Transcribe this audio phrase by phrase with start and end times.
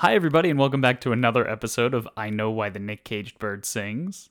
[0.00, 3.38] Hi, everybody, and welcome back to another episode of I Know Why the Nick Caged
[3.38, 4.28] Bird Sings.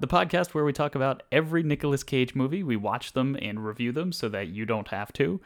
[0.00, 2.64] The podcast where we talk about every Nicolas Cage movie.
[2.64, 5.40] We watch them and review them so that you don't have to.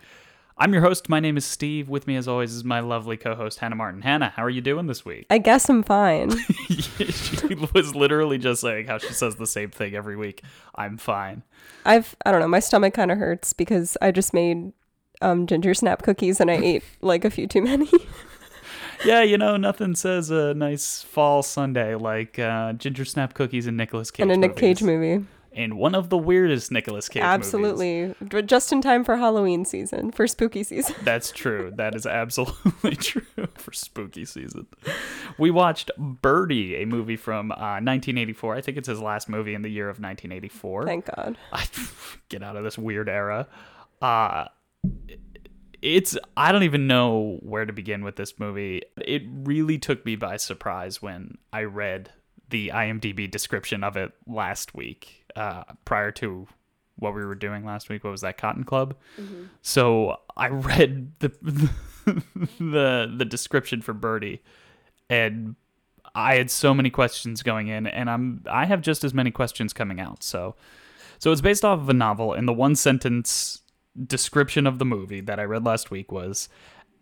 [0.56, 1.10] I'm your host.
[1.10, 1.90] My name is Steve.
[1.90, 4.00] With me, as always, is my lovely co host, Hannah Martin.
[4.00, 5.26] Hannah, how are you doing this week?
[5.28, 6.30] I guess I'm fine.
[6.70, 10.42] she was literally just saying how she says the same thing every week.
[10.74, 11.42] I'm fine.
[11.84, 14.72] I've I don't know, my stomach kind of hurts because I just made
[15.20, 17.88] um, ginger snap cookies and I ate like a few too many.
[19.04, 23.76] yeah, you know, nothing says a nice fall Sunday like uh, ginger snap cookies and
[23.76, 24.60] Nicolas Cage and a Nick movies.
[24.60, 25.24] Cage movie.
[25.52, 27.32] And one of the weirdest Nicolas Cage movies.
[27.32, 28.14] Absolutely.
[28.28, 30.94] D- Just in time for Halloween season, for spooky season.
[31.02, 31.72] That's true.
[31.76, 33.22] That is absolutely true
[33.54, 34.66] for spooky season.
[35.38, 38.54] We watched Birdy, a movie from uh, 1984.
[38.54, 40.84] I think it's his last movie in the year of 1984.
[40.84, 41.38] Thank God.
[41.50, 41.64] I,
[42.28, 43.48] get out of this weird era.
[44.02, 44.48] Uh,
[45.82, 48.82] it's I don't even know where to begin with this movie.
[48.96, 52.10] It really took me by surprise when I read
[52.48, 56.46] the IMDb description of it last week, uh, prior to
[56.96, 58.04] what we were doing last week.
[58.04, 58.96] What was that, Cotton Club?
[59.62, 61.28] So I read the
[62.58, 64.42] the the description for Birdy,
[65.10, 65.56] and
[66.14, 69.72] I had so many questions going in, and I'm I have just as many questions
[69.72, 70.22] coming out.
[70.22, 70.56] So,
[71.18, 73.62] so it's based off of a novel, and the one sentence
[74.06, 76.48] description of the movie that I read last week was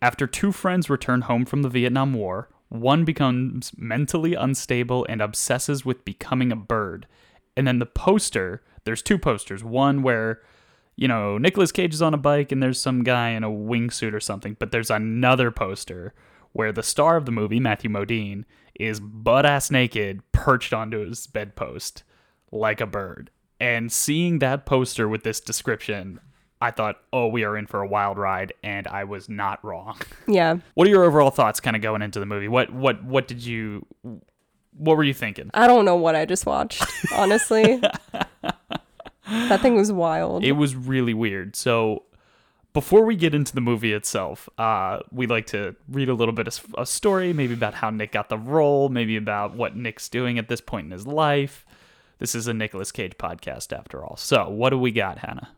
[0.01, 5.85] after two friends return home from the Vietnam War, one becomes mentally unstable and obsesses
[5.85, 7.07] with becoming a bird.
[7.55, 9.63] And then the poster, there's two posters.
[9.63, 10.41] One where,
[10.95, 14.13] you know, Nicolas Cage is on a bike and there's some guy in a wingsuit
[14.13, 16.13] or something, but there's another poster
[16.51, 18.45] where the star of the movie, Matthew Modine,
[18.79, 22.03] is butt ass naked, perched onto his bedpost
[22.51, 23.29] like a bird.
[23.59, 26.19] And seeing that poster with this description,
[26.65, 29.97] I thought, oh, we are in for a wild ride, and I was not wrong.
[30.27, 30.57] Yeah.
[30.73, 32.47] What are your overall thoughts kind of going into the movie?
[32.47, 33.85] What what what did you
[34.75, 35.51] what were you thinking?
[35.53, 36.83] I don't know what I just watched,
[37.15, 37.79] honestly.
[39.29, 40.43] that thing was wild.
[40.43, 41.55] It was really weird.
[41.55, 42.03] So
[42.73, 46.47] before we get into the movie itself, uh, we like to read a little bit
[46.47, 50.39] of a story, maybe about how Nick got the role, maybe about what Nick's doing
[50.39, 51.65] at this point in his life.
[52.17, 54.17] This is a Nicolas Cage podcast, after all.
[54.17, 55.49] So, what do we got, Hannah?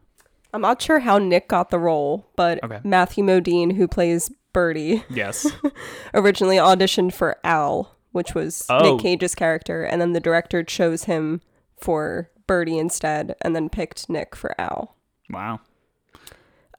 [0.58, 2.80] I'm not sure how Nick got the role, but Okay.
[2.84, 5.46] Matthew Modine, who plays Birdy, Yes.
[6.16, 8.80] originally auditioned for Al, which was Oh.
[8.96, 11.42] Nick Cage's character, and then the director chose him
[11.80, 14.96] for Birdy instead, and then picked Nick for Al.
[15.30, 15.60] wow.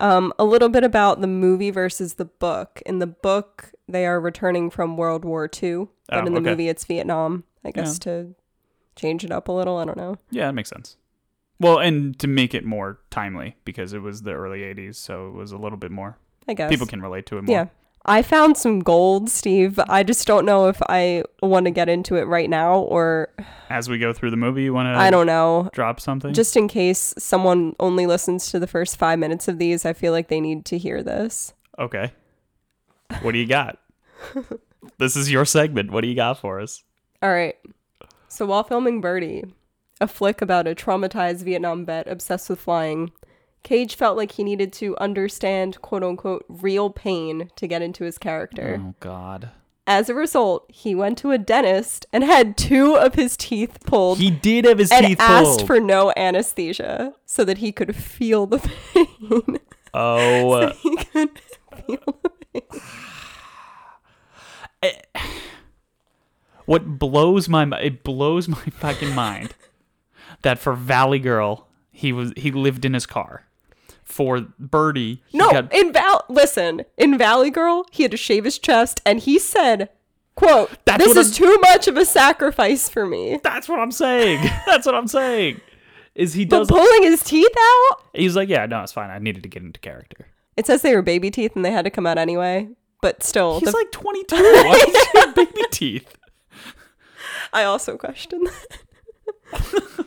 [0.00, 2.80] Um, a little bit about the movie versus the book.
[2.86, 6.50] In the book, they are returning from World War II, but Oh, in the okay.
[6.50, 7.42] movie, it's Vietnam.
[7.64, 8.34] I guess to
[8.94, 9.76] change it up a little.
[9.76, 10.16] I don't know.
[10.30, 10.96] Yeah, that makes sense.
[11.60, 15.34] Well, and to make it more timely because it was the early 80s, so it
[15.34, 16.18] was a little bit more.
[16.46, 17.54] I guess People can relate to it more.
[17.56, 17.66] Yeah.
[18.04, 19.78] I found some gold, Steve.
[19.88, 23.28] I just don't know if I want to get into it right now or
[23.68, 25.68] As we go through the movie, you want to I don't know.
[25.74, 26.32] drop something?
[26.32, 30.12] Just in case someone only listens to the first five minutes of these, I feel
[30.12, 31.52] like they need to hear this.
[31.78, 32.12] Okay.
[33.20, 33.78] What do you got?
[34.98, 35.90] this is your segment.
[35.90, 36.84] What do you got for us?
[37.20, 37.56] All right.
[38.28, 39.44] So while filming Birdy,
[40.00, 43.12] a flick about a traumatized Vietnam vet obsessed with flying,
[43.62, 48.18] Cage felt like he needed to understand quote unquote real pain to get into his
[48.18, 48.80] character.
[48.82, 49.50] Oh God.
[49.86, 54.18] As a result, he went to a dentist and had two of his teeth pulled
[54.18, 55.04] He did have his teeth pulled.
[55.04, 55.66] and teeth asked pulled.
[55.66, 59.58] for no anesthesia so that he could feel the pain.
[59.94, 61.40] oh, uh, he could
[61.86, 62.30] feel the
[64.82, 64.92] pain.
[66.66, 69.54] what blows my it blows my fucking mind
[70.42, 73.44] that for Valley Girl he was he lived in his car.
[74.04, 78.44] For Birdy, he No, got- in Val listen, in Valley Girl, he had to shave
[78.44, 79.90] his chest and he said,
[80.34, 83.38] quote, That's this is too much of a sacrifice for me.
[83.42, 84.40] that's what I'm saying.
[84.66, 85.60] That's what I'm saying.
[86.14, 86.68] Is he But does?
[86.68, 87.96] pulling his teeth out?
[88.14, 89.10] He's like, yeah, no, it's fine.
[89.10, 90.26] I needed to get into character.
[90.56, 92.68] It says they were baby teeth and they had to come out anyway.
[93.02, 94.34] But still, He's the- like 22.
[94.36, 96.16] Why does he have baby teeth?
[97.52, 100.06] I also question that.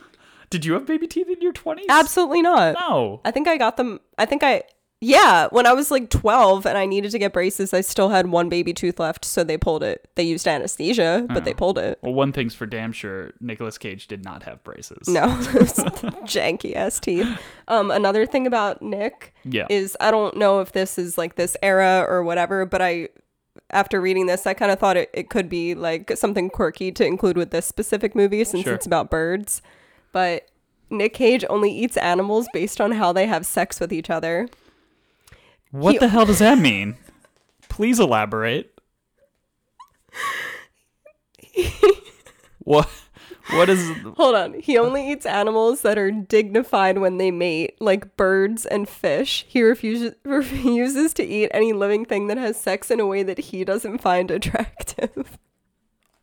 [0.52, 1.84] Did you have baby teeth in your 20s?
[1.88, 2.76] Absolutely not.
[2.78, 3.22] No.
[3.24, 4.00] I think I got them.
[4.18, 4.64] I think I,
[5.00, 8.26] yeah, when I was like 12 and I needed to get braces, I still had
[8.26, 9.24] one baby tooth left.
[9.24, 10.08] So they pulled it.
[10.14, 11.98] They used anesthesia, but they pulled it.
[12.02, 15.08] Well, one thing's for damn sure: Nicolas Cage did not have braces.
[15.08, 15.22] No,
[16.24, 17.26] janky ass teeth.
[17.68, 19.66] Um, another thing about Nick Yeah.
[19.70, 23.08] is I don't know if this is like this era or whatever, but I,
[23.70, 27.06] after reading this, I kind of thought it, it could be like something quirky to
[27.06, 28.74] include with this specific movie since Sure.
[28.74, 29.62] it's about birds.
[30.12, 30.48] But
[30.90, 34.48] Nick Cage only eats animals based on how they have sex with each other.
[35.70, 36.96] what he- the hell does that mean?
[37.68, 38.78] Please elaborate.
[42.60, 42.88] what?
[43.50, 43.90] What is?
[44.16, 44.54] Hold on.
[44.60, 49.44] He only eats animals that are dignified when they mate, like birds and fish.
[49.48, 53.38] He refuses refuses to eat any living thing that has sex in a way that
[53.38, 55.38] he doesn't find attractive.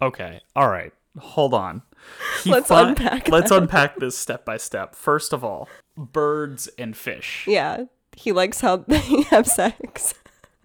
[0.02, 0.42] Okay.
[0.56, 0.94] All right.
[1.18, 1.82] Hold on.
[2.46, 4.96] Let's fi- unpack Let's unpack this step by step.
[4.96, 5.68] First of all,
[5.98, 7.46] birds and fish.
[7.48, 7.86] Yeah.
[8.16, 10.14] He likes how they have sex.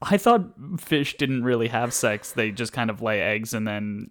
[0.03, 0.51] I thought
[0.81, 2.33] fish didn't really have sex.
[2.33, 4.11] They just kind of lay eggs and then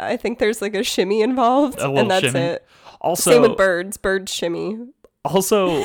[0.00, 2.40] I think there's like a shimmy involved, a and that's shimmy.
[2.40, 2.66] it.
[3.00, 3.96] Also, Same with birds.
[3.98, 4.78] Birds shimmy.
[5.24, 5.84] also,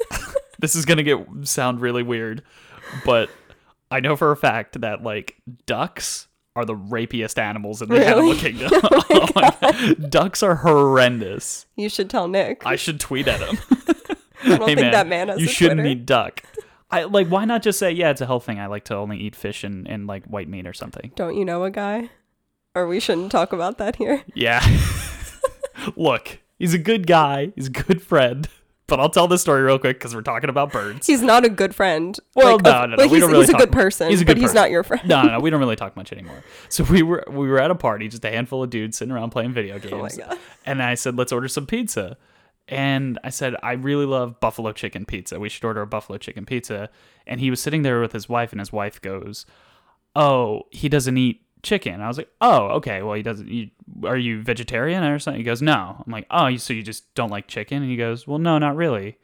[0.60, 2.42] this is gonna get sound really weird,
[3.04, 3.30] but
[3.90, 5.36] I know for a fact that like
[5.66, 8.06] ducks are the rapiest animals in the Really?
[8.06, 8.70] animal kingdom.
[8.74, 9.94] Oh.
[10.08, 11.66] Ducks are horrendous.
[11.76, 12.62] You should tell Nick.
[12.66, 13.58] I should tweet at him.
[14.44, 15.90] I don't hey think man, that man has you shouldn't Twitter.
[16.00, 16.42] eat duck.
[16.90, 17.28] I like.
[17.28, 18.58] Why not just say, yeah, it's a health thing.
[18.60, 21.12] I like to only eat fish and, and like white meat or something.
[21.14, 22.10] Don't you know a guy?
[22.74, 24.22] Or we shouldn't talk about that here.
[24.34, 24.60] Yeah.
[25.96, 27.52] Look, he's a good guy.
[27.56, 28.48] He's a good friend.
[28.92, 31.06] But I'll tell this story real quick because we're talking about birds.
[31.06, 32.14] He's not a good friend.
[32.34, 33.06] Well, like, no, no, no.
[33.06, 35.08] we he's, really he's a good person, He's a but good he's not your friend.
[35.08, 36.44] no, no, we don't really talk much anymore.
[36.68, 39.30] So we were we were at a party, just a handful of dudes sitting around
[39.30, 39.94] playing video games.
[39.94, 40.38] Oh my God.
[40.66, 42.18] And I said, let's order some pizza.
[42.68, 45.40] And I said, I really love buffalo chicken pizza.
[45.40, 46.90] We should order a buffalo chicken pizza.
[47.26, 49.46] And he was sitting there with his wife, and his wife goes,
[50.14, 52.00] Oh, he doesn't eat chicken.
[52.00, 53.02] I was like, Oh, okay.
[53.02, 53.48] Well, he doesn't.
[53.48, 53.70] You,
[54.04, 55.40] are you vegetarian or something?
[55.40, 56.02] He goes, No.
[56.04, 57.82] I'm like, Oh, so you just don't like chicken?
[57.82, 59.18] And he goes, Well, no, not really.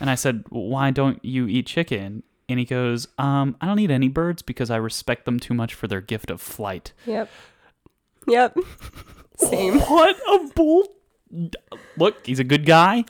[0.00, 2.22] And I said, Why don't you eat chicken?
[2.48, 5.72] And he goes, um, I don't eat any birds because I respect them too much
[5.72, 6.92] for their gift of flight.
[7.06, 7.30] Yep.
[8.26, 8.58] Yep.
[9.38, 9.78] Same.
[9.80, 10.86] What a bull.
[11.96, 13.04] Look, he's a good guy.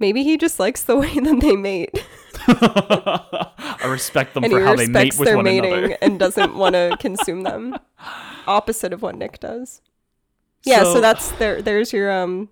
[0.00, 2.04] Maybe he just likes the way that they mate.
[2.48, 5.96] I respect them and for how they mate with one mating another.
[6.02, 7.76] and doesn't want to consume them.
[8.46, 9.80] Opposite of what Nick does.
[10.64, 12.48] Yeah, so, So- that's there there's your um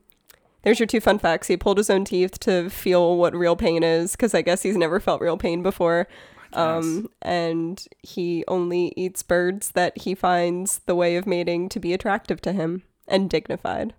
[0.63, 1.47] there's your two fun facts.
[1.49, 4.77] He pulled his own teeth to feel what real pain is cuz I guess he's
[4.77, 6.07] never felt real pain before.
[6.53, 11.93] Um and he only eats birds that he finds the way of mating to be
[11.95, 13.95] attractive to him and dignified.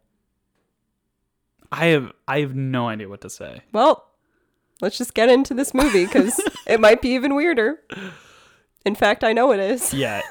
[1.71, 3.61] I have I have no idea what to say.
[3.71, 4.05] Well,
[4.81, 7.79] let's just get into this movie cuz it might be even weirder.
[8.85, 9.93] In fact, I know it is.
[10.01, 10.21] Yeah,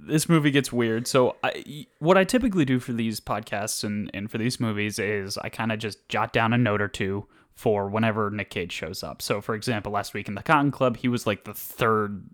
[0.00, 1.06] this movie gets weird.
[1.06, 5.38] So I, what I typically do for these podcasts and, and for these movies is
[5.38, 9.02] I kind of just jot down a note or two for whenever Nick Cage shows
[9.02, 9.22] up.
[9.22, 12.24] So for example, last week in the Cotton Club, he was like the third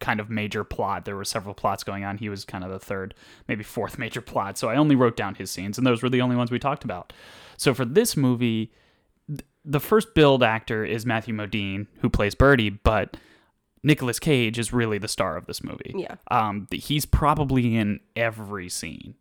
[0.00, 1.04] kind of major plot.
[1.04, 2.18] There were several plots going on.
[2.18, 3.14] He was kind of the third,
[3.46, 4.58] maybe fourth major plot.
[4.58, 6.84] So I only wrote down his scenes, and those were the only ones we talked
[6.84, 7.12] about.
[7.56, 8.72] So for this movie,
[9.68, 13.18] the first build actor is Matthew Modine, who plays Birdy, but
[13.82, 15.94] Nicolas Cage is really the star of this movie.
[15.94, 16.16] Yeah.
[16.30, 19.14] Um, he's probably in every scene.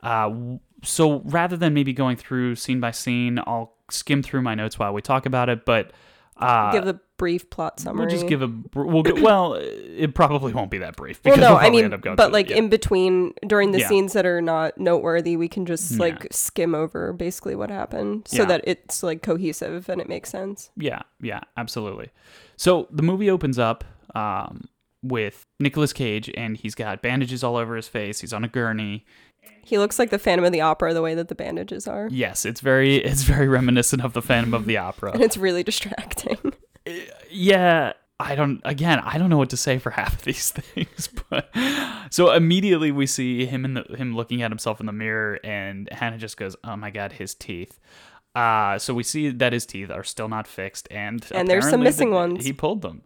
[0.00, 4.78] Uh, so rather than maybe going through scene by scene, I'll skim through my notes
[4.78, 5.64] while we talk about it.
[5.64, 5.92] But
[6.36, 8.06] uh, Give the brief plot summary.
[8.06, 9.54] we'll just give a we'll get well.
[9.54, 12.24] It probably won't be that brief Well, no, we'll I mean, end up going but
[12.24, 12.56] through it, like yeah.
[12.56, 13.88] in between during the Yeah.
[13.88, 15.98] scenes that are not noteworthy, we can just Yeah.
[15.98, 18.44] like skim over basically what happened so Yeah.
[18.46, 20.70] that it's like cohesive and it makes sense.
[20.76, 22.10] Yeah, yeah, absolutely.
[22.56, 23.84] So the movie opens up
[24.14, 24.68] um,
[25.02, 28.20] with Nicolas Cage, and he's got bandages all over his face.
[28.20, 29.04] He's on a gurney.
[29.64, 32.44] He looks like the Phantom of the Opera the way that the bandages are, Yes,
[32.44, 35.12] it's very it's very reminiscent of the Phantom of the Opera.
[35.12, 36.38] and it's really distracting.
[37.30, 41.08] yeah i don't again i don't know what to say for half of these things
[41.30, 41.48] but
[42.10, 45.88] so immediately we see him in the him looking at himself in the mirror and
[45.92, 47.78] hannah just goes oh my god his teeth
[48.34, 51.82] uh so we see that his teeth are still not fixed and And there's some
[51.82, 52.44] missing the- ones.
[52.44, 53.02] he pulled them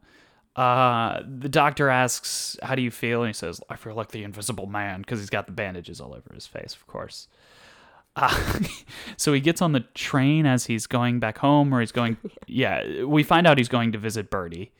[0.57, 4.25] uh the doctor asks how do you feel and he says i feel like the
[4.25, 7.29] invisible man because he's got the bandages all over his face of course
[8.19, 8.59] uh,
[9.19, 12.17] so he gets on the train as he's going back home, or he's going.
[12.47, 14.73] Yeah, we find out he's going to visit Birdy,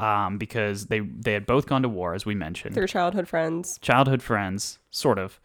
[0.00, 3.78] um, because they they had both gone to war, as we mentioned, They're childhood friends.
[3.80, 5.38] childhood friends, sort of.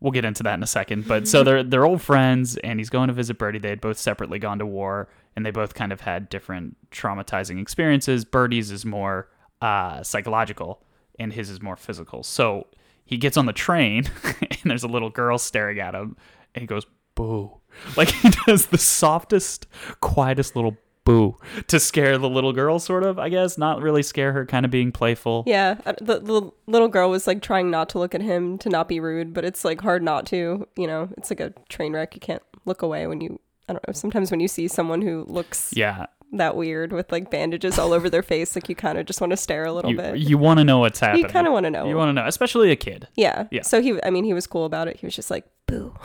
[0.00, 2.90] We'll get into that in a second, but so they're they're old friends, and he's
[2.90, 3.60] going to visit Birdy.
[3.60, 7.62] They had both separately gone to war, and they both kind of had different traumatizing
[7.62, 8.24] experiences.
[8.24, 9.28] Birdy's is more
[9.62, 10.82] uh, psychological,
[11.16, 12.24] and his is more physical.
[12.24, 12.66] So
[13.04, 16.16] he gets on the train, and there's a little girl staring at him,
[16.56, 17.52] and he goes boo,
[17.96, 19.68] like he does the softest,
[20.00, 21.36] quietest little boo
[21.68, 23.20] to scare the little girl, sort of.
[23.20, 25.44] I guess not really scare her, kind of being playful.
[25.46, 28.68] Yeah, uh, the, the little girl was like trying not to look at him to
[28.68, 30.66] not be rude, but it's like hard not to.
[30.76, 32.16] You know, it's like a train wreck.
[32.16, 33.38] You can't look away when you.
[33.68, 33.92] I don't know.
[33.92, 38.08] Sometimes when you see someone who looks Yeah, that weird with like bandages all over
[38.10, 38.54] their face.
[38.56, 40.18] Like you kind of just want to stare a little You, bit.
[40.18, 41.24] you want to know what's happening.
[41.24, 41.86] You kind of want to know.
[41.88, 43.08] You want to know, especially a kid.
[43.16, 43.46] yeah.
[43.50, 43.62] Yeah.
[43.62, 44.96] So he, I mean, he was cool about it.
[44.98, 45.94] He was just like, boo.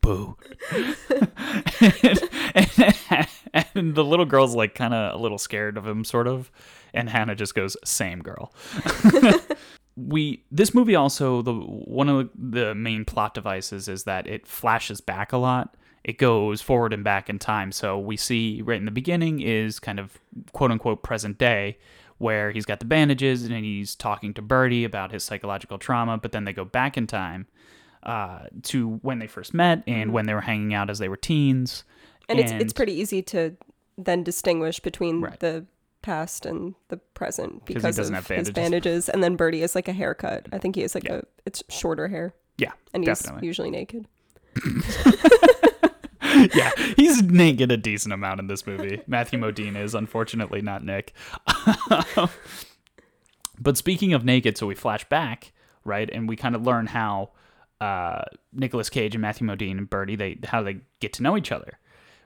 [0.00, 0.36] Boo.
[1.80, 2.22] and,
[3.10, 3.28] and-
[3.74, 6.50] and the little girl's like kind of a little scared of him, sort of.
[6.94, 8.52] And Hannah just goes, "Same girl."
[9.96, 15.00] we this movie also the one of the main plot devices is that it flashes
[15.00, 15.74] back a lot.
[16.04, 17.72] It goes forward and back in time.
[17.72, 20.18] So we see right in the beginning is kind of
[20.52, 21.78] quote unquote present day,
[22.18, 26.16] where he's got the bandages and he's talking to Birdy about his psychological trauma.
[26.18, 27.46] But then they go back in time
[28.02, 31.16] uh, to when they first met and when they were hanging out as they were
[31.16, 31.84] teens.
[32.28, 33.56] And, it's it's pretty easy to
[33.96, 35.40] then distinguish between Right.
[35.40, 35.66] the
[36.02, 38.54] past and the present because doesn't of have his bandages.
[38.54, 39.08] bandages.
[39.08, 40.46] And then Birdy is like a haircut.
[40.52, 41.16] I think he has like Yeah.
[41.16, 43.46] a it's shorter hair, yeah, and he's definitely.
[43.46, 44.06] usually naked.
[46.54, 49.02] yeah, he's naked a decent amount in this movie.
[49.06, 51.12] Matthew Modine is unfortunately not Nick.
[53.60, 55.52] but speaking of naked, so we flash back,
[55.84, 57.30] right, and we kind of learn how
[57.80, 61.52] uh, Nicolas Cage and Matthew Modine and Birdy they how they get to know each
[61.52, 61.78] other,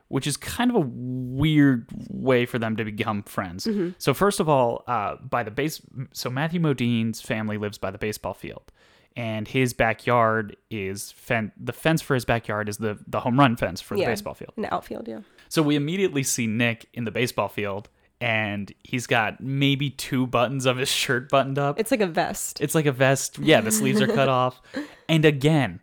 [0.08, 3.66] which is kind of a weird way for them to become friends.
[3.98, 5.80] So first of all, uh, by the base,
[6.12, 8.72] so Matthew Modine's family lives by the baseball field.
[9.16, 13.56] And his backyard is fen- the fence for his backyard is the the home run
[13.56, 14.54] fence for the baseball field.
[14.56, 15.20] In the outfield, yeah.
[15.50, 17.90] So we immediately see Nick in the baseball field,
[18.22, 21.78] and he's got maybe two buttons of his shirt buttoned up.
[21.78, 22.60] It's like a vest.
[22.62, 23.38] It's like a vest.
[23.38, 24.62] Yeah, the sleeves are cut off.
[25.10, 25.80] And again,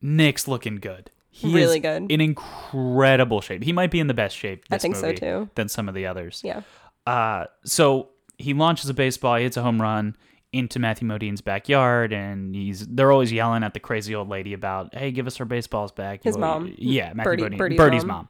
[0.00, 1.10] Nick's looking good.
[1.30, 2.10] He Really is good.
[2.10, 3.62] In incredible shape.
[3.62, 5.48] He might be in the best shape I think so, too.
[5.54, 6.40] than some of the others.
[6.44, 6.62] yeah.
[7.06, 10.16] Uh, so he launches a baseball, he hits a home run
[10.52, 14.94] into Matthew Modine's backyard, and he's they're always yelling at the crazy old lady about,
[14.94, 16.74] "Hey, give us our baseballs back." His mom.
[16.78, 18.16] yeah, Matthew Birdy- Modine, Birdy's Birdy's mom.
[18.16, 18.28] mom.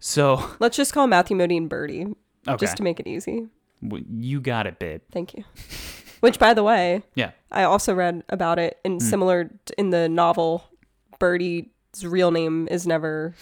[0.00, 2.06] So Let's just call Matthew Modine Birdy,
[2.48, 3.48] okay, just to make it easy.
[3.80, 5.02] You got it, babe.
[5.10, 5.44] Thank you.
[6.20, 9.02] Which, by the way, Yeah, I also read about it in mm.
[9.02, 10.64] similar in the novel.
[11.18, 11.66] Birdy's
[12.02, 13.34] real name is never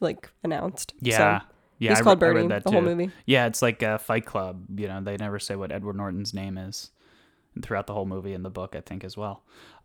[0.00, 0.92] like announced.
[1.00, 1.46] yeah, so
[1.78, 1.90] yeah.
[1.90, 3.10] he's I re- called I read Birdy that the whole movie.
[3.26, 4.64] Yeah, it's like a Fight Club.
[4.78, 6.90] You know, they never say what Edward Norton's name is
[7.62, 9.42] throughout the whole movie and the book, I think, as well.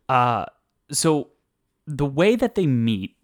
[0.08, 0.46] Uh,
[0.92, 1.30] so
[1.86, 3.16] the way that they meet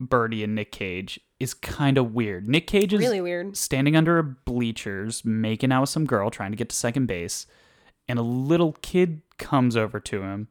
[0.00, 2.48] Birdy and Nick Cage is kind of weird.
[2.48, 3.56] Nick Cage is Really weird.
[3.56, 7.46] standing under a bleachers, making out with some girl, trying to get to second base,
[8.08, 10.48] and a little kid comes over to him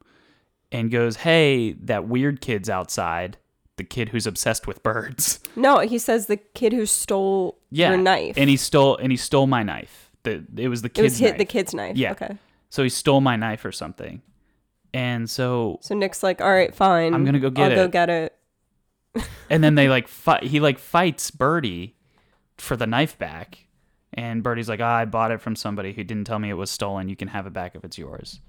[0.72, 3.38] and goes, "Hey, that weird kid's outside."
[3.78, 5.40] The kid who's obsessed with birds.
[5.56, 8.36] No, he says the kid who stole Yeah, your knife.
[8.38, 10.12] and he stole and he stole my knife.
[10.24, 11.38] The it was the it was kid's hit knife.
[11.40, 11.96] the kid's knife.
[11.98, 12.12] Yeah.
[12.12, 12.38] Okay.
[12.74, 14.24] So he stole my knife or something.
[14.96, 17.14] And so So Nick's like, all right, fine.
[17.14, 18.36] I'm gonna go get I'll go it." get it.
[19.48, 21.96] and then they like fight he like fights Birdy
[22.58, 23.68] for the knife back.
[24.16, 26.72] And Birdy's like, ah, I bought it from somebody who didn't tell me it was
[26.72, 27.10] stolen.
[27.10, 28.40] You can have it back if it's yours.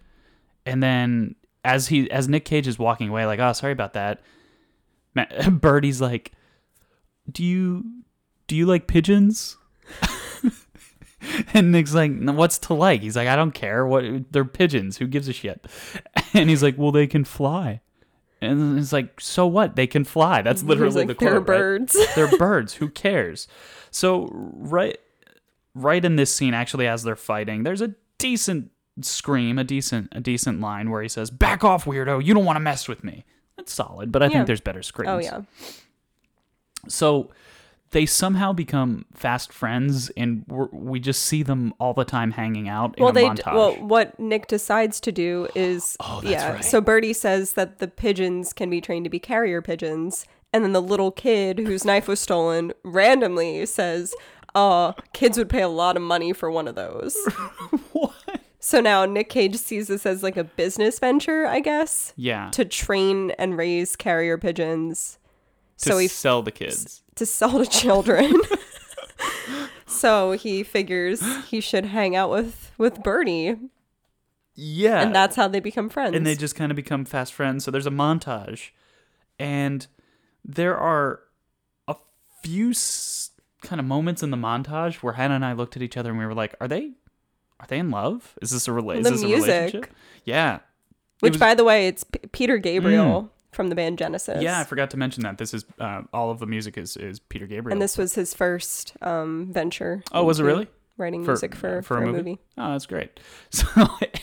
[0.65, 4.23] And then as he as Nick Cage is walking away, like, oh, sorry about that.
[5.15, 6.33] Ma- Birdy's like,
[7.31, 7.85] do you
[8.47, 9.59] do you like pigeons?
[11.55, 13.03] and Nick's like, what's to like?
[13.03, 13.87] He's like, I don't care.
[13.87, 14.97] What they're pigeons.
[14.99, 15.67] Who gives a shit?
[16.37, 17.81] And he's like, well, they can fly.
[18.41, 19.77] And it's like, so what?
[19.77, 20.43] They can fly.
[20.43, 21.31] That's literally like, the quote.
[21.31, 21.47] they're right?
[21.47, 21.97] birds.
[22.17, 22.75] They're birds.
[22.75, 23.47] Who cares?
[23.93, 24.99] So right,
[25.77, 30.21] right in this scene, actually, as they're fighting, there's a decent scream, a decent, a
[30.21, 32.25] decent line where he says, "Back off, weirdo!
[32.25, 33.25] You don't want to mess with me."
[33.57, 34.33] That's solid, but I Yeah.
[34.33, 35.11] think there's better screams.
[35.11, 35.43] oh yeah.
[36.89, 37.31] So
[37.95, 42.69] they somehow become fast friends, and we're, we just see them all the time hanging
[42.69, 46.53] out well, they well, what Nick decides to do is Oh, that's yeah.
[46.55, 46.65] right.
[46.65, 50.73] So Birdy says that the pigeons can be trained to be carrier pigeons, and then
[50.73, 54.13] the little kid whose knife was stolen randomly says,
[54.57, 57.17] "Uh, kids would pay a lot of money for one of those."
[57.93, 58.13] what?
[58.59, 62.51] so now Nick Cage sees this as like a business venture, I guess, Yeah.
[62.55, 65.19] to train and raise carrier pigeons.
[65.79, 67.03] to so he sell the kids.
[67.17, 68.33] To sell to children.
[69.87, 73.57] so he figures he should hang out with with Bernie.
[74.57, 75.03] Yeah.
[75.03, 76.15] and that's how they become friends.
[76.17, 77.65] and they just kind of become fast friends.
[77.65, 78.71] So there's a montage,
[79.39, 79.87] and
[80.45, 81.21] there are
[81.89, 81.97] a
[82.43, 83.31] few s-
[83.63, 86.19] kind of moments in the montage where Hannah and I looked at each other and
[86.19, 86.93] we were like, "Are they?
[87.59, 88.35] Are they in love?
[88.43, 89.49] Is this a rela- is The this a music.
[89.49, 89.95] relationship?"
[90.25, 90.61] Yeah.
[91.21, 91.41] Which, was- Mm.
[91.41, 94.43] by the way, it's P- Peter Gabriel from the band Genesis.
[94.43, 97.19] Yeah, I forgot to mention that this is uh, all of the music is is
[97.21, 97.73] Peter Gabriel.
[97.73, 100.03] and this was his first um, venture.
[100.13, 100.69] oh, was it really?
[100.97, 102.39] writing For- music for for, a movie?
[102.59, 103.19] Oh, that's great.
[103.51, 103.67] So,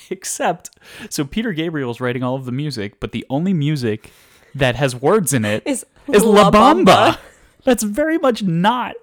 [0.10, 0.72] except,
[1.10, 4.12] so Peter Gabriel's writing all of the music, but the only music
[4.56, 6.86] that has words in it Is is La La Bamba.
[6.86, 7.18] Bamba.
[7.64, 8.96] That's very much not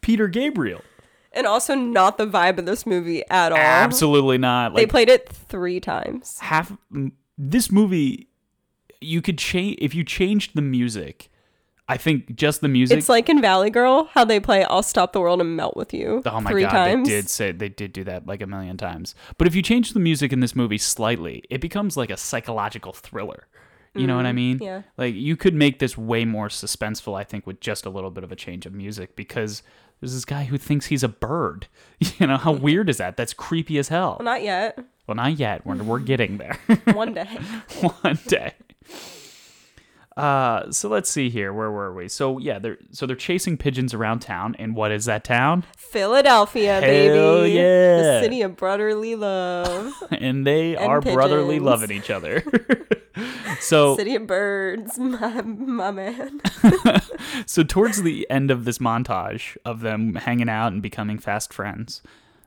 [0.00, 0.80] Peter Gabriel.
[1.32, 3.58] And also not the vibe of this movie at all.
[3.58, 4.74] Absolutely not.
[4.74, 6.38] They played it three times.
[6.40, 6.72] half
[7.36, 8.28] this movie
[9.00, 11.30] you could change if you changed the music.
[11.88, 15.12] I think just the music It's like in Valley Girl, how they play "I'll Stop
[15.12, 17.08] the World and Melt with You" Oh my three god, times.
[17.08, 19.16] they did say they did do that like a million times.
[19.38, 22.92] But if you change the music in this movie slightly, it becomes like a psychological
[22.92, 23.48] thriller.
[23.92, 24.60] You know what I mean?
[24.60, 24.82] Mm, yeah.
[24.96, 28.22] Like you could make this way more suspenseful, I think, with just a little bit
[28.22, 29.64] of a change of music because
[30.00, 31.66] there's this guy who thinks he's a bird.
[32.20, 33.16] You know, how weird is that?
[33.16, 34.16] That's creepy as hell.
[34.20, 34.78] Well, not yet.
[35.08, 35.66] Well, not yet.
[35.66, 36.56] We're, we're getting there.
[36.92, 37.24] One day.
[38.02, 38.54] one day.
[40.16, 41.52] Uh, so let's see here.
[41.52, 42.08] Where were we?
[42.08, 45.64] So yeah, they're so they're chasing pigeons around town, and what is that town?
[45.76, 46.82] Philadelphia, Hell
[47.42, 47.52] baby.
[47.52, 47.96] yeah.
[48.02, 49.92] The city of brotherly love.
[50.10, 51.64] and they And are brotherly pigeons.
[51.66, 52.42] loving each other.
[53.60, 56.40] so city of birds, my, my man.
[57.46, 62.02] so towards the end of this montage of them hanging out and becoming fast friends,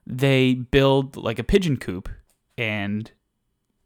[0.06, 2.10] they build like a pigeon coop
[2.58, 3.12] and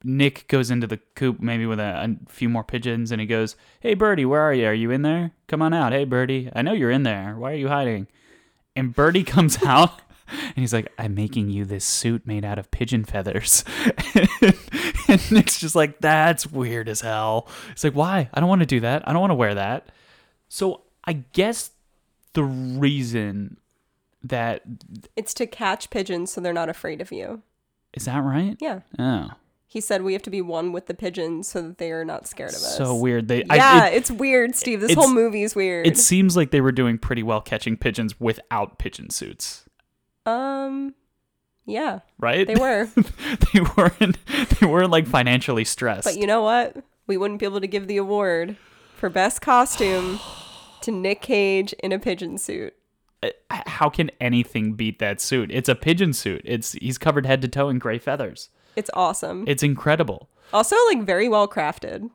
[0.04, 3.56] Nick goes into the coop maybe with a, a few more pigeons and he goes,
[3.80, 4.66] "Hey Birdy, where are you?
[4.68, 5.32] Are you in there?
[5.48, 5.92] Come on out.
[5.92, 7.36] Hey Birdy, I know you're in there.
[7.38, 8.08] Why are you hiding?"
[8.76, 10.00] And Birdy comes out
[10.30, 13.64] and he's like, "I'm making you this suit made out of pigeon feathers."
[15.08, 18.30] and Nick's just like, "That's weird as hell." It's like, "Why?
[18.34, 19.08] I don't want to do that.
[19.08, 19.90] I don't want to wear that."
[20.50, 21.72] So I guess
[22.34, 23.58] the reason
[24.24, 24.62] that
[25.16, 27.42] It's to catch pigeons so they're not afraid of you.
[27.94, 28.58] is that right?
[28.60, 28.82] Yeah.
[29.00, 29.30] Oh,
[29.70, 32.26] He said we have to be one with the pigeons so that they are not
[32.26, 32.78] scared of us.
[32.78, 33.28] so weird.
[33.28, 34.80] They Yeah, I, it, it's weird, Steve.
[34.80, 35.86] This whole movie is weird.
[35.86, 39.66] it seems like they were doing pretty well catching pigeons without pigeon suits,
[40.26, 40.96] um,
[41.66, 42.48] yeah, right?
[42.48, 42.90] they were.
[43.54, 44.18] they weren't.
[44.60, 46.06] They weren't like financially stressed.
[46.06, 46.78] but you know what?
[47.06, 48.56] We wouldn't be able to give the award
[48.96, 50.20] for best costume
[50.82, 52.74] to Nick Cage in a pigeon suit.
[53.50, 55.52] How can anything beat that suit?
[55.52, 56.42] It's a pigeon suit.
[56.46, 58.50] It's he's covered head to toe in gray feathers.
[58.78, 59.44] It's awesome.
[59.48, 60.30] It's incredible.
[60.54, 62.12] also, like very well crafted.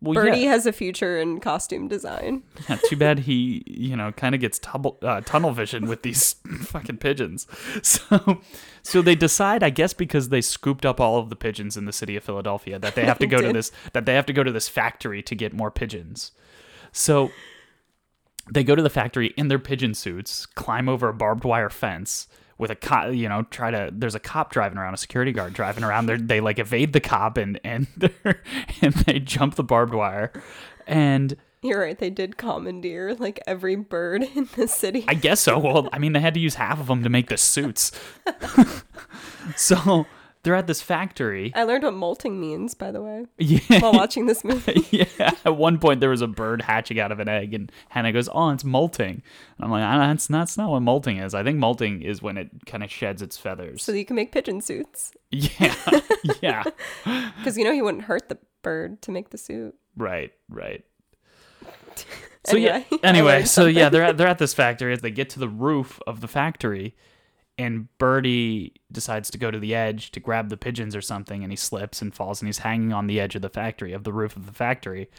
[0.00, 0.50] Well, Birdy yeah.
[0.50, 2.44] has a future in costume design.
[2.68, 6.34] Yeah, too bad he, you know, kind of gets tubble, uh, tunnel vision with these
[6.60, 7.46] fucking pigeons.
[7.82, 8.42] So,
[8.82, 11.92] so they decide, I guess, because they scooped up all of the pigeons in the
[11.92, 14.44] city of Philadelphia, that they have to go to this, that they have to go
[14.44, 16.32] to this factory to get more pigeons.
[16.92, 17.30] So,
[18.52, 22.28] they go to the factory in their pigeon suits, climb over a barbed wire fence
[22.58, 23.90] with a cop, you know, try to.
[23.92, 26.06] There's a cop driving around, a security guard driving around.
[26.06, 27.86] They they like evade the cop and and
[28.82, 30.32] and they jump the barbed wire,
[30.86, 31.36] and.
[31.60, 31.98] You're right.
[31.98, 35.04] They did commandeer like every bird in the city.
[35.08, 35.58] I guess so.
[35.58, 37.90] Well, I mean, they had to use half of them to make the suits.
[39.56, 40.06] so
[40.42, 41.52] they're at this factory.
[41.54, 43.80] I learned what molting means, by the way, Yeah.
[43.80, 44.86] while watching this movie.
[44.90, 45.30] yeah.
[45.44, 48.28] At one point, there was a bird hatching out of an egg, and Hannah goes,
[48.32, 49.22] "Oh, it's molting."
[49.56, 51.34] And I'm like, "Ah, "That's not, that's not what molting is.
[51.34, 54.32] I think molting is when it kind of sheds its feathers." so you can make
[54.32, 55.12] pigeon suits.
[55.30, 55.74] yeah,
[56.40, 56.62] yeah,
[57.38, 59.74] Because you know he wouldn't hurt the bird to make the suit.
[59.96, 60.84] right, right.
[62.46, 62.98] So Anyway, yeah.
[63.02, 64.92] Anyway, so yeah, they're at, they're at this factory.
[64.92, 66.94] As they get to the roof of the factory,
[67.58, 71.52] and Birdy decides to go to the edge to grab the pigeons or something, and
[71.52, 74.12] he slips and falls, and he's hanging on the edge of the factory, of the
[74.12, 75.10] roof of the factory.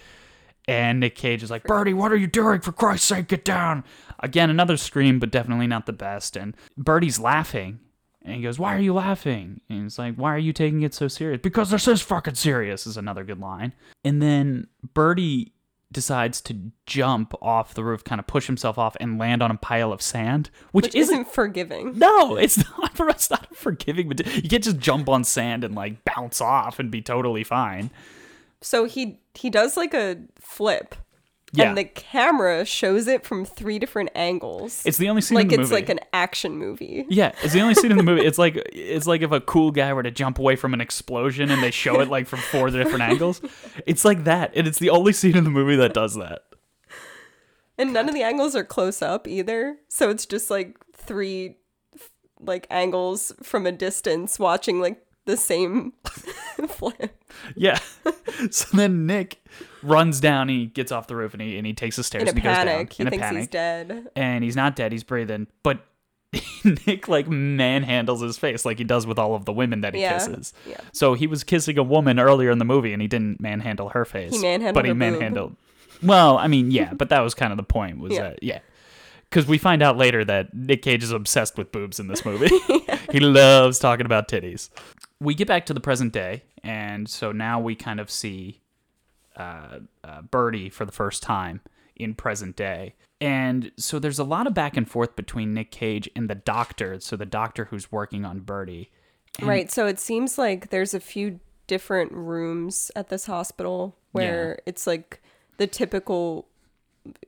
[0.68, 2.62] And Nick Cage is like, Birdy, what are you doing?
[2.62, 3.84] For Christ's sake, get down!
[4.20, 6.38] Again, another scream, but definitely not the best.
[6.38, 7.80] And Birdy's laughing.
[8.22, 9.62] And he goes, Why are you laughing?
[9.70, 11.42] And he's like, Why are you taking it so serious?
[11.42, 13.74] Because this is fucking serious, is another good line.
[14.04, 15.54] And then Birdy
[15.92, 19.58] decides to jump off the roof, kind of push himself off, and land on a
[19.58, 21.14] pile of sand, which, Which isn't.
[21.22, 21.98] isn't forgiving.
[21.98, 23.00] No, it's not.
[23.00, 26.92] It's not forgiving, but you can't just jump on sand and like bounce off and
[26.92, 27.90] be totally fine.
[28.62, 30.96] So he he does like a flip.
[31.52, 31.70] Yeah.
[31.70, 34.84] And the camera shows it from three different angles.
[34.86, 35.82] It's the only scene like in the it's movie.
[35.82, 37.06] like an action movie.
[37.10, 38.22] Yeah, it's the only scene in the movie.
[38.26, 41.50] It's like it's like if a cool guy were to jump away from an explosion
[41.50, 43.42] and they show it like from four different angles.
[43.88, 46.44] It's like that, and it's the only scene in the movie that does that.
[47.78, 49.78] And none of the angles are close up either.
[49.88, 51.56] So it's just like three
[52.40, 55.94] like angles from a distance watching like the same
[56.68, 57.16] flip.
[57.56, 57.80] Yeah.
[58.52, 59.44] so then Nick
[59.84, 60.50] runs down.
[60.50, 62.40] He gets off the roof and he and he takes the stairs In a and
[62.40, 62.88] he goes down.
[62.92, 63.40] He in a thinks panic.
[63.40, 64.08] he's dead.
[64.16, 64.92] and he's not dead.
[64.92, 65.86] He's breathing, but
[66.86, 70.02] Nick like manhandles his face like he does with all of the women that he
[70.02, 70.54] Yeah, kisses.
[70.68, 70.78] yeah.
[70.94, 74.06] So he was kissing a woman earlier in the movie, and he didn't manhandle her
[74.06, 74.34] face.
[74.34, 75.00] He manhandled but he her boob.
[75.00, 75.56] manhandled.
[76.04, 77.98] Well, I mean, yeah, but that was kind of the point.
[78.00, 78.22] Was Yeah.
[78.30, 78.60] that yeah?
[79.30, 82.50] Because we find out later that Nick Cage is obsessed with boobs in this movie.
[83.12, 84.70] he loves talking about titties.
[85.20, 88.62] We get back to the present day, and so now we kind of see
[89.36, 91.62] uh, uh, Birdy for the first time
[91.96, 92.96] in present day.
[93.22, 97.00] And so there's a lot of back and forth between Nick Cage and the doctor.
[97.00, 98.92] So the doctor who's working on Birdy.
[99.42, 99.72] Right.
[99.72, 105.22] So it seems like there's a few different rooms at this hospital where it's like
[105.58, 106.48] the typical,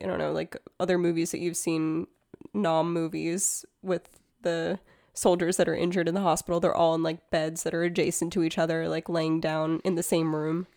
[0.02, 2.08] I don't know, like other movies that you've seen,
[2.54, 4.80] Nam movies with the
[5.13, 6.60] soldiers that are injured in the hospital.
[6.60, 9.95] They're all in like beds that are adjacent to each other, like laying down in
[9.95, 10.67] the same room.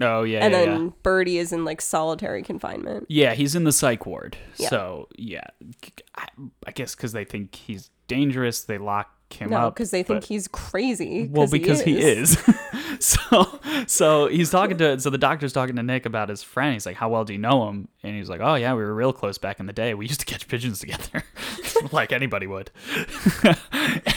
[0.00, 0.90] Oh yeah, And yeah, then yeah.
[1.02, 3.06] Birdie is in like solitary confinement.
[3.08, 4.36] Yeah, he's in the psych ward.
[4.56, 4.70] Yeah.
[4.70, 5.44] So yeah,
[6.16, 6.26] I,
[6.66, 9.74] I guess because they think he's dangerous, they lock him No, up.
[9.74, 11.28] because they think but- he's crazy.
[11.30, 12.36] well because he is.
[12.46, 12.54] is.
[13.00, 16.72] so so he's talking to so the doctor's talking to Nick about his friend.
[16.74, 18.94] He's like, "How well do you know him?" And he's like, "Oh yeah, we were
[18.94, 19.94] real close back in the day.
[19.94, 21.24] We used to catch pigeons together,
[21.92, 22.70] like anybody would."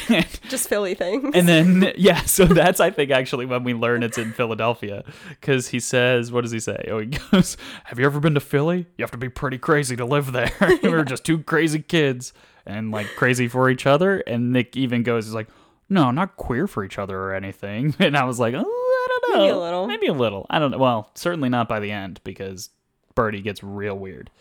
[0.10, 1.32] and, Just Philly things.
[1.34, 5.70] and then yeah, so that's I think actually when we learn it's in Philadelphia because
[5.70, 8.86] he says, "What does he say?" Oh, he goes, "Have you ever been to Philly?
[8.98, 10.52] You have to be pretty crazy to live there.
[10.84, 12.34] we were just two crazy kids
[12.66, 15.48] and like crazy for each other." And Nick even goes, "He's like."
[15.88, 17.94] No, not queer for each other or anything.
[18.00, 19.40] And I was like, oh, I don't know.
[19.44, 19.88] Maybe a little.
[19.88, 20.48] Maybe a little.
[20.50, 20.80] I don't know.
[20.80, 22.72] Well, certainly not by the end because
[23.14, 24.32] Birdy gets real weird.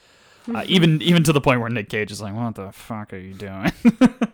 [0.53, 3.19] Uh, even even to the point where Nick Cage is like, "What the fuck are
[3.19, 3.73] you doing?"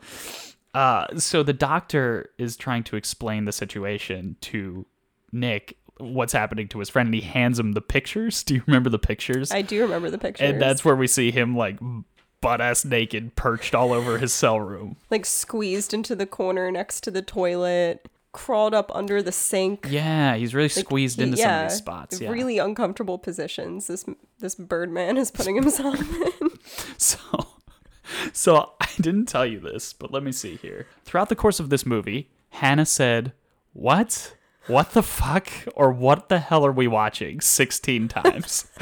[0.74, 4.86] uh, so the doctor is trying to explain the situation to
[5.32, 8.42] Nick, what's happening to his friend, and he hands him the pictures.
[8.42, 9.50] Do you remember the pictures?
[9.52, 10.50] I do remember the pictures.
[10.50, 11.78] and that's where we see him like
[12.40, 14.96] butt ass naked, perched all over his cell room.
[15.10, 19.86] like squeezed into the corner next to the toilet, crawled up under the sink.
[19.90, 22.20] Yeah, he's really squeezed He- into some of these spots.
[22.20, 22.30] Yeah.
[22.30, 23.86] Really uncomfortable positions.
[23.88, 24.04] This
[24.38, 26.50] this Birdman is putting himself in.
[26.98, 27.18] So,
[28.32, 30.86] so I didn't tell you this, but let me see here.
[31.04, 33.32] Throughout the course of this movie, Hannah said,
[33.72, 34.36] "What?
[34.66, 35.48] What the fuck?
[35.74, 38.66] Or what the hell are we watching?" 16 times.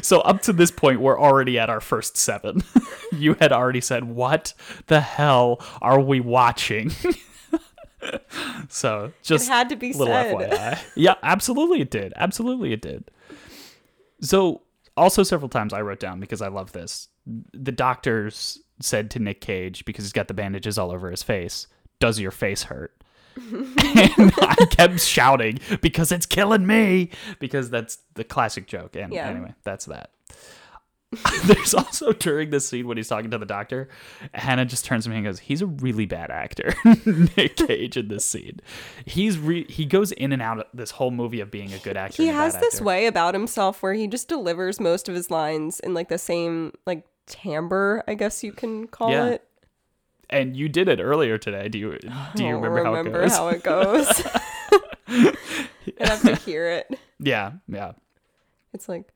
[0.00, 2.62] so up to this point, we're already at our first seven.
[3.12, 4.54] you had already said, "What
[4.86, 6.90] the hell are we watching?"
[8.68, 10.36] so just it had to be little said.
[10.36, 10.78] FYI.
[10.94, 12.12] Yeah, absolutely it did.
[12.16, 13.10] Absolutely it did.
[14.20, 14.62] So,
[14.96, 17.08] also several times I wrote down because I love this.
[17.26, 21.66] The doctors said to Nick Cage because he's got the bandages all over his face,
[22.00, 23.01] "Does your face hurt?"
[24.16, 28.96] and I kept shouting because it's killing me because that's the classic joke.
[28.96, 29.28] And Yeah.
[29.28, 30.10] anyway, that's that.
[31.44, 33.90] There's also during this scene when he's talking to the doctor,
[34.32, 36.72] Hannah just turns to me and goes, "He's a really bad actor."
[37.36, 38.60] Nick Cage in this scene,
[39.04, 41.98] he's re- he goes in and out of this whole movie of being a good
[41.98, 42.22] actor.
[42.22, 42.84] He has this actor.
[42.84, 46.72] way about himself where he just delivers most of his lines in like the same
[46.86, 49.26] like timbre, I guess you can call Yeah.
[49.26, 49.48] it.
[50.32, 51.68] And you did it earlier today.
[51.68, 51.98] Do you
[52.34, 54.20] do you don't remember, how it goes?
[54.20, 54.32] how it
[55.06, 55.32] goes.
[56.00, 56.98] I have to hear it.
[57.18, 57.92] yeah, yeah.
[58.72, 59.12] It's like,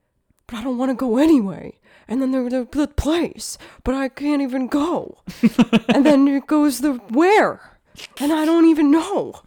[0.47, 1.79] but I don't want to go anyway.
[2.09, 5.19] And then there's the, place, but I can't even go.
[5.89, 7.79] and then it goes the where,
[8.21, 9.41] and I don't even know.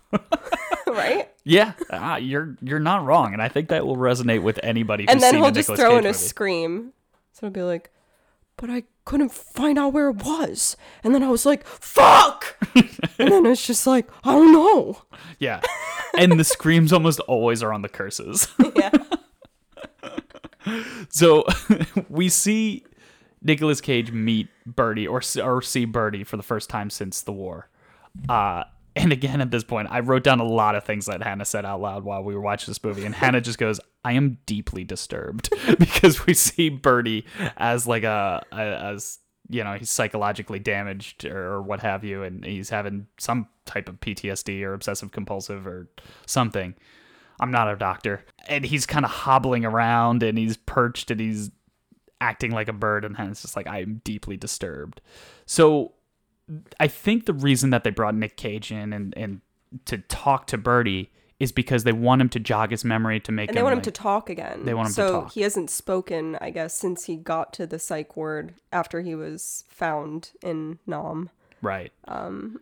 [0.87, 1.29] right?
[1.45, 5.03] Yeah, ah, you're you're not wrong, and I think that will resonate with anybody.
[5.03, 6.13] Who's And then he'll just throw in a movie.
[6.13, 6.93] scream.
[7.31, 7.91] So it'll be like,
[8.57, 10.77] but I couldn't find out where it was.
[11.03, 12.55] And then I was like, fuck!
[12.75, 15.01] and then it's just like, I don't know.
[15.39, 15.61] Yeah,
[16.15, 18.47] and the screams almost always are on the curses.
[18.75, 18.91] Yeah.
[21.09, 21.43] So
[22.09, 22.85] we see
[23.41, 27.67] Nicolas Cage meet Birdy or or see Birdy for the first time since the war.
[28.27, 28.65] Uh,
[28.99, 31.63] and again, at this point, I wrote down a lot of things that Hannah said
[31.63, 34.83] out loud while we were watching this movie, and Hannah just goes, "I am deeply
[34.83, 41.23] disturbed because we see Birdy as like a, a as you know he's psychologically damaged
[41.23, 45.89] or, what have you, and he's having some type of PTSD or obsessive compulsive or
[46.25, 46.75] something."
[47.41, 48.25] I'm not a doctor.
[48.49, 51.51] And he's kind of hobbling around and he's perched and he's
[52.19, 53.05] acting like a bird.
[53.05, 54.99] And it's just like, I'm deeply disturbed.
[55.45, 55.93] So
[56.79, 59.41] I think the reason that they brought Nick Cage in and, and
[59.85, 63.49] to talk to Birdy is because they want him to jog his memory to make
[63.49, 63.63] And they him.
[63.65, 64.65] want him like- to talk again.
[64.65, 65.31] They want him to so talk.
[65.31, 69.63] he hasn't spoken, I guess, since he got to the psych ward after he was
[69.69, 71.29] found in Nam.
[71.61, 71.91] Right.
[72.07, 72.59] Um.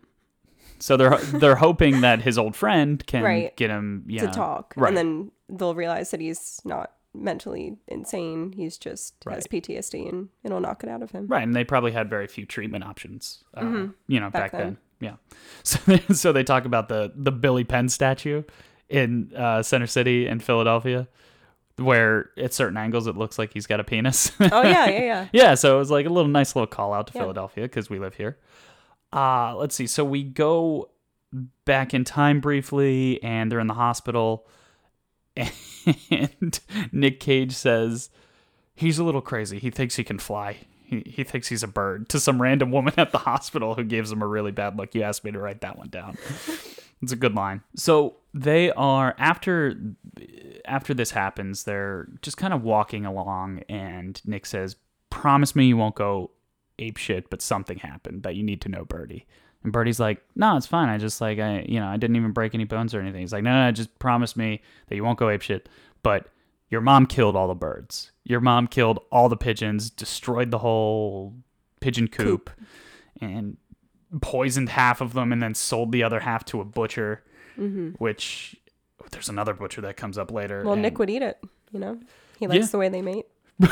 [0.80, 3.56] So they're they're hoping that his old friend can Right.
[3.56, 4.74] get him yeah, to talk.
[4.76, 4.88] Right.
[4.88, 8.52] And then they'll realize that he's not mentally insane.
[8.52, 11.26] He's just has PTSD and it'll knock it out of him.
[11.26, 14.52] Right, and they probably had very few treatment options, uh, you know, back, Mm-hmm.
[14.52, 14.60] Back then.
[14.60, 14.78] then.
[15.00, 15.14] Yeah.
[15.64, 18.42] So, they- so they talk about the the Billy Penn statue
[18.88, 21.06] in uh, Center City in Philadelphia,
[21.76, 24.32] where at certain angles it looks like he's got a penis.
[24.40, 25.28] Oh yeah, yeah, yeah.
[25.32, 27.22] yeah, so it was like a little nice little call out to Yeah.
[27.22, 28.38] Philadelphia because we live here.
[29.12, 29.86] Uh, let's see.
[29.86, 30.90] So we go
[31.64, 34.46] back in time briefly, and they're in the hospital,
[36.10, 36.60] and
[36.92, 38.10] Nick Cage says
[38.74, 39.58] he's a little crazy.
[39.58, 40.58] He thinks he can fly.
[40.82, 44.10] He, he thinks he's a bird to some random woman at the hospital who gives
[44.10, 44.94] him a really bad look.
[44.94, 46.16] You asked me to write that one down.
[47.02, 47.62] it's a good line.
[47.76, 49.76] So they are after
[50.64, 54.76] after this happens, they're just kind of walking along, and Nick says,
[55.10, 56.30] "Promise me you won't go
[56.78, 59.26] ape shit, but something happened that you need to know, Birdy."
[59.64, 60.88] And Birdy's like, "No, it's fine.
[60.88, 63.32] I just like I, you know, I didn't even break any bones or anything." He's
[63.32, 65.68] like, "No, no, no just promise me that you won't go ape shit,
[66.02, 66.28] but."
[66.70, 68.12] Your mom killed all the birds.
[68.24, 71.34] Your mom killed all the pigeons, destroyed the whole
[71.80, 72.50] pigeon coop,
[73.22, 73.56] and
[74.20, 77.24] poisoned half of them, and then sold the other half to a butcher.
[77.58, 77.92] Mm-hmm.
[77.92, 78.54] Which
[79.12, 80.62] there's another butcher that comes up later.
[80.62, 81.42] Well, and- Nick would eat it.
[81.72, 81.98] You know,
[82.38, 82.70] he likes Yeah.
[82.70, 83.24] the way they mate.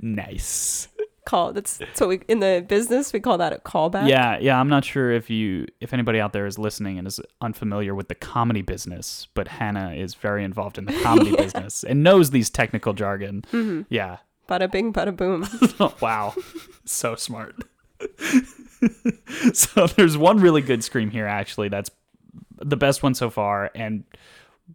[0.00, 0.88] nice.
[1.26, 4.08] Call that's so we in the business we call that a callback.
[4.08, 4.58] Yeah, yeah.
[4.58, 8.06] I'm not sure if you, if anybody out there is listening and is unfamiliar with
[8.06, 12.48] the comedy business, but Hannah is very involved in the comedy business and knows these
[12.48, 13.42] technical jargon.
[13.52, 13.82] Mm-hmm.
[13.88, 14.18] Yeah.
[14.48, 15.44] Bada bing, bada boom.
[16.00, 16.32] wow.
[16.84, 17.56] So smart.
[19.52, 21.68] so there's one really good scream here, actually.
[21.68, 21.90] That's
[22.58, 24.04] the best one so far, and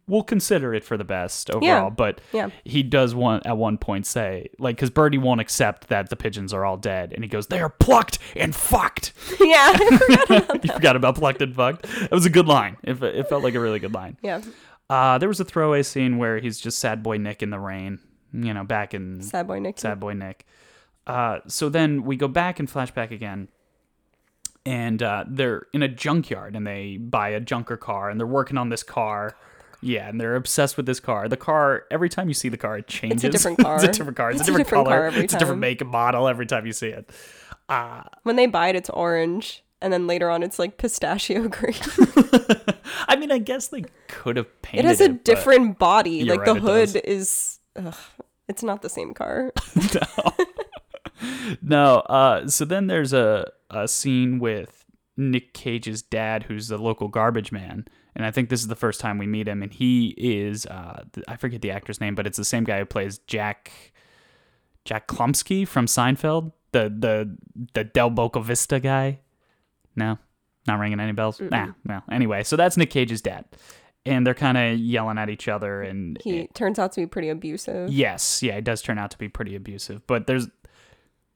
[0.08, 1.64] we'll consider it for the best overall.
[1.66, 1.90] Yeah.
[1.90, 2.50] But Yeah.
[2.64, 6.54] he does want at one point say, like, because Birdy won't accept that the pigeons
[6.54, 10.74] are all dead, and he goes, "They are plucked and fucked." yeah, forgot about you
[10.74, 11.86] forgot about plucked and fucked.
[12.04, 12.78] It was a good line.
[12.84, 14.18] It, it felt like a really good line.
[14.22, 14.42] yeah.
[14.90, 18.00] Uh, there was a throwaway scene where he's just sad boy Nick in the rain.
[18.34, 19.78] You know, back in Sad boy Nick.
[19.80, 20.46] Sad Boy Nick.
[21.08, 23.48] Uh, so then we go back and flashback again,
[24.66, 28.58] and uh, they're in a junkyard and they buy a junker car and they're working
[28.58, 29.36] on this car.
[29.82, 31.28] Yeah, and they're obsessed with this car.
[31.28, 33.22] The car, every time you see the car, it changes.
[33.32, 34.32] different it's a different car.
[34.32, 35.12] It's, It's a a different, different color.
[35.12, 37.10] car it's a different make and model every time you see it.
[37.68, 38.08] Ah.
[38.24, 41.74] When they buy it, it's orange, and then later on, it's like pistachio green.
[43.08, 46.24] I mean, I guess they could have painted it has a different body.
[46.26, 47.60] Like right, the hood is.
[47.76, 47.96] Ugh,
[48.48, 49.52] it's not the same car.
[49.96, 50.46] No.
[51.62, 51.96] no.
[52.02, 54.86] Uh, so then there's a, a scene with
[55.18, 57.86] Nick Cage's dad, who's the local garbage man.
[58.16, 59.64] And I think this is the first time we meet him.
[59.64, 62.86] And he is uh, I forget the actor's name, but it's the same guy who
[62.86, 63.72] plays Jack
[64.86, 67.38] Jack Klompus from Seinfeld, the the
[67.74, 69.20] the Del Boca Vista guy.
[69.96, 70.18] No,
[70.68, 71.40] not ringing any bells.
[71.40, 73.46] Nah, well, anyway, so that's Nick Cage's dad,
[74.06, 77.30] and they're kind of yelling at each other, and He turns out to be pretty
[77.30, 77.90] abusive.
[77.92, 80.06] yes, yeah, it does turn out to be pretty abusive.
[80.08, 80.48] But there's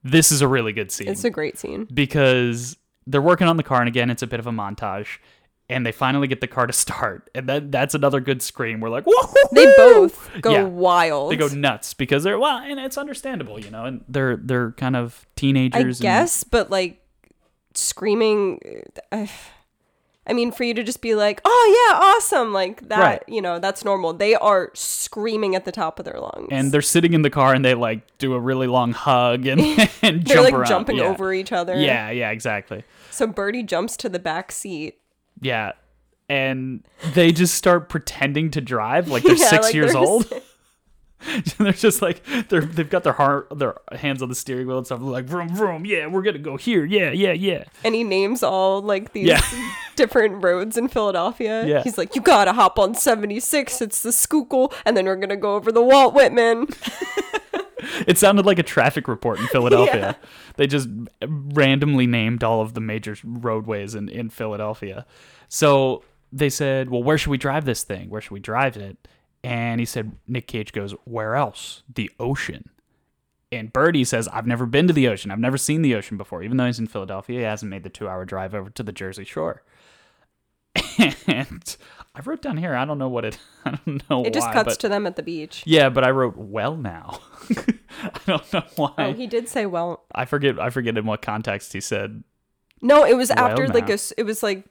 [0.04, 1.88] this is a really good scene It's a great scene.
[1.94, 5.18] because they're working on the car, and again, it's a bit of a montage.
[5.68, 8.82] And they finally get the car to start, and then that's another good scream.
[8.82, 9.34] We're like, whoa!
[9.52, 10.64] They both go Yeah.
[10.64, 11.32] wild.
[11.32, 14.96] They go nuts because they're well, and it's understandable, you know, and they're they're kind
[14.96, 16.00] of I teenagers.
[16.00, 17.02] and- guess, but like
[17.74, 18.60] screaming.
[19.12, 19.28] uh,
[20.28, 23.24] I mean, for you to just be like, "Oh yeah, awesome!" like that, Right.
[23.28, 24.14] you know, that's normal.
[24.14, 27.54] They are screaming at the top of their lungs, and they're sitting in the car
[27.54, 29.62] and they like do a really long hug and,
[30.02, 30.66] and they're jump like around.
[30.68, 31.06] jumping yeah.
[31.06, 31.76] over each other.
[31.80, 32.84] Yeah, yeah, exactly.
[33.12, 34.98] So Birdy jumps to the back seat.
[35.42, 35.74] Yeah.
[36.28, 40.32] And they just start pretending to drive like they're Yeah, six like years they're old.
[41.58, 44.86] they're just like they're they've got their heart their hands on the steering wheel and
[44.86, 45.00] stuff.
[45.00, 47.64] They're like vroom vroom, yeah, we're gonna go here, yeah, yeah, yeah.
[47.84, 49.42] And he names all like these Yeah.
[49.96, 51.66] different roads in Philadelphia.
[51.66, 51.84] Yeah.
[51.84, 55.56] He's like, You gotta hop on 76, it's the Schuylkill, and then we're gonna go
[55.56, 56.68] over the Walt Whitman.
[58.08, 60.18] It sounded like a traffic report in Philadelphia.
[60.58, 60.88] They just
[61.22, 65.06] randomly named all of the major roadways in, in Philadelphia.
[65.50, 68.10] So they said, Well, where should we drive this thing?
[68.10, 69.08] Where should we drive it?
[69.44, 71.84] And he said, Nick Cage goes, Where else?
[71.94, 72.70] The ocean.
[73.52, 75.30] And Birdy says, I've never been to the ocean.
[75.32, 76.42] I've never seen the ocean before.
[76.44, 78.92] Even though he's in Philadelphia, he hasn't made the two hour drive over to the
[78.92, 79.62] Jersey Shore.
[81.28, 81.76] And
[82.18, 84.28] I wrote down here, I don't know what it, I don't know why.
[84.28, 85.64] It just why, cuts but- to them at the beach.
[85.66, 87.20] yeah, but I wrote well now.
[87.50, 88.94] I don't know why.
[88.98, 90.60] Oh, he did say, Well, I forget.
[90.60, 92.24] I forget in what context he said.
[92.82, 93.98] no, it was Well after like a.
[94.18, 94.66] it was like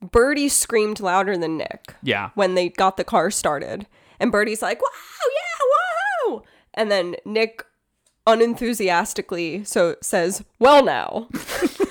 [0.00, 1.94] Birdy screamed louder than Nick.
[2.02, 3.86] Yeah, when they got the car started.
[4.18, 4.88] And Birdy's like, wow,
[5.34, 6.42] yeah, wow.
[6.74, 7.64] And then Nick
[8.26, 11.28] unenthusiastically so says, well now.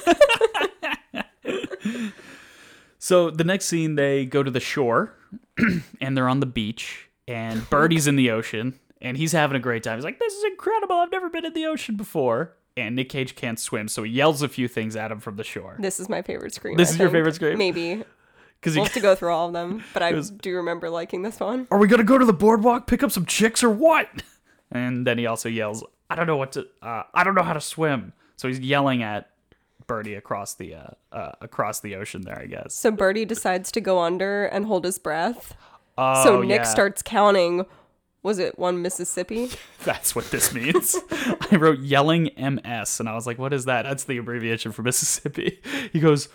[2.99, 5.13] So the next scene, they go to the shore,
[6.01, 9.83] and they're on the beach, and Birdy's in the ocean, and he's having a great
[9.83, 9.97] time.
[9.97, 10.97] He's like, "This is incredible!
[10.97, 14.41] I've never been in the ocean before." And Nick Cage can't swim, so he yells
[14.41, 15.75] a few things at him from the shore.
[15.79, 16.77] This is my favorite scream.
[16.77, 17.15] This I is your think.
[17.17, 17.57] favorite scream?
[17.57, 18.03] Maybe.
[18.61, 20.89] Because We'll he, have to go through all of them, but I was- do remember
[20.89, 21.65] liking this one.
[21.71, 24.09] are we gonna go to the boardwalk, pick up some chicks, or what?
[24.69, 26.67] And then he also yells, "I don't know what to.
[26.81, 29.29] Uh, I don't know how to swim." So he's yelling at
[29.89, 32.75] Birdy across the uh, uh, across the ocean there, I guess.
[32.75, 35.57] So Birdy decides to go under and hold his breath.
[35.97, 36.63] Oh, so Nick yeah.
[36.63, 37.65] starts counting.
[38.21, 39.49] Was it one Mississippi?
[39.83, 40.95] That's what this means.
[41.51, 43.83] I wrote yelling MS, and I was like, what is that?
[43.83, 45.59] That's the abbreviation for Mississippi.
[45.91, 46.29] He goes,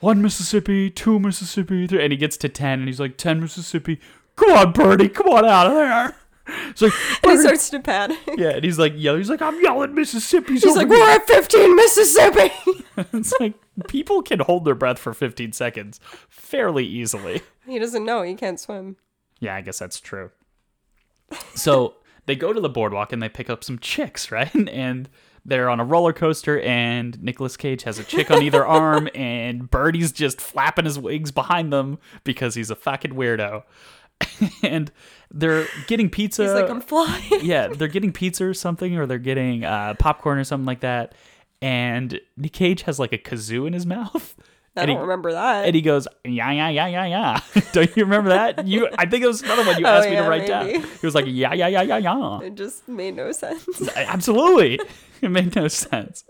[0.00, 4.00] one Mississippi, two Mississippi, three, and he gets to 10, and he's like, 10 Mississippi.
[4.36, 6.16] Come on, Birdy, come on out of there.
[6.46, 8.18] It's like, And he starts to panic.
[8.36, 9.20] yeah, and he's like, yelling.
[9.20, 10.54] He's like, I'm yelling Mississippi.
[10.54, 12.50] He's like, we're at 15 Mississippi.
[13.12, 13.54] it's like
[13.88, 17.42] people can hold their breath for 15 seconds fairly easily.
[17.66, 18.22] he doesn't know.
[18.22, 18.96] He can't swim.
[19.40, 20.30] Yeah, I guess that's true.
[21.54, 21.94] So
[22.26, 24.50] they go to the boardwalk and they pick up some chicks, right?
[24.68, 25.08] And
[25.44, 29.68] they're on a roller coaster, and Nicolas Cage has a chick on either arm, and
[29.68, 33.64] Birdy's just flapping his wings behind them because he's a fucking weirdo.
[34.62, 34.92] and
[35.32, 36.42] they're getting pizza.
[36.44, 37.22] He's like, I'm flying.
[37.42, 41.14] yeah, they're getting pizza or something, or they're getting uh, popcorn or something like that.
[41.60, 44.36] And Nick Cage has like a kazoo in his mouth.
[44.74, 45.66] I and don't he, remember that.
[45.66, 47.40] and he goes, yeah, yeah, yeah, yeah, yeah.
[47.72, 48.66] Don't you remember that?
[48.66, 50.78] You, I think it was another one you Oh, asked me yeah, to write maybe.
[50.80, 50.90] down.
[50.98, 52.40] He was like, yeah, yeah, yeah, yeah, yeah.
[52.40, 53.66] it just made no sense.
[53.94, 54.80] Absolutely.
[55.20, 56.24] It made no sense.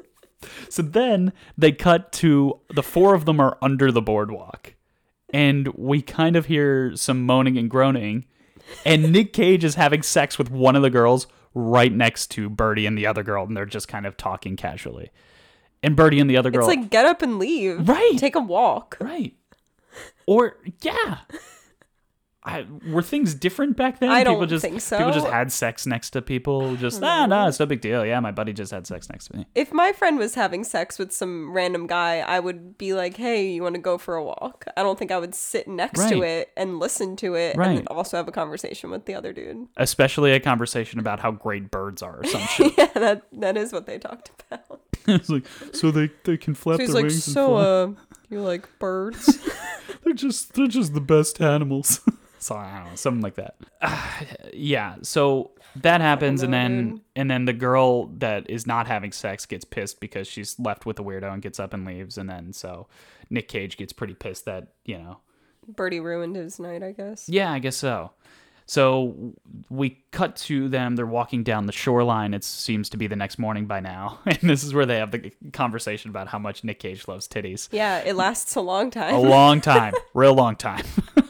[0.68, 4.74] So then they cut to the four of them are under the boardwalk.
[5.32, 8.24] And we kind of hear some moaning and groaning.
[8.84, 12.86] And Nick Cage is having sex with one of the girls right next to Birdy
[12.86, 13.44] and the other girl.
[13.44, 15.10] And they're just kind of talking casually.
[15.82, 16.68] And Birdy and the other girl.
[16.68, 17.88] It's like, get up and leave.
[17.88, 18.16] Right.
[18.16, 18.96] Take a walk.
[19.00, 19.34] Right.
[20.26, 21.18] Or yeah.
[22.44, 24.10] I, were things different back then?
[24.10, 24.98] I people don't just think so.
[24.98, 26.74] people just had sex next to people.
[26.74, 28.04] Just ah, no, it's no big deal.
[28.04, 29.46] Yeah, my buddy just had sex next to me.
[29.54, 33.48] If my friend was having sex with some random guy, I would be like, hey,
[33.48, 34.64] you want to go for a walk?
[34.76, 37.78] I don't think I would sit next to it and listen to it Right.
[37.78, 39.68] and also have a conversation with the other dude.
[39.76, 42.72] Especially a conversation about how great birds are or some shit.
[42.76, 44.80] yeah, that that is what they talked about.
[45.06, 47.62] it's like so they they can flap So their like, wings and so fly.
[47.64, 47.88] uh,
[48.30, 49.38] you like birds?
[50.02, 52.00] they're just they're just the best animals.
[52.42, 53.54] So I don't know, something like that.
[54.52, 54.96] yeah.
[55.02, 57.00] So that happens, and then dude.
[57.14, 60.96] and then the girl that is not having sex gets pissed because she's left with
[60.96, 62.88] the weirdo and gets up and leaves, and then so
[63.30, 65.18] Nick Cage gets pretty pissed that you know.
[65.68, 67.28] Birdy ruined his night, I guess.
[67.28, 68.10] Yeah, I guess so.
[68.66, 69.34] So
[69.70, 70.96] we cut to them.
[70.96, 72.34] They're walking down the shoreline.
[72.34, 75.12] It seems to be the next morning by now, and this is where they have
[75.12, 77.68] the conversation about how much Nick Cage loves titties.
[77.70, 79.14] Yeah, it lasts a long time.
[79.14, 80.84] a long time, real long time.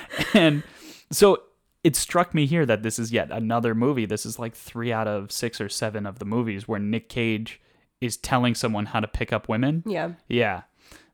[0.34, 0.62] and
[1.10, 1.42] so
[1.84, 4.06] it struck me here that this is yet another movie.
[4.06, 7.60] This is like three out of six or seven of the movies where Nick Cage
[8.00, 9.82] is telling someone how to pick up women.
[9.86, 10.12] yeah.
[10.28, 10.62] Yeah.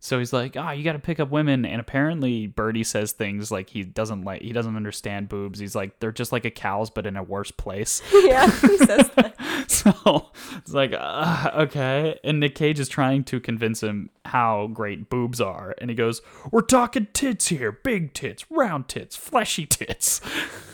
[0.00, 3.50] So he's like, "Oh, you got to pick up women," and apparently Birdy says things
[3.50, 5.58] like he doesn't like he doesn't understand boobs.
[5.58, 8.00] He's like they're just like a cow's, but in a worse place.
[8.28, 9.34] Yeah, he says that.
[9.68, 12.18] So it's like, uh, okay.
[12.24, 15.74] And Nick Cage is trying to convince him how great boobs are.
[15.78, 20.20] And he goes, We're talking tits here big tits, round tits, fleshy tits.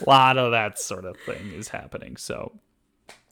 [0.01, 2.17] A lot of that sort of thing is happening.
[2.17, 2.53] So,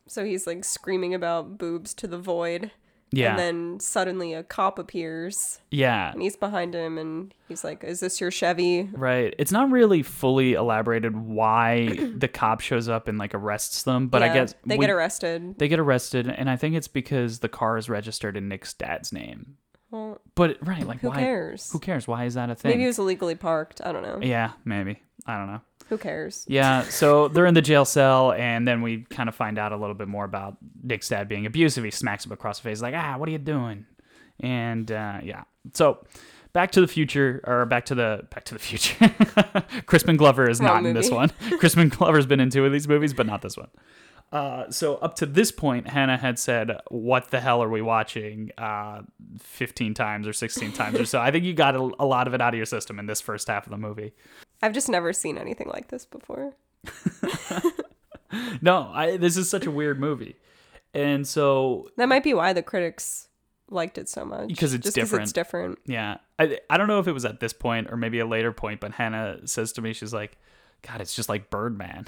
[0.06, 2.70] So he's like screaming about boobs to the void.
[3.12, 3.30] Yeah.
[3.30, 6.12] And then suddenly a cop appears yeah.
[6.12, 8.88] and he's behind him and he's like, Is this your Chevy?
[8.92, 9.34] Right.
[9.38, 14.22] It's not really fully elaborated why the cop shows up and like arrests them, but
[14.22, 15.58] I guess they we- get arrested.
[15.58, 19.12] They get arrested, and I think it's because the car is registered in Nick's dad's
[19.12, 19.56] name.
[19.90, 21.16] Well, But right, like who why?
[21.16, 21.70] cares?
[21.70, 22.08] Who cares?
[22.08, 22.70] Why is that a thing?
[22.70, 23.82] Maybe it was illegally parked.
[23.84, 24.18] I don't know.
[24.22, 25.02] yeah, maybe.
[25.26, 25.60] I don't know.
[25.92, 26.46] Who cares?
[26.48, 29.76] Yeah, so they're in the jail cell, and then we kind of find out a
[29.76, 31.84] little bit more about Nick's dad being abusive.
[31.84, 33.84] He smacks him across the face, like, ah, what are you doing?
[34.40, 35.42] And uh, yeah,
[35.74, 36.02] so
[36.54, 39.14] back to the future, or back to the back to the future.
[39.84, 41.16] Crispin Glover is Wrong not in this movie.
[41.16, 41.28] one.
[41.58, 43.68] Crispin Glover's been in two of these movies, but not this one.
[44.32, 48.50] Uh, so up to this point, Hannah had said, "What the hell are we watching?"
[48.56, 49.02] Uh,
[49.40, 51.20] Fifteen times or sixteen times or so.
[51.20, 53.20] I think you got a, a lot of it out of your system in this
[53.20, 54.12] first half of the movie.
[54.62, 56.54] I've just never seen anything like this before.
[58.62, 60.36] No, I, this is such a weird movie,
[60.94, 63.28] and so That might be why the critics
[63.68, 64.48] liked it so much.
[64.48, 65.24] Because it's just different.
[65.24, 65.78] it's different.
[65.84, 68.50] yeah, I I don't know if it was at this point or maybe a later
[68.50, 70.38] point, but Hannah says to me, she's like,
[70.80, 72.06] "God, it's just like Birdman."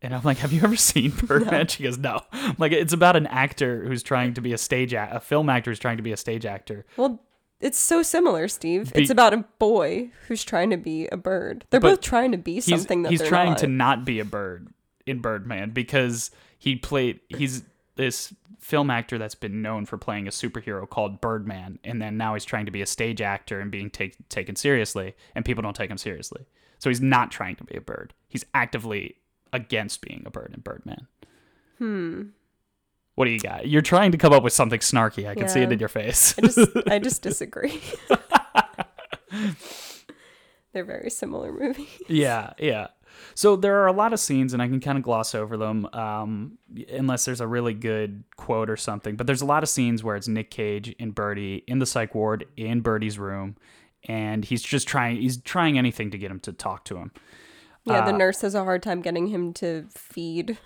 [0.00, 3.16] And I'm like, "Have you ever seen Birdman?" She goes, "No." I'm like, it's about
[3.16, 6.02] an actor who's trying to be a stage act, a film actor who's trying to
[6.02, 6.86] be a stage actor.
[6.96, 7.20] Well,
[7.60, 8.92] it's so similar, Steve.
[8.92, 11.64] Be- it's about a boy who's trying to be a bird.
[11.70, 13.58] They're But both trying to be He's something that he's trying not.
[13.58, 14.68] to not be a bird
[15.06, 17.62] in Birdman because he played he's
[17.96, 22.34] this film actor that's been known for playing a superhero called Birdman, and then now
[22.34, 25.74] he's trying to be a stage actor and being take, taken seriously, and people don't
[25.74, 26.44] take him seriously.
[26.78, 28.12] So he's not trying to be a bird.
[28.28, 29.16] He's actively
[29.52, 31.06] against being a bird in Birdman.
[31.78, 32.22] Hmm.
[33.18, 33.66] What do you got?
[33.66, 35.28] You're trying to come up with something snarky.
[35.28, 36.38] I can see it in your face.
[36.38, 37.82] I just I just disagree.
[40.72, 41.88] They're very similar movies.
[42.06, 42.86] yeah, yeah.
[43.34, 45.86] So there are a lot of scenes, and I can kind of gloss over them,
[45.92, 46.58] um,
[46.92, 49.16] unless there's a really good quote or something.
[49.16, 52.14] But there's a lot of scenes where it's Nick Cage and Birdy in the psych
[52.14, 53.56] ward in Birdy's room,
[54.04, 55.20] and he's just trying.
[55.20, 57.10] He's trying anything to get him to talk to him.
[57.88, 60.58] Yeah, Uh, the nurse has a hard time getting him to feed.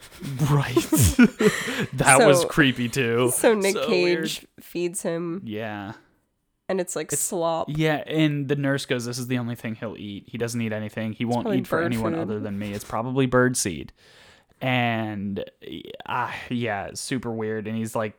[0.50, 0.74] Right.
[1.94, 3.30] that was creepy too.
[3.34, 4.64] So Nick So Cage weird.
[4.64, 5.92] feeds him, Yeah.
[6.68, 7.68] and it's like slop.
[7.70, 10.24] Yeah, and the nurse goes, "This is the only thing he'll eat.
[10.26, 11.12] He doesn't eat anything.
[11.12, 12.72] He won't eat for anyone food." other than me.
[12.72, 13.92] It's probably bird seed."
[14.60, 15.44] And
[16.06, 17.66] uh, yeah, super weird.
[17.66, 18.14] And he's like,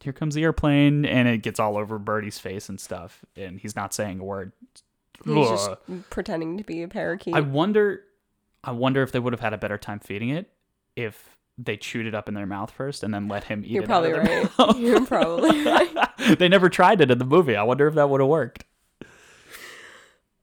[0.00, 3.76] "Here comes the airplane," and it gets all over Birdy's face and stuff, and he's
[3.76, 4.52] not saying a word.
[5.24, 5.70] He's just
[6.10, 7.34] pretending to be a parakeet.
[7.34, 8.02] I wonder,
[8.64, 10.50] I wonder if they would have had a better time feeding it
[10.96, 13.84] if they chewed it up in their mouth first and then let him eat You're
[13.84, 13.86] it.
[13.86, 14.48] probably right.
[14.76, 16.38] You're probably right.
[16.38, 17.56] they never tried it in the movie.
[17.56, 18.64] I wonder if that would have worked.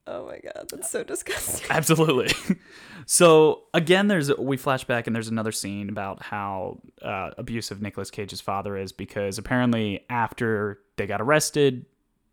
[0.07, 1.67] Oh my god, that's so disgusting.
[1.69, 2.29] Absolutely.
[3.05, 8.09] so again, there's we flash back and there's another scene about how uh, abusive Nicolas
[8.09, 11.85] Cage's father is because apparently after they got arrested,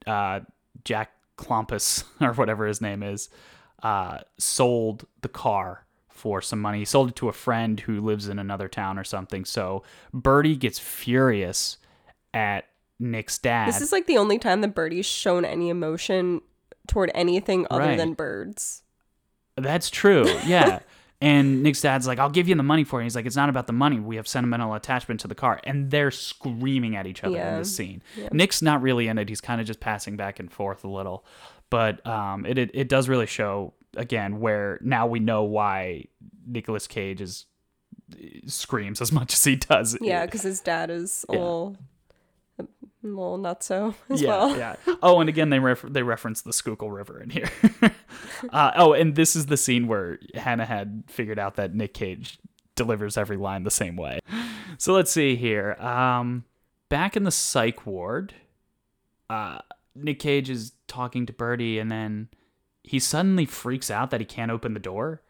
[0.07, 0.41] uh,
[0.85, 3.29] Jack Klompus or whatever his name is,
[3.83, 6.79] uh, sold the car for some money.
[6.81, 9.45] He sold it to a friend who lives in another town or something.
[9.45, 11.79] So Birdy gets furious
[12.35, 12.67] at
[12.99, 13.69] Nick's dad.
[13.69, 16.41] This is like the only time that Birdy's shown any emotion
[16.89, 17.97] toward anything other Right.
[17.97, 18.83] than birds.
[19.57, 20.27] That's true.
[20.45, 20.81] Yeah.
[21.21, 23.03] and Nick's dad's like, I'll give you the money for it.
[23.03, 24.01] And He's like, it's not about the money.
[24.01, 25.61] We have sentimental attachment to the car.
[25.65, 27.59] And they're screaming at each other in Yeah.
[27.59, 28.03] this scene.
[28.33, 29.29] Nick's not really in it.
[29.29, 31.25] He's kind of just passing back and forth a little.
[31.71, 36.07] But um, it, it, it does really show, again, where now we know why
[36.47, 37.47] Nicolas Cage is
[38.47, 39.97] screams as much as he does.
[40.01, 41.37] Yeah, because his dad is Yeah.
[41.39, 41.77] little,
[42.59, 42.65] a
[43.03, 44.57] little nutso as yeah, well.
[44.57, 44.77] yeah.
[45.03, 47.51] Oh, and again, they ref- they reference the Schuylkill River in here.
[48.51, 52.39] uh, oh, and this is the scene where Hannah had figured out that Nick Cage
[52.77, 54.21] delivers every line the same way.
[54.79, 55.75] So let's see here.
[55.75, 56.45] Um,
[56.89, 58.33] back in the psych ward,
[59.29, 59.59] uh,
[60.03, 62.29] Nick Cage is talking to Birdy, and then
[62.83, 65.23] he suddenly freaks out that he can't open the door,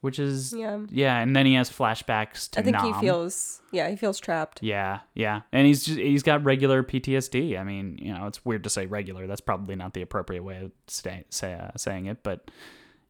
[0.00, 0.80] which is Yeah.
[0.90, 1.18] yeah.
[1.18, 4.62] And then he has flashbacks to I think he feels, yeah, he feels trapped.
[4.62, 7.58] Yeah, yeah, and he's just he's got regular PTSD.
[7.58, 9.26] I mean, you know, it's weird to say regular.
[9.26, 12.50] That's probably not the appropriate way of stay, say, uh, saying it, but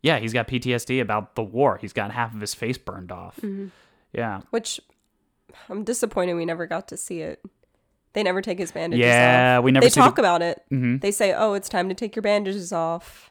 [0.03, 1.79] yeah, he's got PTSD about the war.
[1.81, 3.37] He's got half of his face burned off.
[3.39, 3.69] Mm-hmm.
[4.13, 4.81] Yeah, Which
[5.69, 7.41] I'm disappointed we never got to see it.
[8.17, 9.09] They never take his bandages off.
[9.11, 9.64] yeah, off.
[9.64, 10.62] we never they talk the, about it.
[10.73, 11.03] Mhm.
[11.03, 13.31] They say, "Oh, it's time to take your bandages off,"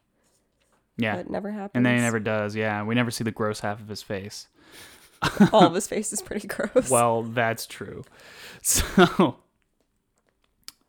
[0.96, 1.72] yeah, but it never happens.
[1.74, 2.56] and then he never does.
[2.56, 4.48] Yeah, we never see the gross half of his face.
[5.52, 6.92] All of his face is pretty gross.
[6.92, 8.04] Well, that's true.
[8.62, 9.38] So,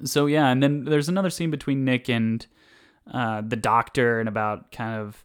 [0.05, 2.47] so yeah, and then there's another scene between Nick and
[3.11, 5.25] uh, the doctor, and about kind of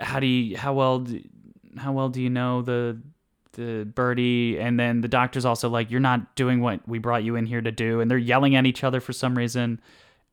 [0.00, 1.20] how do you how well do,
[1.76, 3.00] how well do you know the
[3.58, 7.34] the birdie, and then the doctor's also like, you're not doing what we brought you
[7.34, 9.80] in here to do, and they're yelling at each other for some reason.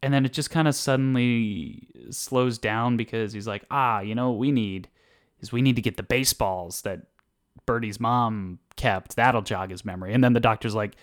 [0.03, 4.30] And then it just kind of suddenly slows down because he's like, ah, you know
[4.30, 4.88] what we need
[5.39, 7.07] is we need to get the baseballs that
[7.65, 9.15] Birdy's mom kept.
[9.15, 10.13] That'll jog his memory.
[10.13, 10.95] And then the doctor's like,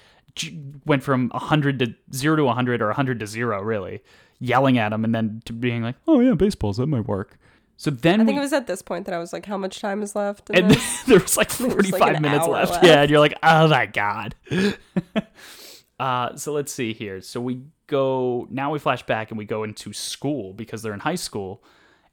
[0.86, 4.00] went from 100 to 0 to 100 or 100 to 0, really,
[4.38, 7.36] yelling at him and then to being like, oh, yeah, baseballs, that might work.
[7.82, 9.56] So then I we, think it was at this point that I was like, "How
[9.58, 11.02] much time is left?" and this?
[11.08, 12.70] there was like was, 45 like, minutes left.
[12.70, 12.84] left.
[12.84, 14.36] Yeah, and you're like, oh my God.
[15.98, 17.20] uh, so let's see here.
[17.20, 21.00] So we go, now we flash back and we go into school because they're in
[21.00, 21.64] high school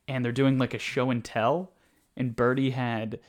[0.07, 1.71] and they're doing like a show and tell.
[2.17, 3.19] And Birdy had,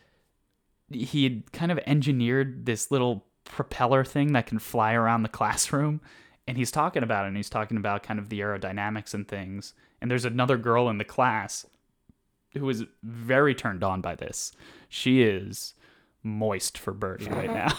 [0.89, 6.01] he had kind of engineered this little propeller thing that can fly around the classroom.
[6.49, 9.75] And he's talking about it and he's talking about kind of the aerodynamics and things.
[10.01, 11.67] And there's another girl in the class
[12.55, 14.53] who is very turned on by this.
[14.89, 15.75] She is
[16.23, 17.73] moist for Birdy right now.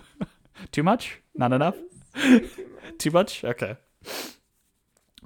[0.72, 1.20] Too much?
[1.34, 1.76] Not enough?
[2.98, 3.44] Too much?
[3.44, 3.76] Okay.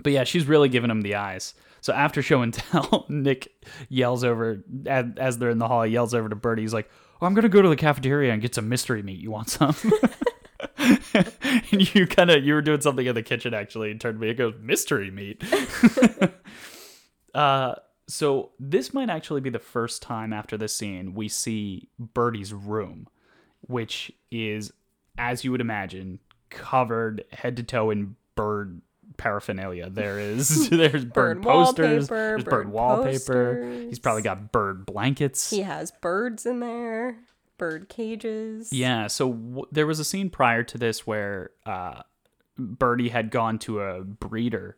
[0.02, 1.54] But yeah, she's really giving him the eyes.
[1.82, 3.48] So after show and tell, Nick
[3.88, 5.82] yells over as, they're in the hall.
[5.82, 6.62] He yells over to Birdy.
[6.62, 9.18] He's like, "Oh, I'm gonna go to the cafeteria and get some mystery meat.
[9.20, 9.74] You want some?"
[10.78, 14.20] and you kind of you were doing something in the kitchen actually, and turned to
[14.20, 15.42] me and goes, "Mystery meat."
[17.34, 17.74] uh,
[18.10, 23.08] so this might actually be the first time after this scene we see Birdy's room,
[23.62, 24.72] which is,
[25.16, 28.80] as you would imagine, covered head to toe in bird
[29.16, 29.90] paraphernalia.
[29.90, 33.70] There is there's bird, Bird posters, there's bird, bird wallpaper.
[33.88, 35.50] He's probably got bird blankets.
[35.50, 37.18] he has birds in there,
[37.58, 38.72] bird cages.
[38.72, 42.02] Yeah, so w- there was a scene prior to this where uh,
[42.58, 44.76] Birdy had gone to a breeder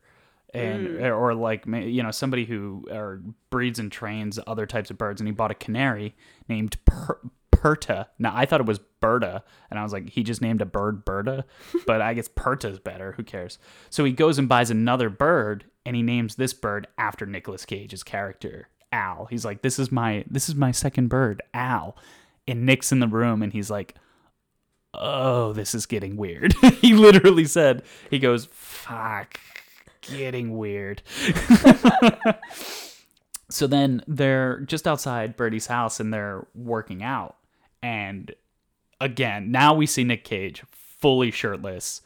[0.55, 1.16] and mm.
[1.16, 5.28] or like you know somebody who or breeds and trains other types of birds and
[5.28, 6.14] he bought a canary
[6.48, 8.09] named per- Perta.
[8.18, 11.05] Now I thought it was Berta, and I was like, he just named a bird
[11.05, 11.44] Berta,
[11.86, 13.12] but I guess Perta's better.
[13.12, 13.59] Who cares?
[13.88, 18.03] So he goes and buys another bird, and he names this bird after Nicolas Cage's
[18.03, 19.26] character Al.
[19.26, 21.96] He's like, this is my this is my second bird, Al.
[22.48, 23.94] And Nick's in the room, and he's like,
[24.94, 26.55] oh, this is getting weird.
[26.80, 29.38] he literally said, he goes, fuck,
[30.03, 31.03] getting weird.
[33.50, 37.36] so then they're just outside Birdy's house and they're working out.
[37.82, 38.34] And
[39.00, 42.03] again, now we see Nick Cage fully shirtless.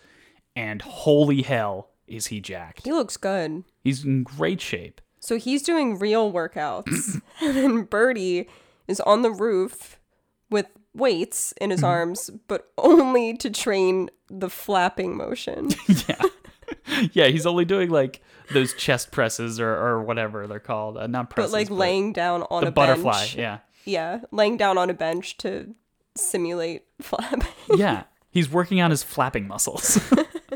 [0.55, 2.85] And holy hell, is he jacked?
[2.85, 3.65] He looks good.
[3.85, 5.01] He's in great shape.
[5.21, 7.21] So he's doing real workouts.
[7.43, 8.49] and then Birdy
[8.89, 9.99] is on the roof
[10.51, 11.89] with weights in his mm-hmm.
[11.89, 15.71] arms, but only to train the flapping motion.
[16.09, 16.23] yeah.
[17.13, 18.23] yeah, he's only doing like
[18.53, 20.97] those chest presses or, or whatever they're called.
[20.97, 21.53] Uh, not presses.
[21.53, 23.13] but like laying down on the a butterfly.
[23.13, 23.37] bench.
[23.37, 23.59] Yeah.
[23.85, 25.75] Yeah, laying down on a bench to
[26.17, 27.47] simulate flapping.
[27.77, 28.05] Yeah.
[28.31, 29.99] He's working on his flapping muscles.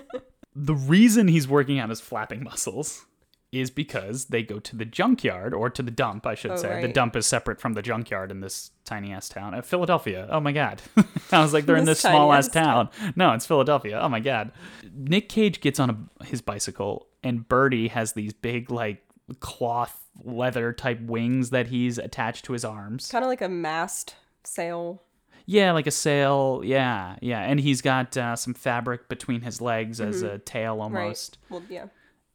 [0.54, 3.06] the reason he's working on his flapping muscles
[3.52, 6.80] is because they go to the junkyard or to the dump, I should Oh, say.
[6.80, 9.54] The dump is separate from the junkyard in this tiny ass town.
[9.54, 10.28] Uh, Philadelphia.
[10.30, 10.80] Oh my God.
[11.32, 13.12] I was like, they're in This this small ass tiny-ass town.
[13.16, 13.98] No, it's Philadelphia.
[14.00, 14.52] Oh my God.
[14.94, 15.90] Nick Cage gets on
[16.20, 19.02] a, his bicycle, and Birdy has these big, like,
[19.40, 23.08] cloth leather type wings that he's attached to his arms.
[23.10, 25.02] kind of like a mast sail.
[25.46, 26.62] Yeah, like a sail.
[26.64, 27.40] Yeah, yeah.
[27.40, 31.38] And he's got uh, some fabric between his legs as a tail almost.
[31.42, 31.50] Right.
[31.50, 31.86] Well, yeah,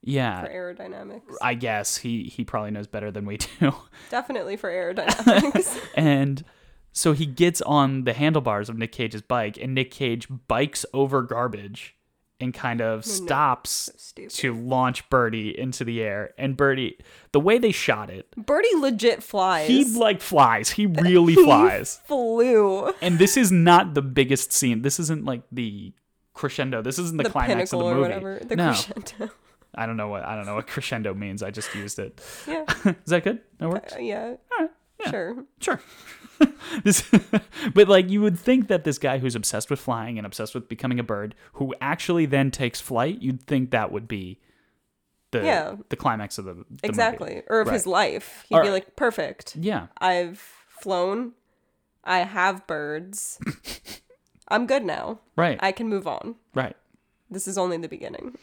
[0.06, 0.48] for Yeah.
[0.48, 1.36] aerodynamics.
[1.42, 3.74] I guess he he probably knows better than we do.
[4.10, 5.78] Definitely for aerodynamics.
[5.96, 6.44] and
[6.92, 11.22] so he gets on the handlebars of Nick Cage's bike and Nick Cage bikes over
[11.24, 11.96] garbage
[12.40, 14.30] and kind of stops stupid.
[14.30, 16.34] to launch Birdy into the air.
[16.38, 16.98] And Birdy,
[17.32, 19.68] the way they shot it, Birdy legit flies.
[19.70, 20.70] he like flies.
[20.72, 22.02] He really flies.
[22.08, 22.94] flew.
[23.02, 24.82] And this is not the biggest scene.
[24.82, 25.94] This isn't like the
[26.34, 26.82] crescendo.
[26.82, 28.02] This isn't the, The climax of the or movie.
[28.02, 28.40] whatever.
[28.44, 29.32] The no, crescendo.
[29.78, 31.44] I don't know what I don't know what crescendo means.
[31.44, 32.22] I just used it.
[32.48, 32.66] Yeah.
[32.86, 33.42] Is that good?
[33.60, 33.94] That works.
[33.94, 34.36] Uh, yeah.
[34.60, 35.10] yeah.
[35.12, 35.46] Sure.
[35.60, 35.82] Sure.
[36.84, 37.10] this,
[37.74, 40.68] but like you would think that this guy who's obsessed with flying and obsessed with
[40.68, 44.40] becoming a bird, who actually then takes flight, you'd think that would be
[45.32, 45.76] the Yeah.
[45.90, 46.80] the climax of the, the movie.
[46.84, 47.42] Exactly.
[47.50, 48.46] Or of his life.
[48.50, 49.56] He'd Or- be like, perfect.
[49.56, 49.88] Yeah.
[50.00, 51.34] I've flown.
[52.04, 53.40] I have birds.
[54.48, 55.20] I'm good now.
[55.36, 55.58] Right.
[55.62, 56.36] I can move on.
[56.54, 56.76] right.
[57.30, 58.38] This is only the beginning.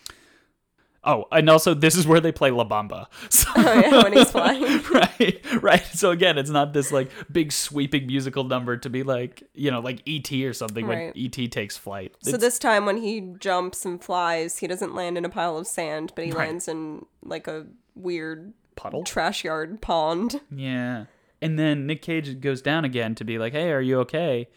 [1.04, 3.06] Oh, and also this is where they play La Bamba.
[3.30, 4.62] So, Oh, yeah, when he's flying.
[4.92, 5.84] right, right.
[5.86, 9.80] So again, it's not this like big sweeping musical number to be like you know
[9.80, 12.14] like ET or something when ET takes flight.
[12.22, 15.56] So It's- this time when he jumps and flies, he doesn't land in a pile
[15.58, 16.46] of sand, but he Right.
[16.48, 19.02] lands in like a weird puddle.
[19.04, 20.40] trash yard pond.
[20.50, 21.06] Yeah.
[21.40, 24.48] And then Nick Cage goes down again to be like, "Hey, are you okay?"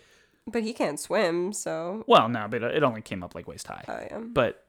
[0.47, 3.83] But he can't swim, so Well, no, but it only came up like waist high.
[3.87, 4.31] Oh, I am.
[4.31, 4.63] But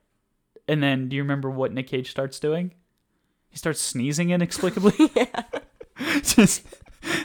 [0.69, 2.73] and then do you remember what Nick Cage starts doing?
[3.49, 5.11] He starts sneezing inexplicably.
[5.17, 5.43] yeah.
[6.23, 6.63] Just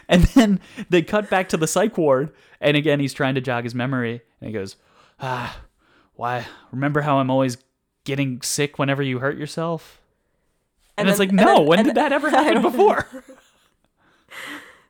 [0.08, 3.64] and then they cut back to the psych ward and again he's trying to jog
[3.64, 4.76] his memory and he goes,
[5.20, 5.62] "Ah,
[6.16, 6.46] why?
[6.72, 7.58] Remember how I'm always
[8.04, 10.00] getting sick whenever you hurt yourself?"
[10.98, 13.08] And, it's then- like, "No, then- when did that ever happen before?"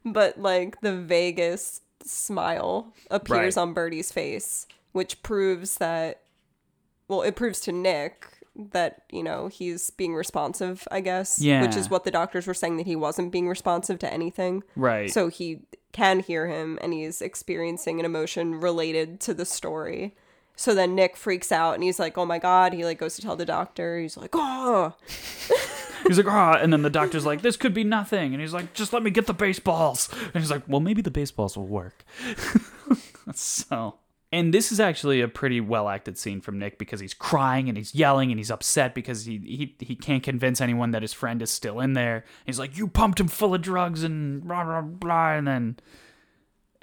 [0.05, 3.61] But like the vaguest smile appears Right.
[3.61, 6.21] on Birdy's face, which proves that
[7.07, 8.25] well, it proves to Nick
[8.55, 11.39] that, you know, he's being responsive, I guess.
[11.39, 14.63] yeah Which is what the doctors were saying that he wasn't being responsive to anything.
[14.75, 15.09] right.
[15.09, 15.59] So he
[15.91, 20.15] can hear him and he's experiencing an emotion related to the story.
[20.55, 23.21] So then Nick freaks out and he's like, "Oh my god!" He like goes to
[23.21, 23.97] tell the doctor.
[23.99, 24.93] He's like, "Oh!"
[26.07, 28.33] He's like, ah, and then the doctor's like, this could be nothing.
[28.33, 30.09] And he's like, just let me get the baseballs.
[30.33, 32.03] And he's like, well, maybe the baseballs will work.
[33.35, 33.95] so,
[34.31, 37.77] and this is actually a pretty well acted scene from Nick because he's crying and
[37.77, 41.41] he's yelling and he's upset because he, he, he can't convince anyone that his friend
[41.41, 42.23] is still in there.
[42.45, 45.33] He's like, you pumped him full of drugs and blah, blah, blah.
[45.33, 45.77] And then,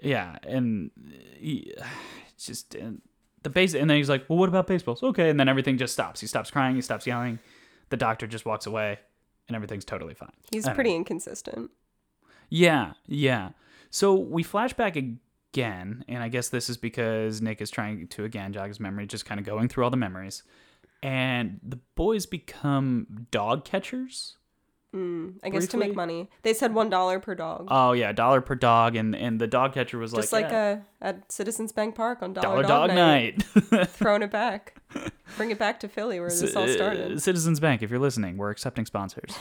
[0.02, 0.90] yeah, and
[1.38, 1.74] he,
[2.38, 3.00] just, and
[3.42, 5.02] the base, and then he's like, well, what about baseballs?
[5.02, 5.30] Okay.
[5.30, 6.20] And then everything just stops.
[6.20, 7.38] He stops crying, he stops yelling.
[7.88, 8.98] The doctor just walks away
[9.46, 10.32] and everything's totally fine.
[10.52, 11.70] He's pretty inconsistent.
[12.50, 13.50] Yeah, yeah.
[13.90, 15.20] So we flash back again,
[15.58, 19.26] and I guess this is because Nick is trying to again jog his memory, just
[19.26, 20.42] kind of going through all the memories.
[21.02, 24.38] And the boys become dog catchers.
[24.94, 26.30] I guess to make money.
[26.42, 27.68] They said one dollar per dog.
[27.70, 30.80] Oh yeah, dollar per dog, and and the dog catcher was like, Just like, yeah,
[31.00, 33.42] uh, at Citizens Bank Park on dollar Dollar, dog, night.
[33.88, 34.76] Throwing it back.
[35.36, 37.20] Bring it back to Philly where this all started.
[37.22, 39.36] Citizens Bank, if you're listening, we're accepting sponsors.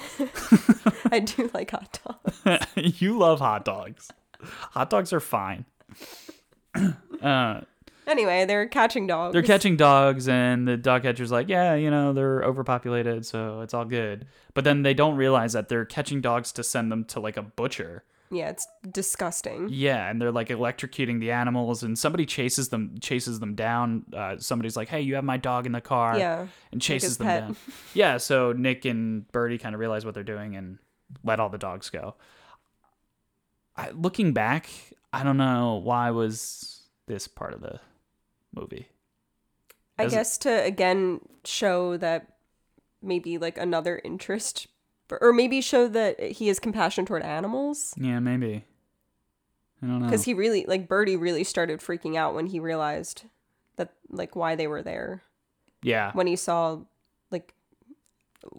[1.12, 2.68] I do like hot dogs.
[2.76, 4.12] you love hot dogs.
[4.42, 5.66] Hot dogs are fine.
[7.22, 7.62] uh,
[8.06, 9.34] Anyway, they're catching dogs.
[9.34, 13.74] they're catching dogs, and the dog catcher's like, yeah, you know, they're overpopulated, so it's
[13.74, 14.26] all good.
[14.54, 17.42] But then they don't realize that they're catching dogs to send them to like a
[17.42, 18.06] butcher.
[18.32, 19.68] Yeah, it's disgusting.
[19.70, 24.06] Yeah, and they're like electrocuting the animals, and somebody chases them chases them down.
[24.14, 26.48] Uh, somebody's like, "Hey, you have my dog in the car," Yeah.
[26.72, 27.42] and chases them pet.
[27.42, 27.56] down.
[27.94, 30.78] Yeah, so Nick and Birdy kind of realize what they're doing and
[31.26, 32.16] let all the dogs go.
[33.76, 34.70] I, looking back,
[35.14, 37.80] I don't know why was this part of the
[38.54, 38.90] movie.
[40.00, 42.38] I guess to again show that
[43.02, 44.68] maybe like another interest
[45.10, 48.66] or maybe show that he has compassion toward animals Yeah, maybe.
[49.82, 50.06] I don't know.
[50.06, 53.24] because he really like Birdy really started freaking out when he realized
[53.78, 55.24] that like why they were there
[55.84, 56.12] yeah.
[56.14, 56.80] when he saw
[57.32, 57.54] like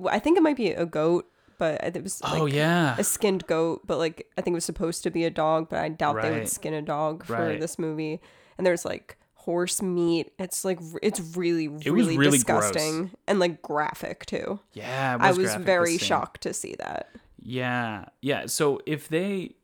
[0.09, 2.95] I think it might be a goat but it was oh, like oh yeah.
[2.99, 5.81] a skinned goat but like I think it was supposed to be a dog but
[5.81, 7.61] I doubt they would skin a dog for Right.
[7.61, 8.21] this movie
[8.57, 12.71] and there's like horse meat it's like it's really was really, really gross.
[12.71, 17.09] disgusting and like graphic too Yeah, it I was very shocked to see that.
[17.41, 18.47] Yeah, yeah.
[18.47, 19.55] So if they,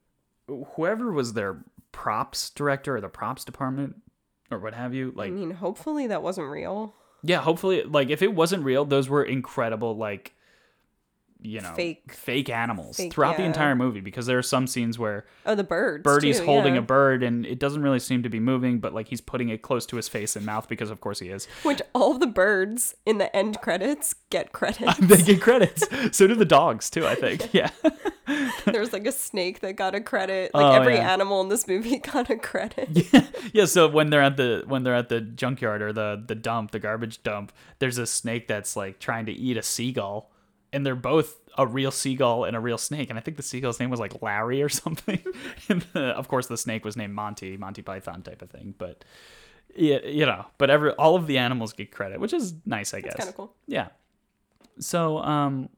[0.49, 1.59] whoever was their
[1.93, 3.97] props director or the props department
[4.51, 6.95] or what have you, like, I mean, hopefully that wasn't real.
[7.23, 10.35] yeah, hopefully, like, if it wasn't real, those were incredible, like,
[11.45, 12.11] you know, Fake.
[12.13, 15.63] fake animals Fake, throughout the entire movie because there are some scenes where Oh, the
[15.63, 16.03] birds.
[16.03, 16.81] Birdy's too, holding yeah.
[16.81, 19.61] a bird and it doesn't really seem to be moving, but like he's putting it
[19.63, 21.47] close to his face and mouth because of course he is.
[21.63, 24.97] Which all the birds in the end credits get credits.
[25.01, 25.87] they get credits.
[26.17, 27.53] so do the dogs too, I think.
[27.53, 27.71] Yeah.
[28.65, 30.53] There's like a snake that got a credit.
[30.55, 31.13] Like Oh, every yeah.
[31.13, 32.89] animal in this movie got a credit.
[33.13, 33.27] yeah.
[33.53, 36.71] yeah so when they're at the when they're at the junkyard or the the dump
[36.71, 40.31] the garbage dump there's a snake that's like trying to eat a seagull
[40.75, 43.79] and they're both a real seagull and a real snake and i think the seagull's
[43.79, 45.23] name was like larry or something.
[45.69, 49.05] And the, of course the snake was named monty monty python type of thing but
[49.77, 53.01] yeah you know but every all of the animals get credit which is nice i
[53.01, 53.15] guess.
[53.17, 53.55] Kind of cool.
[53.67, 53.89] yeah.
[54.81, 55.69] So um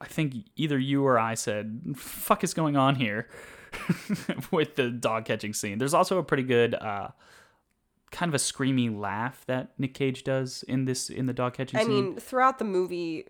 [0.00, 3.28] i think either you or i said fuck is going on here?
[4.50, 5.78] With the dog catching scene.
[5.78, 7.08] There's also a pretty good uh
[8.10, 11.80] kind of a screamy laugh that nick cage does in this in the dog catching
[11.80, 11.90] I scene.
[12.10, 13.24] mean, throughout the movie,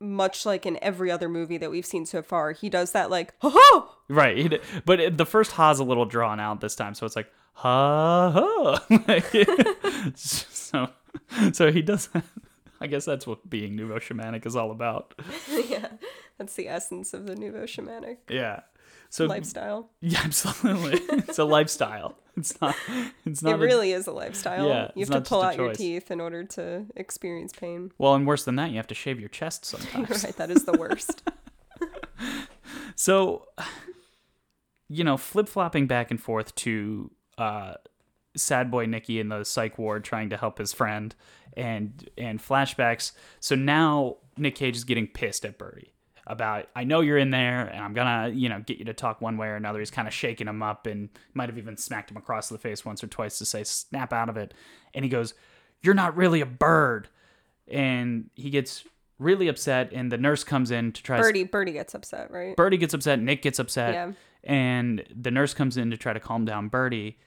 [0.00, 3.34] much like in every other movie that we've seen so far, he does that like,
[3.40, 3.94] ho ho!
[4.08, 7.30] right but it, the first ha's a little drawn out this time so it's like
[7.52, 9.26] ha ha Like,
[10.16, 10.88] so
[11.52, 12.08] so he does
[12.80, 15.14] i guess that's what being nouveau shamanic is all about.
[15.68, 15.88] Yeah,
[16.38, 18.18] that's the essence of the nouveau shamanic.
[18.30, 18.60] Yeah
[19.10, 19.90] so lifestyle.
[20.00, 21.00] Yeah, absolutely.
[21.18, 22.16] it's a lifestyle.
[22.36, 22.76] It's not.
[23.24, 23.54] It's not.
[23.54, 24.68] It a- really is a lifestyle.
[24.68, 27.90] Yeah, you have to pull a out your teeth in order to experience pain.
[27.98, 30.10] well, and worse than that, you have to shave your chest sometimes.
[30.24, 31.22] right, that is the worst.
[32.96, 33.46] So,
[34.88, 37.74] you know, flip flopping back and forth to uh,
[38.36, 41.14] sad boy Nicky in the psych ward trying to help his friend,
[41.56, 43.12] and and flashbacks.
[43.38, 45.92] So now Nick Cage is getting pissed at Birdy
[46.28, 49.20] about I know you're in there and I'm gonna you know get you to talk
[49.20, 49.78] one way or another.
[49.78, 52.84] He's kind of shaking him up and might have even smacked him across the face
[52.84, 54.54] once or twice to say snap out of it.
[54.94, 55.34] And he goes,
[55.82, 57.08] "You're not really a bird,"
[57.66, 58.84] and he gets
[59.18, 59.92] really upset.
[59.92, 62.54] And the nurse comes in to try to Birdy, Birdy gets upset, right?
[62.56, 64.12] Birdy gets upset, Nick gets upset, Yeah.
[64.44, 67.18] and the nurse comes in to try to calm down Birdy,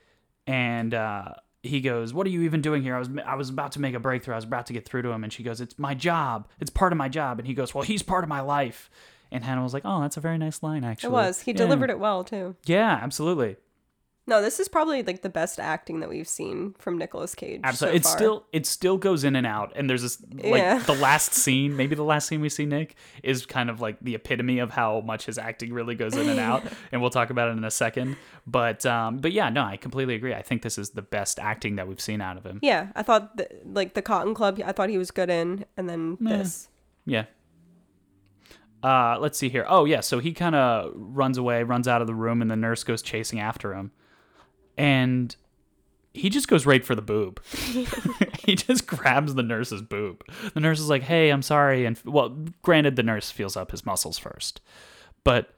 [0.47, 1.34] and uh,
[1.64, 2.95] he goes, "What are you even doing here?
[2.95, 4.34] I was I was about to make a breakthrough.
[4.34, 6.47] I was about to get through to him." And she goes, "It's my job.
[6.59, 8.89] It's part of my job." And he goes, "Well, he's part of my life."
[9.32, 11.41] And Hannah was like, "Oh, that's a very nice line, actually." It was.
[11.41, 11.57] He Yeah.
[11.57, 12.55] delivered it well too.
[12.66, 13.57] Yeah, absolutely.
[14.28, 17.61] No, this is probably like the best acting that we've seen from Nicolas Cage.
[17.63, 17.93] Absolutely.
[17.93, 18.17] So it's far.
[18.17, 19.74] still it still goes in and out.
[19.76, 20.78] And there's this like Yeah.
[20.80, 24.13] the last scene, maybe the last scene we see Nick is kind of like the
[24.15, 26.63] epitome of how much his acting really goes in and out.
[26.91, 28.15] and we'll talk about it in a second.
[28.45, 30.36] But um but yeah, no, I completely agree.
[30.36, 32.59] I think this is the best acting that we've seen out of him.
[32.61, 34.61] Yeah, I thought th- like the Cotton Club.
[34.63, 36.69] I thought he was good in, and then this.
[37.05, 37.26] Yeah.
[38.84, 39.65] Uh, let's see here.
[39.67, 42.55] Oh yeah, so he kind of runs away, runs out of the room, and the
[42.55, 43.91] nurse goes chasing after him,
[44.78, 45.36] and
[46.13, 47.41] he just goes right for the boob.
[48.39, 50.24] he just grabs the nurse's boob.
[50.53, 52.30] The nurse is like, "Hey, I'm sorry," and well,
[52.61, 54.61] granted, the nurse feels up his muscles first,
[55.24, 55.53] but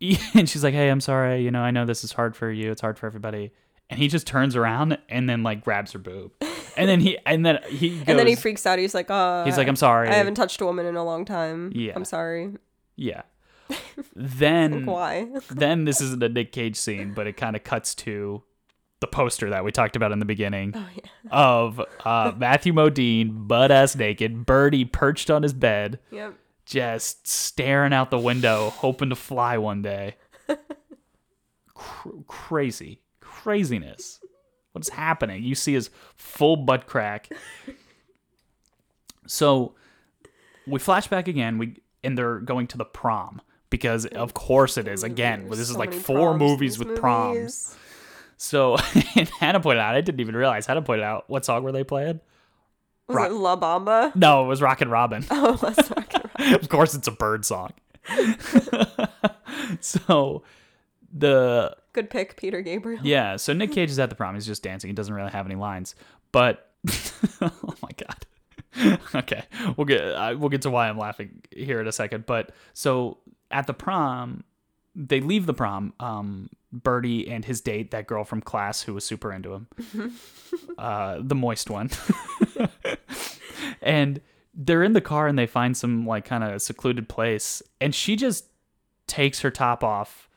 [0.34, 1.42] and she's like, "Hey, I'm sorry.
[1.42, 2.70] You know, I know this is hard for you.
[2.70, 3.52] It's hard for everybody."
[3.90, 6.32] And he just turns around and then like grabs her boob,
[6.76, 8.78] and then he and then he goes, and then he freaks out.
[8.78, 11.24] He's like, "Uh, He's like, "I'm sorry." I haven't touched a woman in a long
[11.24, 11.72] time.
[11.74, 11.94] Yeah.
[11.96, 12.52] I'm sorry."
[12.96, 13.22] Yeah.
[14.14, 15.28] Then Why?
[15.50, 18.42] then this isn't a Nick Cage scene, but it kind of cuts to
[19.00, 21.02] the poster that we talked about in the beginning Oh yeah.
[21.30, 26.34] of uh, Matthew Modine, butt ass naked, Birdy perched on his bed, Yep.
[26.66, 30.16] just staring out the window, hoping to fly one day.
[31.74, 34.18] Cr- crazy, craziness.
[34.72, 35.44] What's happening?
[35.44, 37.30] You see his full butt crack.
[39.26, 39.74] So
[40.66, 41.58] we flash back again.
[41.58, 43.40] We and they're going to the prom
[43.70, 45.02] because of course it is.
[45.04, 47.76] Again, There's this is so like four proms movies with proms.
[48.36, 48.76] So
[49.16, 50.66] and Hannah pointed out, I didn't even realize.
[50.66, 52.20] Hannah pointed out what song were they playing?
[53.08, 54.14] Was Rock- it La Bamba?
[54.14, 55.24] No, it was Rockin' Robin.
[55.30, 57.72] Oh, not get of course, it's a bird song.
[59.80, 60.42] so
[61.12, 63.00] the Good pick, Peter Gabriel.
[63.02, 64.34] yeah, so Nick Cage is at the prom.
[64.34, 64.88] He's just dancing.
[64.88, 65.94] He doesn't really have any lines.
[66.32, 66.70] But
[67.40, 68.96] oh my god.
[69.14, 69.42] okay,
[69.76, 72.26] we'll get uh, we'll get to why I'm laughing here in a second.
[72.26, 73.18] But so
[73.50, 74.44] at the prom,
[74.94, 75.92] they leave the prom.
[76.00, 80.14] Um, Birdy and his date, that girl from class who was super into him,
[80.78, 81.88] uh, the moist one,
[83.82, 84.20] and
[84.52, 88.16] they're in the car and they find some like kind of secluded place, and she
[88.16, 88.46] just
[89.06, 90.28] takes her top off,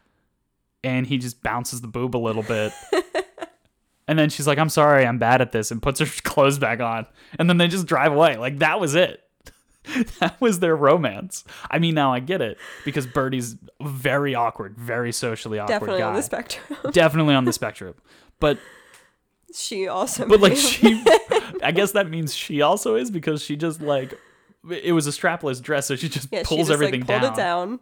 [0.84, 2.72] and he just bounces the boob a little bit.
[4.08, 6.82] And then she's like, I'm sorry, I'm bad at this, and puts her clothes back
[6.82, 7.06] on.
[7.40, 8.36] And then they just drive away.
[8.36, 9.22] Like, that was it.
[10.20, 11.44] that was their romance.
[11.70, 16.08] I mean, now I get it because Birdy's very awkward, very socially awkward Definitely guy.
[16.08, 16.78] on the spectrum.
[16.92, 17.96] Definitely on the spectrum.
[18.40, 18.60] But
[19.54, 20.28] she also.
[20.28, 21.04] but like she
[21.64, 24.18] I guess that means she also is because she just like
[24.70, 27.24] it was a strapless dress, so she just yeah, she pulls just, everything like, down.
[27.24, 27.80] it down.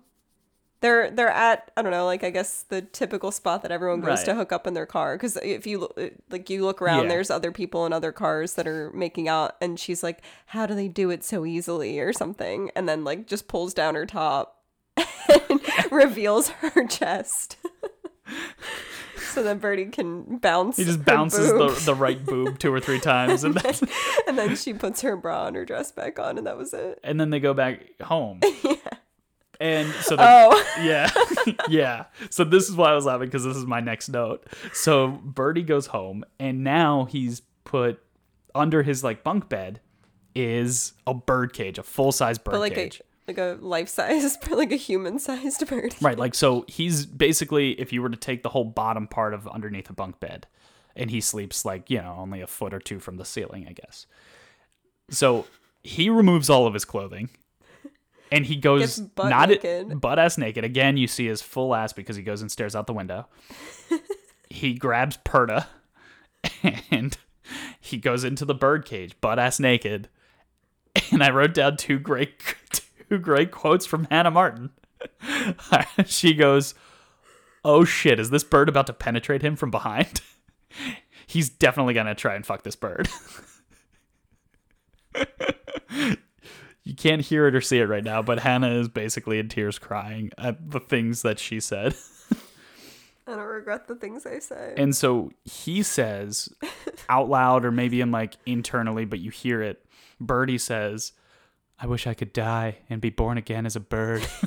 [0.81, 4.23] They're they're at I don't know like I guess the typical spot that everyone goes
[4.23, 7.09] to hook up in their car because if you uh, like you look around Yeah.
[7.09, 10.73] there's other people in other cars that are making out and she's like how do
[10.75, 14.63] they do it so easily or something and then like just pulls down her top
[14.97, 15.59] and
[15.91, 17.57] reveals her chest
[19.33, 21.77] so that Birdy can bounce He just bounces the, boob.
[21.79, 23.73] the right boob two or three times and then,
[24.27, 26.99] and then she puts her bra and her dress back on and that was it
[27.03, 28.39] and then they go back home.
[29.59, 31.09] And so the, oh Yeah.
[31.69, 32.05] yeah.
[32.29, 34.47] So this is why I was laughing because this is my next note.
[34.73, 38.01] So Birdy goes home and now he's put
[38.55, 39.81] under his like bunk bed
[40.33, 43.01] is a bird cage, a full size bird but like cage.
[43.01, 47.79] a like a life size like a human sized bird Right, like so he's basically
[47.79, 50.47] if you were to take the whole bottom part of underneath a bunk bed
[50.95, 53.73] and he sleeps like, you know, only a foot or two from the ceiling, I
[53.73, 54.07] guess.
[55.09, 55.45] So
[55.83, 57.29] he removes all of his clothing
[58.31, 59.99] and he goes butt not naked.
[60.01, 60.63] butt ass naked.
[60.63, 63.27] Again, you see his full ass because he goes and stares out the window.
[64.49, 65.67] he grabs Perta,
[66.91, 67.17] and
[67.79, 70.09] he goes into the bird cage, butt ass naked.
[71.11, 72.55] And I wrote down two great
[73.09, 74.71] two great quotes from Hannah Martin.
[76.05, 76.73] she goes,
[77.63, 80.21] "Oh shit, is this bird about to penetrate him from behind?"
[81.27, 83.07] He's definitely gonna try and fuck this bird.
[86.89, 89.77] You can't hear it or see it right now, but Hannah is basically in tears
[89.77, 91.93] crying at the things that she said.
[93.27, 94.73] I don't regret the things I say.
[94.75, 96.49] And so he says
[97.07, 99.85] out loud or maybe in like internally, but you hear it.
[100.19, 101.11] Birdy says,
[101.79, 104.25] I wish I could die and be born again as a bird.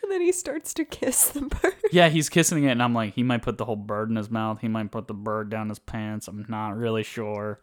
[0.00, 1.74] And then he starts to kiss the bird.
[1.92, 4.30] yeah, he's kissing it, and I'm like, he might put the whole bird in his
[4.30, 4.62] mouth.
[4.62, 6.28] He might put the bird down his pants.
[6.28, 7.60] I'm not really sure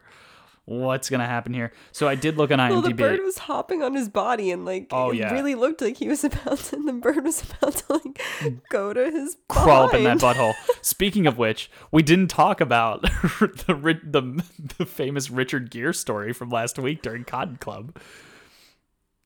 [0.65, 1.71] what's gonna happen here.
[1.91, 2.69] So I did look on IMDb.
[2.71, 5.31] Well, the bird was hopping on his body and like Oh, it yeah.
[5.33, 8.21] really looked like he was about to, and the bird was about to like
[8.69, 10.53] go to his crawl up in that butthole.
[10.81, 13.01] Speaking of which, we didn't talk about
[13.39, 14.43] the the
[14.77, 17.97] the famous Richard Gere story from last week during Cotton Club.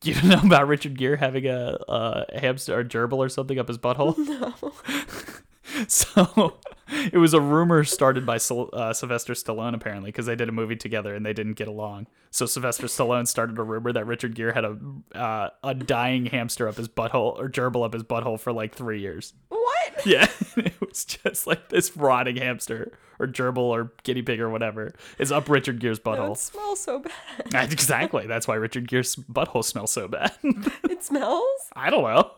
[0.03, 3.67] You don't know about Richard Gere having a, a hamster or gerbil or something up
[3.67, 4.17] his butthole?
[4.17, 4.53] No.
[5.87, 6.57] So
[7.13, 10.75] it was a rumor started by uh, Sylvester Stallone apparently because they did a movie
[10.75, 12.07] together and they didn't get along.
[12.31, 14.77] So Sylvester Stallone started a rumor that Richard Gere had a
[15.15, 18.99] uh, a dying hamster up his butthole or gerbil up his butthole for like three
[19.01, 19.33] years.
[19.49, 19.65] What?
[20.05, 24.93] Yeah, it was just like this rotting hamster or gerbil or guinea pig or whatever
[25.17, 26.31] is up Richard Gere's No, butthole.
[26.33, 27.71] it smells so bad.
[27.73, 28.25] exactly.
[28.25, 30.31] That's why Richard Gere's butthole smells so bad.
[30.43, 31.43] It smells.
[31.75, 32.31] I don't know.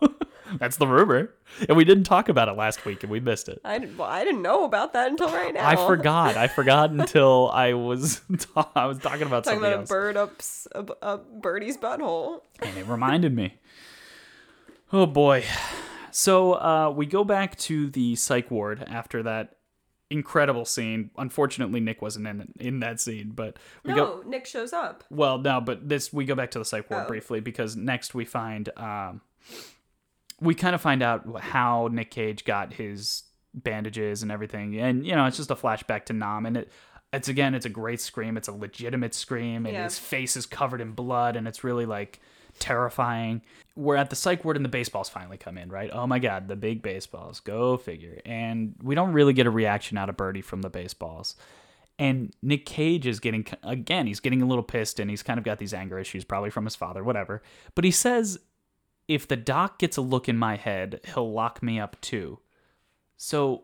[0.60, 1.34] That's the rumor.
[1.68, 3.62] And we didn't talk about it last week and we missed it.
[3.64, 3.98] I didn't.
[3.98, 5.68] Well, I didn't know about that until right now.
[5.68, 6.38] I forgot.
[6.38, 8.22] I forgot until I was
[8.76, 10.42] I was talking about Talking something about a bird up
[10.74, 12.42] a, a birdie's butthole.
[12.62, 13.56] and it reminded me.
[14.94, 15.46] Oh boy!
[16.12, 19.56] So uh, we go back to the psych ward after that
[20.10, 21.12] incredible scene.
[21.18, 24.24] Unfortunately, Nick wasn't in in that scene, but we no, go.
[24.30, 25.06] Nick shows up.
[25.10, 27.08] Well, no, but this we go back to the psych ward Oh.
[27.08, 29.22] briefly because next we find um,
[30.42, 33.24] we kind of find out how Nick Cage got his
[33.54, 36.72] bandages and everything, and you know it's just a flashback to Nam, and it
[37.14, 39.84] it's again it's a great scream, it's a legitimate scream, and Yeah.
[39.84, 42.20] his face is covered in blood, and it's really like
[42.60, 43.42] terrifying.
[43.76, 45.90] We're at the psych ward and the baseballs finally come in, right?
[45.94, 48.20] Oh my god, the big baseballs, go figure.
[48.26, 51.36] And we don't really get a reaction out of Birdy from the baseballs.
[51.98, 55.44] And Nick Cage is getting, again, he's getting a little pissed and he's kind of
[55.46, 57.42] got these anger issues, probably from his father, whatever.
[57.76, 58.40] But he says,
[59.14, 62.40] if the doc gets a look in my head, he'll lock me up too.
[63.18, 63.64] So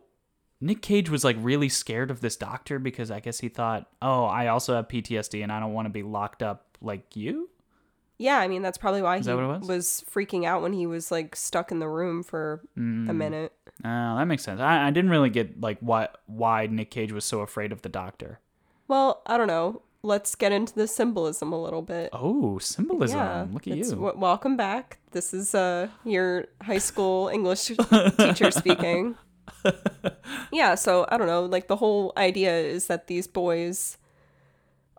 [0.60, 4.24] Nick Cage was like really scared of this doctor because I guess he thought, oh,
[4.24, 7.48] I also have PTSD and I don't want to be locked up like you.
[8.18, 10.04] Yeah, I mean that's probably why he that what it was?
[10.12, 13.14] freaking out when he was like stuck in the room for a mm.
[13.14, 13.52] minute.
[13.84, 14.60] Oh, that makes sense.
[14.60, 17.88] I, I didn't really get like why why Nick Cage was so afraid of the
[17.88, 18.40] doctor.
[18.88, 19.82] Well, I don't know.
[20.02, 22.10] Let's get into the symbolism a little bit.
[22.12, 23.18] Oh, symbolism.
[23.18, 23.90] yeah, Look at you.
[23.90, 24.98] w- welcome back.
[25.10, 27.66] This is uh your high school English
[28.18, 29.16] teacher speaking.
[30.52, 31.44] yeah, so I don't know.
[31.44, 33.98] Like the whole idea is that these boys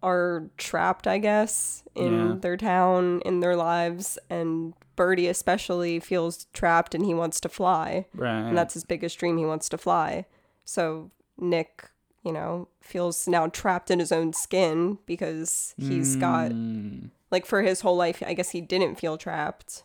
[0.04, 2.36] are trapped, I guess, in Yeah.
[2.40, 8.06] their town, in their lives, and Birdy especially feels trapped and he wants to fly.
[8.14, 8.48] right.
[8.50, 9.38] and that's his biggest dream.
[9.38, 10.26] He wants to fly.
[10.66, 11.89] So Nick,
[12.24, 17.62] you know, feels now trapped in his own skin because he's got Mm, like for
[17.62, 18.22] his whole life.
[18.26, 19.84] I guess he didn't feel trapped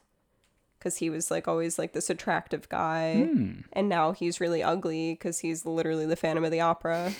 [0.79, 3.53] because he was like always like this attractive guy, hmm.
[3.73, 7.13] and now he's really ugly because he's literally the Phantom of the Opera.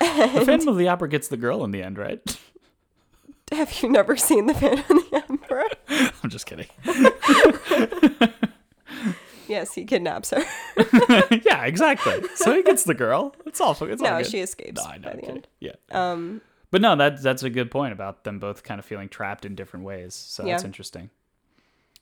[0.00, 2.20] the Phantom of the Opera gets the girl in the end, right?
[3.52, 5.64] Have you never seen the Phantom of the Opera?
[6.22, 6.66] I'm just kidding.
[9.52, 10.42] yes, he kidnaps her.
[11.44, 12.22] yeah, exactly.
[12.34, 13.34] So he gets the girl.
[13.46, 13.72] It's all.
[13.72, 14.26] It's all no, good.
[14.26, 15.10] she escapes No, I know.
[15.10, 15.48] by the end.
[15.60, 15.72] Yeah.
[15.90, 16.40] Um,
[16.70, 19.54] But no, that that's a good point about them both kind of feeling trapped in
[19.54, 20.14] different ways.
[20.14, 21.10] So that's interesting.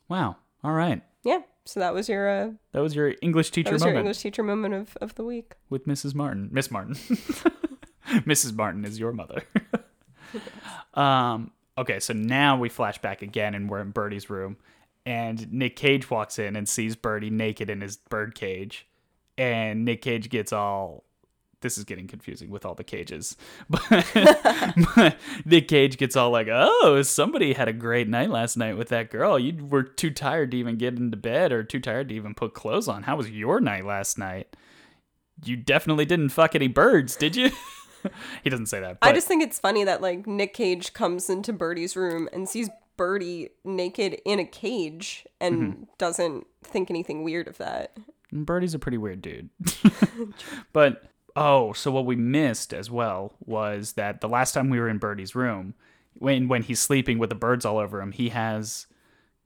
[0.09, 0.37] Wow.
[0.65, 1.03] All right.
[1.25, 1.41] yeah.
[1.67, 4.19] So that was your uh, That was your English that teacher was your moment English
[4.23, 5.55] teacher moment of, of the week.
[5.69, 6.15] with Mrs.
[6.15, 6.49] Martin.
[6.53, 6.95] Miss Martin.
[8.09, 8.55] Mrs.
[8.55, 9.43] Martin is your mother.
[10.95, 11.51] um.
[11.79, 14.59] Okay, so now we flash back again, and we're in Birdy's room,
[15.07, 18.87] and Nick Cage walks in and sees Birdy naked in his bird cage,
[19.39, 21.05] and Nick Cage gets all.
[21.63, 23.37] This is getting confusing with all the cages,
[23.69, 28.89] but, Nick Cage gets all like, "Oh, somebody had a great night last night with
[28.89, 29.39] that girl.
[29.39, 32.55] You were too tired to even get into bed, or too tired to even put
[32.55, 33.03] clothes on.
[33.03, 34.57] How was your night last night?
[35.45, 37.51] You definitely didn't fuck any birds, did you?"
[38.43, 39.01] he doesn't say that.
[39.01, 42.49] But I just think it's funny that like Nick Cage comes into Birdy's room and
[42.49, 45.83] sees Birdy naked in a cage and Mm-hmm.
[45.99, 47.97] doesn't think anything weird of that.
[48.33, 49.49] Birdy's a pretty weird dude.
[50.73, 51.05] but
[51.37, 54.99] oh, so what we missed as well was that the last time we were in
[54.99, 55.75] Birdy's room,
[56.15, 58.87] when when he's sleeping with the birds all over him, he has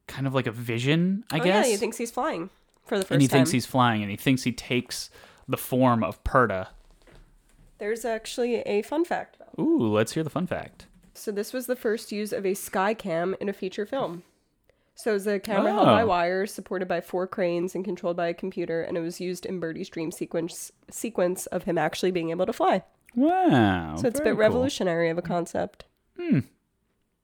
[0.06, 1.66] kind of like a vision, I oh guess.
[1.66, 2.50] yeah, he thinks he's flying
[2.84, 3.38] for the first and he time.
[3.38, 5.08] thinks he's flying and he thinks he takes
[5.48, 6.68] the form of Perta.
[7.78, 9.36] There's actually a fun fact.
[9.58, 10.86] Ooh, let's hear the fun fact.
[11.14, 14.22] So this was the first use of a sky cam in a feature film.
[14.96, 16.06] So it was a camera held by Oh.
[16.06, 19.58] wires, supported by four cranes, and controlled by a computer, and it was used in
[19.60, 22.82] Birdy's dream sequence sequence of him actually being able to fly.
[23.16, 23.96] Wow.
[23.96, 24.40] So it's a very bit cool.
[24.40, 25.84] revolutionary of a concept.
[26.18, 26.40] Hmm.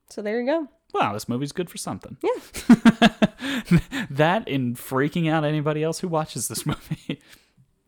[0.08, 0.68] So there you go.
[0.92, 2.16] Wow, this movie's good for something.
[2.22, 2.68] Yeah.
[4.10, 7.20] that and freaking out anybody else who watches this movie.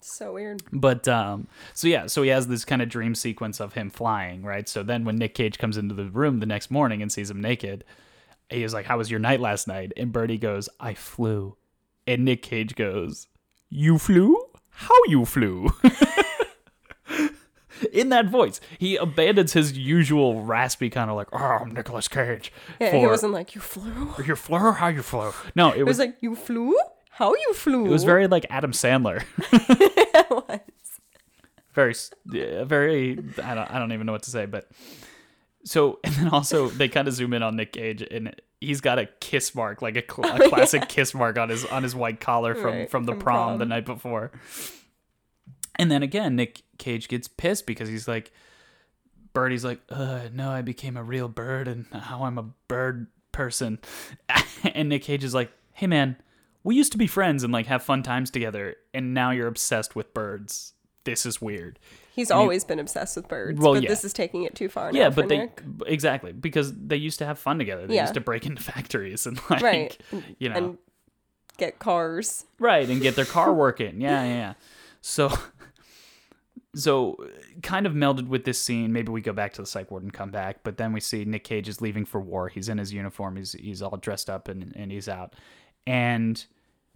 [0.05, 0.63] So weird.
[0.73, 4.43] But um, so yeah, so he has this kind of dream sequence of him flying,
[4.43, 4.69] right?
[4.69, 7.41] So then when Nick Cage comes into the room the next morning and sees him
[7.41, 7.85] naked,
[8.51, 11.57] he is like, "How was your night last night?" And Birdy goes, "I flew,"
[12.07, 13.29] and Nick Cage goes,
[13.71, 14.37] "You flew?
[14.71, 15.69] How you flew?"
[17.93, 22.53] In that voice, he abandons his usual raspy kind of like, "Oh, I'm Nicolas Cage."
[22.81, 24.15] Yeah, he wasn't like you flew.
[24.25, 24.73] "You flew?
[24.73, 26.77] How you flew?" No, it It was was like you flew.
[27.13, 27.87] How you flew?
[27.87, 29.23] it was very like Adam Sandler.
[30.15, 30.61] It was.
[31.75, 31.95] very
[32.65, 34.71] very I don't I don't even know what to say, but
[35.65, 38.99] so and then also they kind of zoom in on Nick Cage and he's got
[38.99, 42.21] a kiss mark, like a, cl- a classic kiss mark on his on his white
[42.21, 44.33] collar from Right, from the from prom, the night before.
[45.77, 48.31] And then again, Nick Cage gets pissed because he's like,
[49.33, 53.79] Birdy's like, uh, no, I became a real bird and now I'm a bird person.
[54.75, 56.17] and Nick Cage is like, hey man,
[56.65, 59.95] we used to be friends and like have fun times together, and now you're obsessed
[59.97, 60.75] with birds.
[61.05, 61.79] This is weird.
[62.15, 63.89] He's always been obsessed with birds, Well, but yeah.
[63.89, 64.93] this is taking it too far.
[64.93, 65.63] Now Yeah, but they Nick.
[65.87, 67.87] exactly because they used to have fun together.
[67.87, 68.03] They Yeah.
[68.03, 69.99] used to break into factories and like right,
[70.39, 70.79] you know and
[71.59, 72.45] get cars.
[72.61, 74.01] right and get their car working.
[74.01, 74.35] Yeah, yeah.
[74.35, 74.55] yeah.
[75.01, 75.33] So
[76.75, 77.17] so
[77.63, 78.93] kind of melded with this scene.
[78.93, 81.25] Maybe we go back to the psych ward and come back, but then we see
[81.25, 82.49] Nick Cage is leaving for war.
[82.49, 83.37] He's in his uniform.
[83.37, 85.35] He's he's all dressed up and and he's out.
[85.87, 86.45] And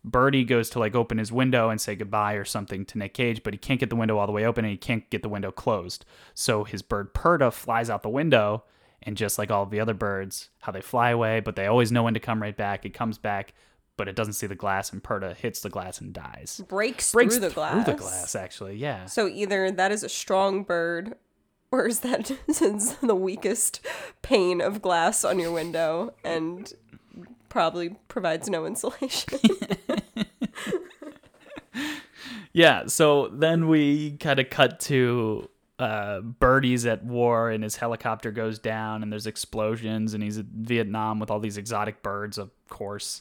[0.05, 3.43] Birdy goes to like open his window and say goodbye or something to Nick Cage,
[3.43, 5.29] but he can't get the window all the way open and he can't get the
[5.29, 6.05] window closed.
[6.35, 8.65] So his bird Perta flies out the window,
[9.03, 12.03] and just like all the other birds, how they fly away, but they always know
[12.03, 12.85] when to come right back.
[12.85, 13.55] It comes back,
[13.97, 16.61] but it doesn't see the glass, and Perta hits the glass and dies.
[16.69, 17.85] Breaks, Breaks through the glass.
[17.85, 19.07] Through the glass, actually, yeah.
[19.07, 21.15] So either that is a strong bird,
[21.71, 22.33] or is that
[23.03, 23.81] the weakest
[24.23, 26.73] pane of glass on your window and
[27.57, 29.39] probably provides no insulation.
[32.53, 38.31] Yeah, so then we kind of cut to uh, Birdy's at war and his helicopter
[38.33, 42.51] goes down and there's explosions and he's in Vietnam with all these exotic birds, of
[42.71, 43.21] course.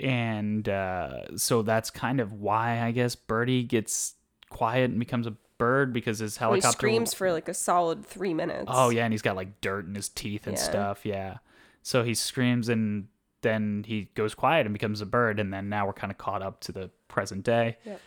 [0.00, 4.14] And uh, so that's kind of why I guess Birdy gets
[4.50, 8.34] quiet and becomes a bird because his he helicopter screams for like a solid three
[8.34, 8.64] minutes.
[8.66, 10.62] Oh yeah, and he's got like dirt in his teeth and Yeah.
[10.62, 11.06] stuff.
[11.06, 11.36] Yeah.
[11.84, 13.06] So he screams and
[13.42, 16.42] then he goes quiet and becomes a bird and then now we're kind of caught
[16.42, 17.76] up to the present day.
[17.84, 18.00] Yep.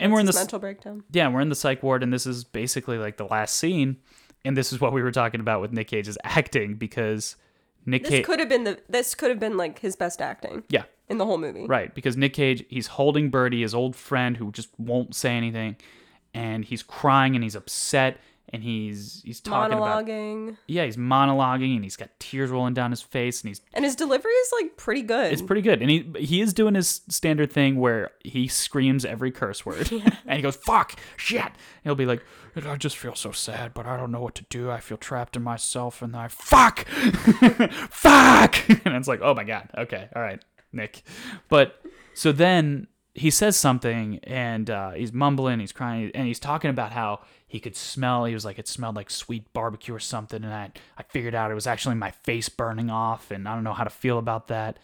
[0.00, 1.02] And we're in the mental breakdown.
[1.10, 3.96] yeah, we're in the psych ward, and this is basically like the last scene.
[4.44, 7.34] And this is what we were talking about with Nick Cage's acting because
[7.84, 10.62] Nick This Cage, could have been the this could have been like his best acting
[10.68, 11.66] yeah, in the whole movie.
[11.66, 15.76] right, because Nick Cage, he's holding Birdy, his old friend, who just won't say anything,
[16.32, 18.18] and he's crying and he's upset
[18.52, 20.06] and he's he's talking about
[20.66, 23.96] yeah, he's monologuing and he's got tears rolling down his face and he's And his
[23.96, 25.32] delivery is like pretty good.
[25.32, 29.30] It's pretty good, and he he is doing his standard thing where he screams every
[29.30, 29.90] curse word,
[30.26, 32.22] and he goes "fuck," "shit." And he'll be like,
[32.56, 34.70] "I just feel so sad, but I don't know what to do.
[34.70, 36.86] I feel trapped in myself, and I fuck,
[37.90, 40.42] fuck." And it's like, oh my god, okay, all right,
[40.72, 41.02] Nick.
[41.48, 41.82] But
[42.14, 46.92] so then he says something, and uh, he's mumbling, he's crying, and he's talking about
[46.92, 48.26] how he could smell.
[48.26, 51.50] He was like, it smelled like sweet barbecue or something, and I I figured out
[51.50, 54.48] it was actually my face burning off, and I don't know how to feel about
[54.48, 54.78] that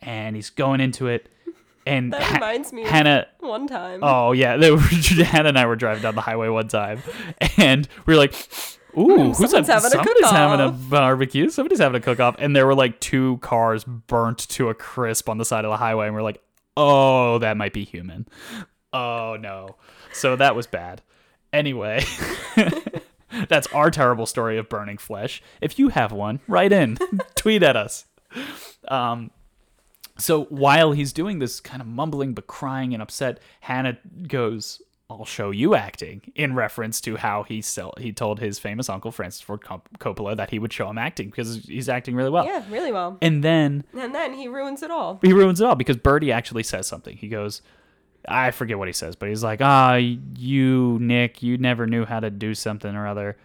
[0.00, 1.28] and he's going into it.
[1.84, 3.26] And That Ha- reminds me of- Hannah.
[3.40, 4.00] One time.
[4.02, 4.78] Oh yeah, were,
[5.24, 7.02] Hannah and I were driving down the highway one time,
[7.56, 8.32] and we were like,
[8.96, 11.48] "Ooh, who's having a somebody's having a barbecue?
[11.48, 15.28] Somebody's having a cook off." And there were like two cars burnt to a crisp
[15.28, 16.42] on the side of the highway, and we're like,
[16.76, 18.28] "Oh, that might be human."
[18.92, 19.76] Oh no,
[20.12, 21.02] so that was bad.
[21.52, 22.04] Anyway.
[23.48, 25.42] That's our terrible story of burning flesh.
[25.60, 26.98] If you have one, write in,
[27.36, 28.06] tweet at us.
[28.88, 29.30] Um,
[30.16, 34.80] so while he's doing this kind of mumbling but crying and upset, Hannah goes,
[35.10, 39.12] "I'll show you acting," in reference to how he sell- he told his famous uncle
[39.12, 42.44] Francis Ford Cop- Coppola that he would show him acting because he's acting really well.
[42.46, 43.18] Yeah, really well.
[43.22, 45.20] And then And then he ruins it all.
[45.22, 47.16] he ruins it all because Birdy actually says something.
[47.16, 47.62] He goes,
[48.28, 52.20] I forget what he says, but he's like, "Ah, you Nick, you never knew how
[52.20, 53.36] to do something or other,"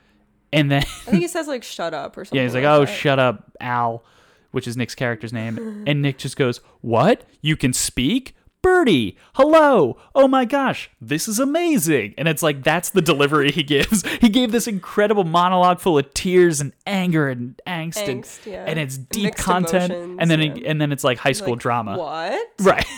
[0.51, 2.38] and then I think he says like shut up or something.
[2.38, 2.91] yeah, he's like, like "Oh, that.
[2.91, 4.03] shut up, Al,"
[4.51, 7.23] which is Nick's character's name, and Nick just goes, "What?
[7.41, 9.97] You can speak?" Birdy, hello.
[10.15, 12.13] Oh my gosh, this is amazing.
[12.17, 14.05] And it's like that's the delivery he gives.
[14.21, 18.63] He gave this incredible monologue full of tears and anger and angst, and, Angst, yeah.
[18.65, 19.91] and it's deep Mixed content.
[19.91, 20.69] emotions, and then yeah.
[20.69, 21.97] and then it's like high school Like, drama.
[21.97, 22.47] What?
[22.61, 22.86] Right.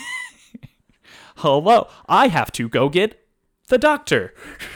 [1.36, 3.20] Hello, I have to go get
[3.68, 4.34] the doctor.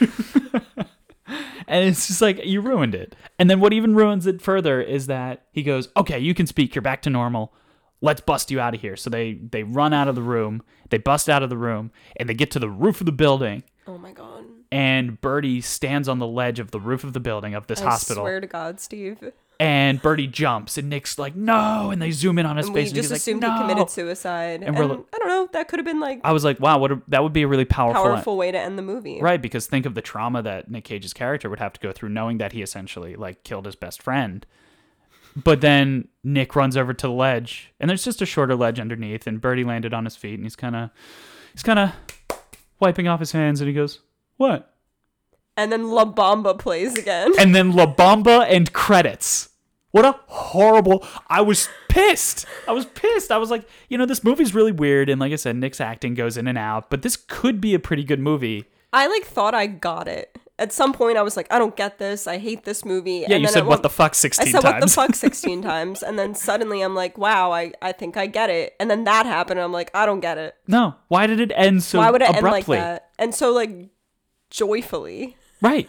[1.66, 3.14] and it's just like, you ruined it.
[3.38, 6.74] And then what even ruins it further is that he goes, okay, you can speak.
[6.74, 7.54] You're back to normal.
[8.02, 8.96] Let's bust you out of here.
[8.96, 10.62] So they, they run out of the room.
[10.90, 13.62] They bust out of the room and they get to the roof of the building.
[13.86, 14.44] Oh my god.
[14.72, 17.86] And Birdy stands on the ledge of the roof of the building of this I
[17.86, 18.22] hospital.
[18.22, 19.32] swear to God, Steve.
[19.60, 21.90] And Birdy jumps and Nick's like, no.
[21.90, 22.86] And they zoom in on his And face.
[22.86, 24.62] we and just he's assumed like, he committed suicide.
[24.62, 25.48] And And, we're like- I don't know.
[25.52, 27.46] That could have been like I was like, wow, what a, that would be a
[27.46, 29.20] really powerful, powerful way to end the movie.
[29.20, 32.08] Right, because think of the trauma that Nick Cage's character would have to go through
[32.08, 34.46] knowing that he essentially like killed his best friend.
[35.36, 39.26] But then Nick runs over to the ledge and there's just a shorter ledge underneath
[39.26, 40.90] and Birdy landed on his feet and he's kind of
[41.52, 41.92] he's kind of
[42.80, 44.00] wiping off his hands and he goes,
[44.38, 44.72] "What?"
[45.56, 47.32] And then La Bamba plays again.
[47.38, 49.49] And then La Bamba and credits.
[49.92, 51.04] What a horrible.
[51.28, 52.46] I was pissed.
[52.68, 53.32] I was pissed.
[53.32, 56.14] I was like, you know, this movie's really weird and like I said Nick's acting
[56.14, 58.66] goes in and out, but this could be a pretty good movie.
[58.92, 60.36] I like thought I got it.
[60.58, 62.26] At some point, I was like, I don't get this.
[62.26, 63.20] I hate this movie.
[63.20, 64.54] Yeah, and you then said at what the fuck 16 times.
[64.54, 64.82] I said times.
[64.82, 66.02] what the fuck 16 times.
[66.02, 68.74] And then suddenly I'm like, wow, I, I think I get it.
[68.78, 69.58] And then that happened.
[69.58, 70.54] And I'm like, I don't get it.
[70.66, 70.96] No.
[71.08, 72.76] Why did it end so Why would it abruptly?
[72.76, 73.10] end like that?
[73.18, 73.88] And so, like,
[74.50, 75.36] joyfully.
[75.62, 75.88] Right.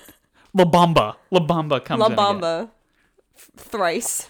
[0.54, 1.16] La Bamba.
[1.32, 2.10] La Bamba comes La.
[2.10, 2.70] Bamba.
[3.57, 4.27] Thrice.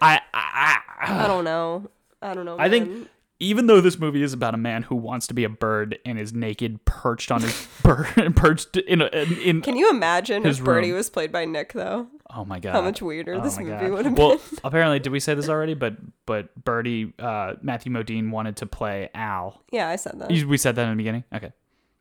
[0.00, 1.90] I, I, I, I don't know.
[2.22, 2.56] I don't know.
[2.58, 3.08] I think
[3.40, 6.18] even though this movie is about a man who wants to be a bird and
[6.18, 10.58] is naked, perched on his bird, perched in a, in, in Can you imagine His
[10.58, 10.96] if Birdy room.
[10.96, 12.08] was played by Nick though?
[12.30, 14.38] oh my god, How much weirder Oh this movie would have well, been.
[14.38, 15.74] Well, apparently, did we say this already?
[15.74, 15.96] But
[16.26, 19.62] but Birdy, uh, Matthew Modine wanted to play Al.
[19.70, 20.28] Yeah, I said that.
[20.30, 21.24] We said that in the beginning.
[21.32, 21.52] Okay.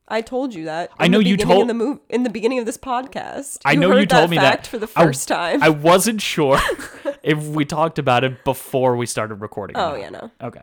[0.08, 0.90] I told you that.
[1.00, 3.60] I know you told- in the move in the beginning of this podcast.
[3.66, 4.66] I know you told me that.
[4.66, 5.62] for the I- first time.
[5.62, 6.58] I wasn't sure
[7.24, 9.76] if we talked about it before we started recording.
[9.78, 10.32] oh yeah, no.
[10.42, 10.62] Okay.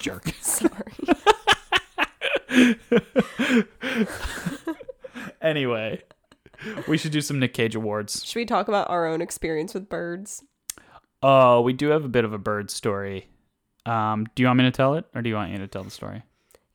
[0.00, 0.28] Jerk.
[0.40, 0.92] Sorry.
[5.40, 6.02] anyway,
[6.88, 8.24] we should do some Nick Cage awards.
[8.24, 10.42] Should we talk about our own experience with birds?
[11.22, 13.28] Oh, we do have a bit of a bird story.
[13.86, 15.84] Um, do you want me to tell it, or do you want you to tell
[15.84, 16.22] the story?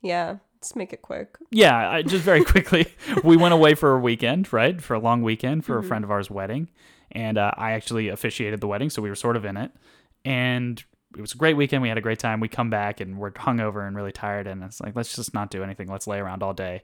[0.02, 1.36] Yeah, let's make it quick.
[1.50, 2.86] Yeah, I, just very quickly,
[3.24, 4.80] we went away for a weekend, right?
[4.80, 5.84] For a long weekend for Mm-hmm.
[5.86, 6.68] a friend of ours' wedding,
[7.12, 9.72] and uh, I actually officiated the wedding, so we were sort of in it,
[10.24, 10.82] and
[11.16, 11.82] it was a great weekend.
[11.82, 12.38] We had a great time.
[12.40, 15.50] We come back and we're hungover and really tired, and it's like let's just not
[15.50, 15.88] do anything.
[15.88, 16.82] Let's lay around all day.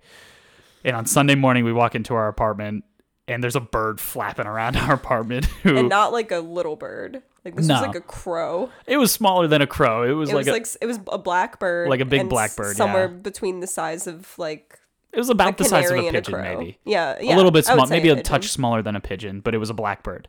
[0.85, 2.85] And on Sunday morning, we walk into our apartment,
[3.29, 5.47] and there's a bird flapping around our apartment.
[5.63, 7.23] Who And not like a little bird.
[7.45, 7.75] Like this No.
[7.75, 8.71] was like a crow.
[8.87, 10.03] it was smaller than a crow.
[10.03, 12.21] It was It like was a, like it was a black bird, Like a big
[12.21, 13.21] and black bird, somewhere yeah.
[13.23, 14.79] between the size of like
[15.13, 16.79] it was about the size of a and a pigeon, maybe.
[16.85, 18.25] Yeah, yeah, a little bit small, maybe a, pigeon.
[18.25, 20.29] touch smaller than a pigeon, but it was a blackbird,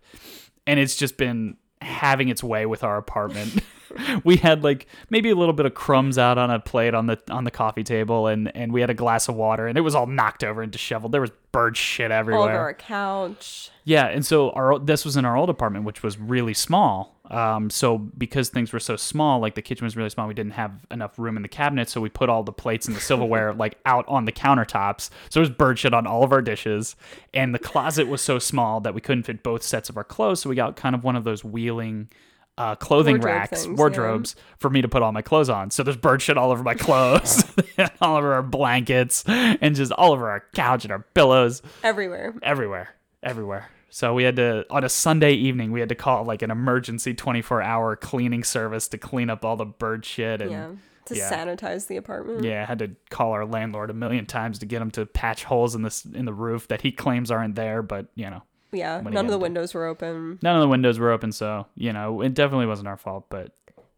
[0.65, 3.61] and it's just been having its way with our apartment.
[4.23, 7.19] we had like maybe a little bit of crumbs out on a plate on the
[7.29, 9.95] on the coffee table, and and we had a glass of water, and it was
[9.95, 11.11] all knocked over and disheveled.
[11.11, 12.49] There was bird shit all everywhere.
[12.49, 13.71] over our couch.
[13.83, 17.15] Yeah, and so our this was in our old apartment, which was really small.
[17.31, 20.53] Um, so because things were so small, like the kitchen was really small, we didn't
[20.53, 23.53] have enough room in the cabinet, so we put all the plates and the silverware
[23.63, 25.09] like out on the countertops.
[25.29, 26.95] So there was bird shit on all of our dishes,
[27.33, 30.41] and the closet was so small that we couldn't fit both sets of our clothes.
[30.41, 32.09] So we got kind of one of those wheeling.
[32.57, 33.73] Uh, clothing Wardrobe racks, things, yeah.
[33.77, 35.69] wardrobes for me to put all my clothes on.
[35.69, 37.43] So there's bird shit all over my clothes,
[38.01, 42.33] all over our blankets, and just all over our couch and our pillows Everywhere.
[42.41, 43.69] everywhere, everywhere.
[43.89, 47.13] So we had to on a Sunday evening we had to call like an emergency
[47.13, 50.67] 24 hour cleaning service to clean up all the bird shit and Yeah.
[51.05, 51.31] To yeah.
[51.31, 52.43] sanitize the apartment.
[52.43, 55.45] yeah, I had to call our landlord a million times to get him to patch
[55.45, 58.97] holes in this in the roof that he claims aren't there, but you know, Yeah.
[58.97, 60.39] What are you None of the windows were open.
[60.41, 63.51] none of the windows were open, so you know, it definitely wasn't our fault, but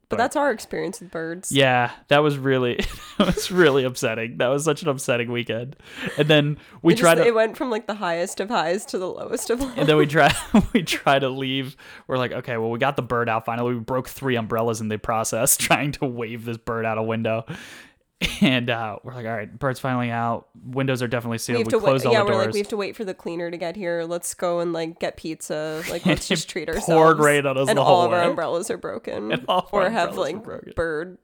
[0.10, 1.52] But that's our experience with birds.
[1.52, 2.76] yeah, that was really
[3.18, 4.38] that was really upsetting.
[4.38, 5.76] That was such an upsetting weekend.
[6.18, 8.86] And then we It, just, tried to it went from like the highest of highs
[8.88, 9.74] to the lowest of lows.
[9.78, 10.32] and then we try
[10.74, 11.76] we try to leave.
[12.08, 13.74] We're like, okay, well, we got the bird out finally.
[13.76, 17.46] We broke three umbrellas in the process trying to wave this bird out a window.
[18.42, 20.48] And uh, we're like, all right, bird's finally out.
[20.64, 21.66] Windows are definitely sealed.
[21.72, 22.08] We, closed wait.
[22.08, 24.04] all Yeah, the we're like we have to wait for the cleaner to get here.
[24.04, 25.84] Let's go and like get pizza.
[25.90, 27.20] Like let's just treat poured ourselves.
[27.20, 30.18] rain on us and the all of our umbrellas are broken, And all or have
[30.18, 30.44] like
[30.76, 31.18] bird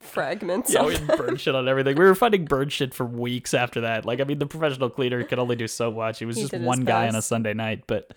[0.00, 0.72] fragments.
[0.72, 1.96] yeah, we had bird shit on everything.
[1.96, 4.04] We were finding bird shit for weeks after that.
[4.04, 6.18] Like, I mean, the professional cleaner could only do so much.
[6.18, 7.22] He was He just one guy on a.
[7.22, 8.12] Sunday night, but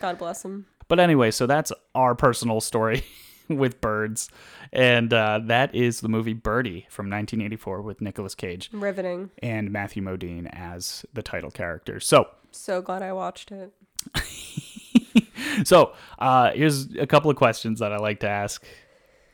[0.00, 0.66] God bless him.
[0.88, 3.04] But anyway, so that's our personal story
[3.48, 4.28] with birds.
[4.72, 9.30] And uh, that is the movie Birdy from 1984 with Nicolas Cage Riveting.
[9.42, 12.00] and Matthew Modine as the title character.
[12.00, 13.72] So, So glad I watched it.
[15.64, 18.64] so uh, here's a couple of questions that I like to ask.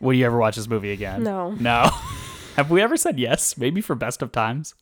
[0.01, 1.23] Would you ever watch this movie again?
[1.23, 1.51] No.
[1.53, 1.89] No.
[2.57, 3.57] Have we ever said yes?
[3.57, 4.75] Maybe for Best of Times?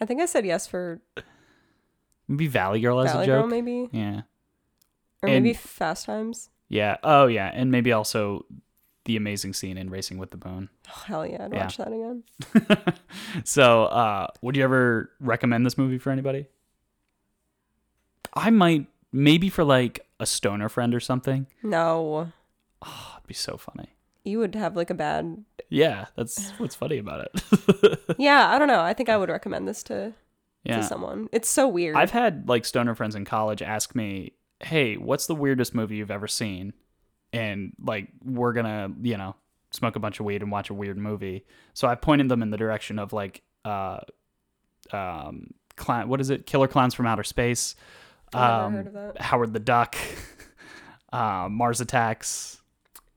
[0.00, 1.00] I think I said yes for
[2.28, 3.42] Maybe Valley Girl as Valley a joke?
[3.42, 4.22] Girl, maybe, Yeah.
[5.22, 6.50] or And- maybe Fast Times.
[6.68, 6.96] Yeah.
[7.04, 7.50] Oh, yeah.
[7.54, 8.44] And maybe also
[9.06, 10.68] the amazing scene in Racing with the Moon.
[10.88, 11.60] Oh, hell yeah, I'd Yeah.
[11.64, 12.22] watch that again.
[13.44, 16.46] so, uh, would you ever recommend this movie for anybody?
[18.34, 21.46] I might, maybe for like a stoner friend or something.
[21.62, 22.32] No,
[22.82, 23.88] Oh, it'd be so funny.
[24.24, 25.42] you would have like a bad.
[25.70, 28.00] Yeah, that's what's funny about it.
[28.18, 28.80] Yeah, I don't know.
[28.80, 30.12] I think I would recommend this to
[30.64, 30.76] yeah.
[30.76, 31.28] to someone.
[31.32, 31.96] It's so weird.
[31.96, 36.10] I've had like stoner friends in college ask me, "Hey, what's the weirdest movie you've
[36.10, 36.72] ever seen?"
[37.32, 39.34] And like, we're gonna, you know,
[39.72, 41.44] smoke a bunch of weed and watch a weird movie.
[41.74, 43.98] So I pointed them in the direction of like, uh,
[44.92, 46.08] um, clown.
[46.08, 46.46] What is it?
[46.46, 47.74] Killer Clowns from Outer Space.
[48.32, 49.20] I've um, heard of that.
[49.20, 49.96] Howard the Duck,
[51.12, 52.60] uh, Mars Attacks.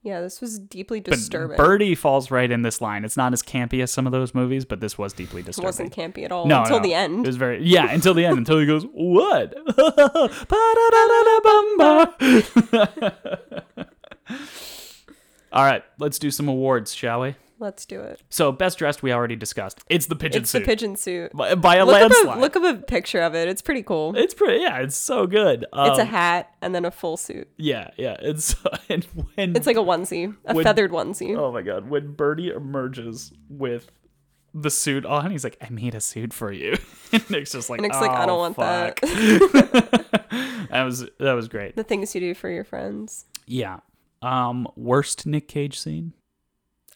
[0.02, 1.58] Yeah, this was deeply But disturbing.
[1.58, 3.04] Birdy falls right in this line.
[3.04, 5.66] It's not as campy as some of those movies, but this was deeply disturbing.
[5.66, 6.84] it wasn't campy at all No, until no.
[6.84, 7.26] the end.
[7.26, 9.54] It was very yeah until the end until he goes what?
[15.52, 17.36] All right, let's do some awards, shall we?
[17.58, 18.22] Let's do it.
[18.30, 19.80] So best dressed we already discussed.
[19.90, 21.32] It's the pigeon It's suit It's the pigeon suit.
[21.34, 22.38] by, by a Look up, landslide.
[22.38, 23.50] a, look up a picture of it.
[23.50, 24.16] It's pretty cool.
[24.16, 24.62] it's pretty.
[24.62, 25.66] Yeah, it's so good.
[25.74, 27.50] Um, It's a hat and then a full suit.
[27.58, 28.16] yeah, yeah.
[28.22, 28.56] It's
[28.90, 29.04] and
[29.36, 31.36] when It's like a onesie, a Would- feathered onesie.
[31.38, 33.92] oh my god, when Birdy emerges with
[34.54, 36.78] the suit on, he's like, "I made a suit for you."
[37.12, 41.34] and Nick's just like, Nick's oh, like, "I don't want that." that." that was that
[41.34, 41.76] was great.
[41.76, 43.26] The things you do for your friends.
[43.46, 43.80] Yeah.
[44.22, 46.14] Um, worst Nick Cage scene.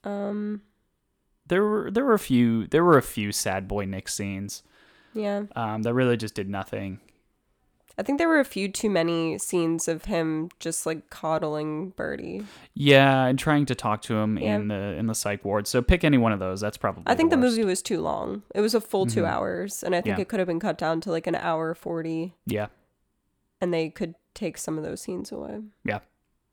[0.03, 0.61] Um,
[1.47, 4.63] There were there were a few there were a few sad boy Nick scenes.
[5.13, 5.43] yeah.
[5.55, 6.99] Um, that really just did nothing.
[7.95, 12.43] I think there were a few too many scenes of him just like coddling Birdy.
[12.73, 14.55] Yeah, and trying to talk to him Yeah.
[14.55, 15.67] in the in the psych ward.
[15.67, 16.59] So pick any one of those.
[16.59, 17.03] That's probably.
[17.05, 17.55] I think the, worst.
[17.55, 18.41] movie was too long.
[18.55, 20.21] It was a full two hours, and I think Yeah.
[20.23, 22.67] it could have been cut down to like an hour 40, Yeah,
[23.61, 25.61] and they could take some of those scenes away.
[25.85, 25.99] yeah,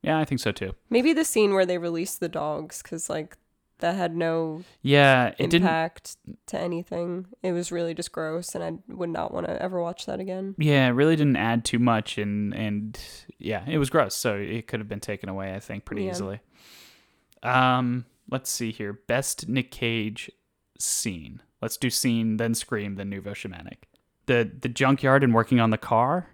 [0.02, 0.18] yeah.
[0.18, 0.74] I think so too.
[0.88, 3.36] Maybe the scene where they released the dogs, because like
[3.78, 5.62] that had no Yeah, it didn't.
[5.62, 6.16] impact
[6.48, 7.26] to anything.
[7.42, 10.54] It was really just gross, and I would not want to ever watch that again.
[10.58, 12.98] Yeah, it really didn't add too much, and and
[13.38, 14.14] yeah, it was gross.
[14.14, 15.54] So it could have been taken away.
[15.54, 16.10] I think pretty Yeah.
[16.10, 16.40] easily.
[17.42, 18.92] Um, let's see here.
[18.92, 20.30] Best Nick Cage
[20.78, 21.42] scene.
[21.62, 23.84] Let's do scene, then scream, then nouveau shamanic.
[24.26, 26.28] The the junkyard and working on the car.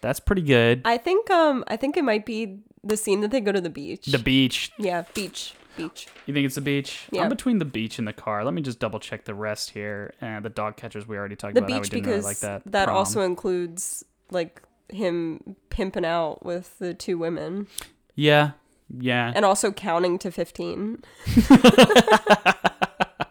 [0.00, 0.82] That's pretty good.
[0.84, 3.70] I think um I think it might be the scene that they go to the
[3.70, 4.06] beach.
[4.06, 4.70] The beach.
[4.78, 6.06] yeah, beach, beach.
[6.26, 7.06] You think it's the beach?
[7.10, 7.22] Yeah.
[7.22, 8.44] I'm between the beach and the car.
[8.44, 10.12] Let me just double check the rest here.
[10.22, 11.82] Uh, the dog catchers we already talked The about.
[11.82, 12.62] beach because really like that.
[12.66, 12.96] that Prom.
[12.96, 17.66] also includes like him pimping out with the two women
[18.14, 18.50] Yeah.
[18.96, 19.32] Yeah.
[19.34, 21.02] and also counting to 15.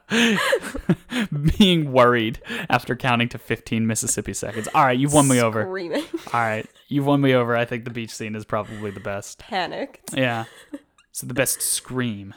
[1.58, 4.68] Being worried after counting to 15 Mississippi seconds.
[4.74, 5.64] All right, you've won me over.
[5.64, 6.04] Screaming.
[6.34, 7.56] All right, you've won me over.
[7.56, 9.40] I think the beach scene is probably the best.
[9.40, 10.14] Panicked.
[10.16, 10.46] Yeah.
[11.12, 12.34] So the best scream.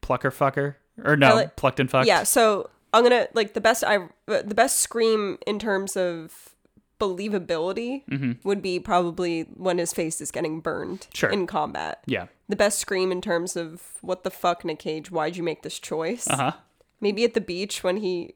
[0.00, 0.76] Plucker fucker?
[1.02, 2.06] Or no, like- plucked and fucked?
[2.06, 3.96] Yeah, so I'm gonna like the best I
[4.28, 6.50] uh, the best scream in terms of
[7.00, 8.02] believability
[8.44, 11.10] would be probably when his face is getting burned Mm-hmm.
[11.14, 11.30] Sure.
[11.30, 12.02] in combat.
[12.06, 12.26] Yeah.
[12.48, 15.10] The best scream in terms of what the fuck, Nick Cage?
[15.10, 16.28] Why'd you make this choice?
[16.28, 16.52] Uh huh.
[17.04, 18.34] Maybe at the beach when he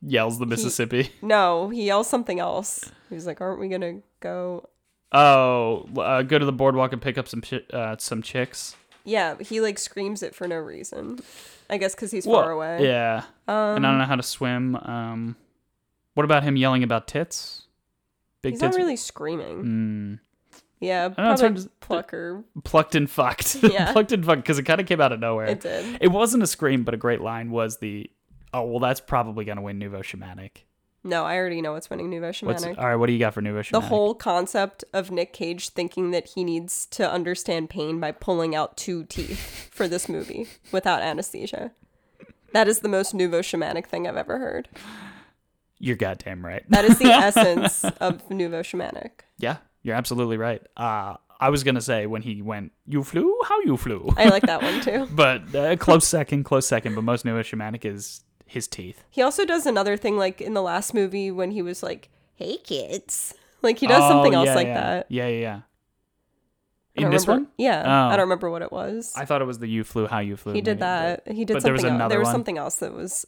[0.00, 1.10] Yells the Mississippi.
[1.22, 2.92] no he yells something else.
[3.10, 4.68] He's like, "Aren't we gonna go?"
[5.12, 8.76] Oh, uh, go to the boardwalk and pick up some chi- uh, some chicks.
[9.04, 11.20] Yeah, he like screams it for no reason.
[11.70, 12.84] I guess because he's Well, far away.
[12.86, 13.24] Yeah.
[13.48, 14.76] and I don't know how to swim.
[14.76, 15.36] Um,
[16.14, 17.62] what about him yelling about tits?
[18.42, 18.76] Big he's tits.
[18.76, 19.64] not really screaming.
[19.64, 20.18] Mm,
[20.84, 22.44] Yeah, know, it's hard probably to- plucker.
[22.64, 23.56] plucked and fucked.
[23.62, 23.92] Yeah.
[23.92, 25.46] plucked and fucked because it kind of came out of nowhere.
[25.46, 25.98] It did.
[26.00, 28.10] It wasn't a scream, but a great line was the,
[28.52, 30.64] "Oh well, that's probably gonna win Nouveau Shamanic."
[31.06, 32.94] No, I already know what's winning Nouveau What's all right?
[32.96, 33.70] What do you got for Nouveau Shamanic?
[33.72, 38.54] the whole concept of Nick Cage thinking that he needs to understand pain by pulling
[38.54, 41.72] out two teeth for this movie without anesthesia.
[42.52, 44.68] That is the most nouveau shamanic thing I've ever heard.
[45.78, 46.64] You're goddamn right.
[46.70, 49.10] That is the essence of nouveau shamanic.
[49.38, 50.60] yeah, you're absolutely right.
[50.76, 53.38] Uh, I was gonna say when he went, "You flew?
[53.44, 55.06] How you flew?" I like that one too.
[55.14, 56.96] but uh, close second, close second.
[56.96, 59.04] But most Nouveau Shamanic is his teeth.
[59.10, 62.56] He also does another thing like in the last movie when he was like, "Hey
[62.56, 64.80] kids." Like he does something Oh, else yeah, like yeah.
[64.80, 65.06] that.
[65.08, 65.60] Yeah, yeah, yeah.
[66.96, 67.82] In this remember- one, Yeah.
[67.84, 68.08] Oh.
[68.12, 69.12] I don't remember what it was.
[69.16, 71.28] I thought it was the "You flew, how you flew." he did maybe, that.
[71.28, 72.10] He did but there was something else.
[72.10, 73.26] There was something else that was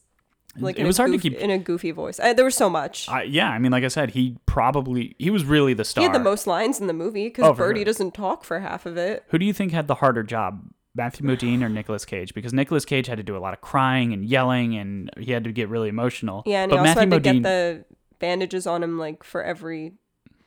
[0.59, 1.35] like it was hard to keep.
[1.35, 2.19] in a goofy voice.
[2.21, 3.09] I, there was so much.
[3.09, 6.03] I, yeah, I mean, like I said, he probably he was really the star.
[6.03, 7.85] He had the most lines in the movie because Oh, Birdy sure.
[7.87, 9.25] doesn't talk for half of it.
[9.29, 12.35] Who do you think had the harder job, Matthew Modine or Nicolas Cage?
[12.35, 15.45] Because Nicolas Cage had to do a lot of crying and yelling, and he had
[15.45, 16.43] to get really emotional.
[16.47, 17.85] Yeah, and but he also Matthew had to Modine, get the
[18.19, 19.93] bandages on him like for every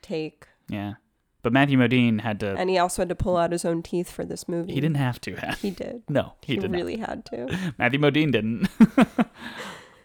[0.01, 0.93] take, yeah,
[1.43, 2.55] but Matthew Modine had to.
[2.55, 4.73] and he also had to pull out his own teeth for this movie.
[4.73, 5.35] he didn't have to.
[5.61, 6.01] He did.
[6.09, 7.73] no, he, He, did really had to.
[7.77, 8.67] Matthew Modine didn't.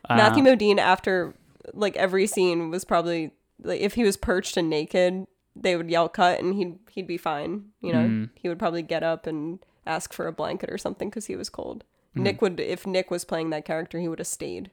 [0.09, 1.35] Matthew Uh, Modine, after
[1.73, 3.33] like every scene, was probably
[3.63, 5.27] like if he was perched and naked,
[5.57, 7.67] they would yell cut, and he'd he'd be fine.
[7.81, 8.31] You know, Mm.
[8.35, 11.49] he would probably get up and ask for a blanket or something because he was
[11.49, 11.85] cold.
[12.17, 12.23] Mm.
[12.23, 14.71] Nick would, if Nick was playing that character, he would have stayed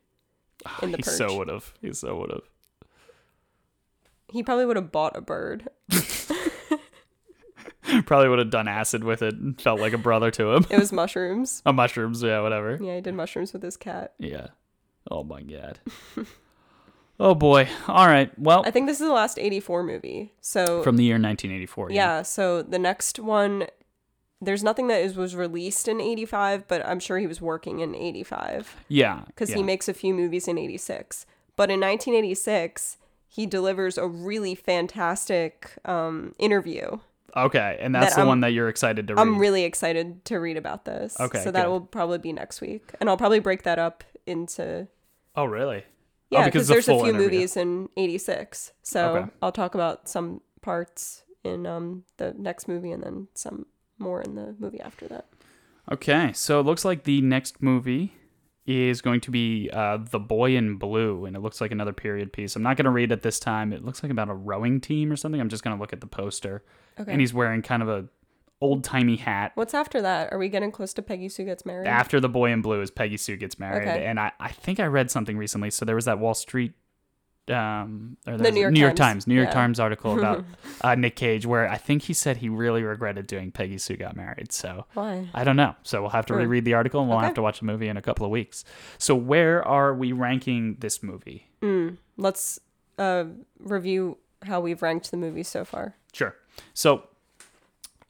[0.81, 1.13] in the he perch.
[1.15, 1.73] so would have.
[1.81, 2.41] He so would have.
[4.31, 5.67] he probably would have bought a bird.
[8.05, 10.65] Probably would have done acid with it and felt like a brother to him.
[10.69, 11.61] It was mushrooms.
[11.65, 12.77] Oh, mushrooms, yeah, whatever.
[12.81, 14.13] Yeah, he did mushrooms with his cat.
[14.17, 14.47] Yeah.
[15.11, 15.79] Oh my god.
[17.19, 17.67] oh boy.
[17.87, 18.31] All right.
[18.39, 20.31] Well, I think this is the last 84 movie.
[20.41, 21.91] So, from the year 1984.
[21.91, 23.67] yeah, so the next one,
[24.41, 27.93] there's nothing that is, was released in 85, but I'm sure he was working in
[27.93, 29.23] 85 Yeah.
[29.27, 29.57] because yeah.
[29.57, 31.25] he makes a few movies in 86.
[31.57, 32.97] But in 1986,
[33.27, 36.99] he delivers a really fantastic um, interview
[37.35, 39.21] Okay, and that's That the I'm- one that you're excited to read.
[39.21, 41.17] I'm really excited to read about this.
[41.19, 41.69] Okay, So that good.
[41.71, 42.91] will probably be next week.
[42.99, 44.87] And I'll probably break that up into
[45.35, 45.83] oh, really?
[46.29, 47.23] Yeah, oh, because there's a few interview.
[47.23, 49.31] movies in '86, so Okay.
[49.41, 53.65] I'll talk about some parts in um the next movie and then some
[53.97, 55.25] more in the movie after that.
[55.91, 58.13] Okay, so it looks like the next movie
[58.65, 62.31] is going to be uh, The Boy in Blue, and it looks like another period
[62.31, 62.55] piece.
[62.55, 63.73] I'm not going to read it this time.
[63.73, 65.41] It looks like about a rowing team or something.
[65.41, 66.63] I'm just going to look at the poster.
[66.99, 67.11] Okay.
[67.11, 68.05] And he's wearing kind of a
[68.61, 69.51] old timey hat.
[69.55, 70.31] What's after that?
[70.31, 71.87] Are we getting close to Peggy Sue gets married?
[71.87, 73.87] After The Boy in Blue is Peggy Sue gets married.
[73.87, 74.05] Okay.
[74.05, 75.71] And I, I think I read something recently.
[75.71, 76.73] So there was that Wall Street.
[77.49, 79.23] Um, or The there was- New York Times.
[79.25, 79.27] Times.
[79.27, 79.53] New York Yeah.
[79.53, 80.45] Times article about
[80.81, 84.15] uh, Nick Cage, where I think he said he really regretted doing Peggy Sue got
[84.15, 84.51] married.
[84.51, 85.27] So Why?
[85.33, 85.75] I don't know.
[85.83, 87.25] So we'll have to reread the article and we'll Okay.
[87.25, 88.63] have to watch the movie in a couple of weeks.
[88.99, 91.47] So where are we ranking this movie?
[92.15, 92.59] Let's
[92.99, 93.25] uh
[93.59, 95.95] review how we've ranked the movies so far.
[96.13, 96.35] Sure.
[96.73, 97.03] So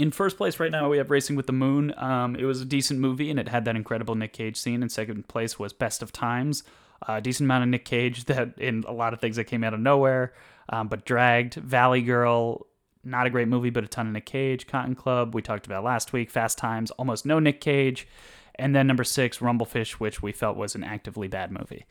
[0.01, 1.93] in first place right now we have Racing with the Moon.
[1.97, 4.81] Um, it was a decent movie and it had that incredible Nick Cage scene.
[4.81, 6.63] In second place was Best of Times.
[7.07, 9.73] A decent amount of Nick Cage that in a lot of things that came out
[9.73, 10.33] of nowhere,
[10.69, 11.53] um, but dragged.
[11.55, 12.65] Valley Girl,
[13.03, 14.65] not a great movie, but a ton of Nick Cage.
[14.65, 16.31] Cotton Club, we talked about last week.
[16.31, 18.07] Fast Times, almost no Nick Cage.
[18.55, 21.85] And then number six, Rumblefish, which we felt was an actively bad movie.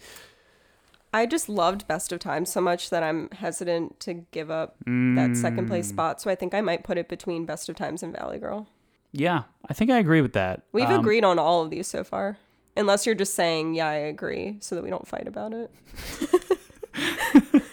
[1.13, 5.37] I just loved Best of Times so much that I'm hesitant to give up that
[5.37, 5.95] second place Mm.
[5.95, 6.21] spot.
[6.21, 8.69] So I think I might put it between Best of Times and Valley Girl.
[9.13, 10.63] Yeah, I think I agree with that.
[10.73, 12.39] We've Um, agreed on all of these so far.
[12.77, 15.71] Unless you're just saying, yeah, I agree, so that we don't fight about it.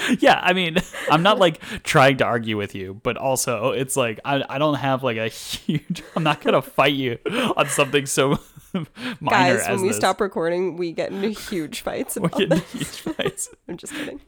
[0.20, 0.76] yeah i mean
[1.10, 4.74] i'm not like trying to argue with you but also it's like i, I don't
[4.74, 7.18] have like a huge i'm not gonna fight you
[7.56, 8.38] on something so
[9.20, 9.96] minor Guys, when we this.
[9.96, 12.60] stop recording, we get into huge fights we about get this.
[12.72, 13.48] into huge fights.
[13.68, 14.20] I'm just kidding.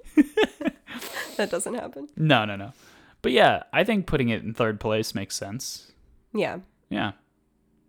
[1.36, 2.09] that doesn't happen.
[2.16, 2.73] no no no
[3.23, 5.93] but yeah i think putting it in third place makes sense
[6.35, 6.59] Yeah,
[6.90, 7.12] yeah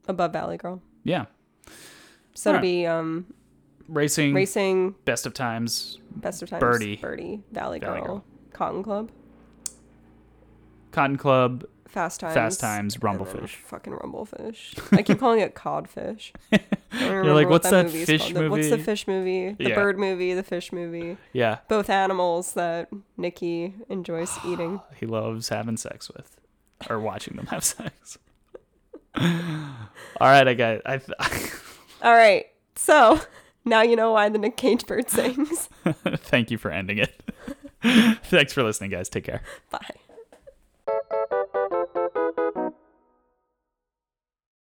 [0.07, 0.81] above Valley Girl.
[1.03, 1.25] yeah
[2.35, 2.61] So it'll Alright.
[2.61, 3.25] be um,
[3.87, 6.95] racing Racing, best of times Best of Times, Birdy.
[6.97, 8.25] Birdy, Valley, Valley Girl, Girl.
[8.53, 9.11] Cotton Club,
[10.91, 13.49] cotton club Fast Times, Fast Times, Rumblefish.
[13.49, 14.79] fucking Rumblefish.
[14.97, 16.31] I keep calling it Codfish.
[16.93, 18.45] Remember like, what "What's that movie's fish called.
[18.45, 19.51] The- What's the fish movie?
[19.53, 19.75] The Yeah.
[19.75, 21.17] bird movie, the fish movie.
[21.33, 24.81] yeah Both animals that Nikki enjoys eating.
[24.95, 26.39] he loves having sex with
[26.89, 28.17] or watching them have sex
[29.15, 29.23] all
[30.21, 30.99] right i got i
[32.01, 33.21] All right, so
[33.65, 35.69] now you know why the Nick Cage bird sings.
[35.85, 37.21] Thank you for ending it.
[38.25, 39.09] Thanks for listening, guys.
[39.09, 39.41] Take care.
[39.69, 39.95] Bye.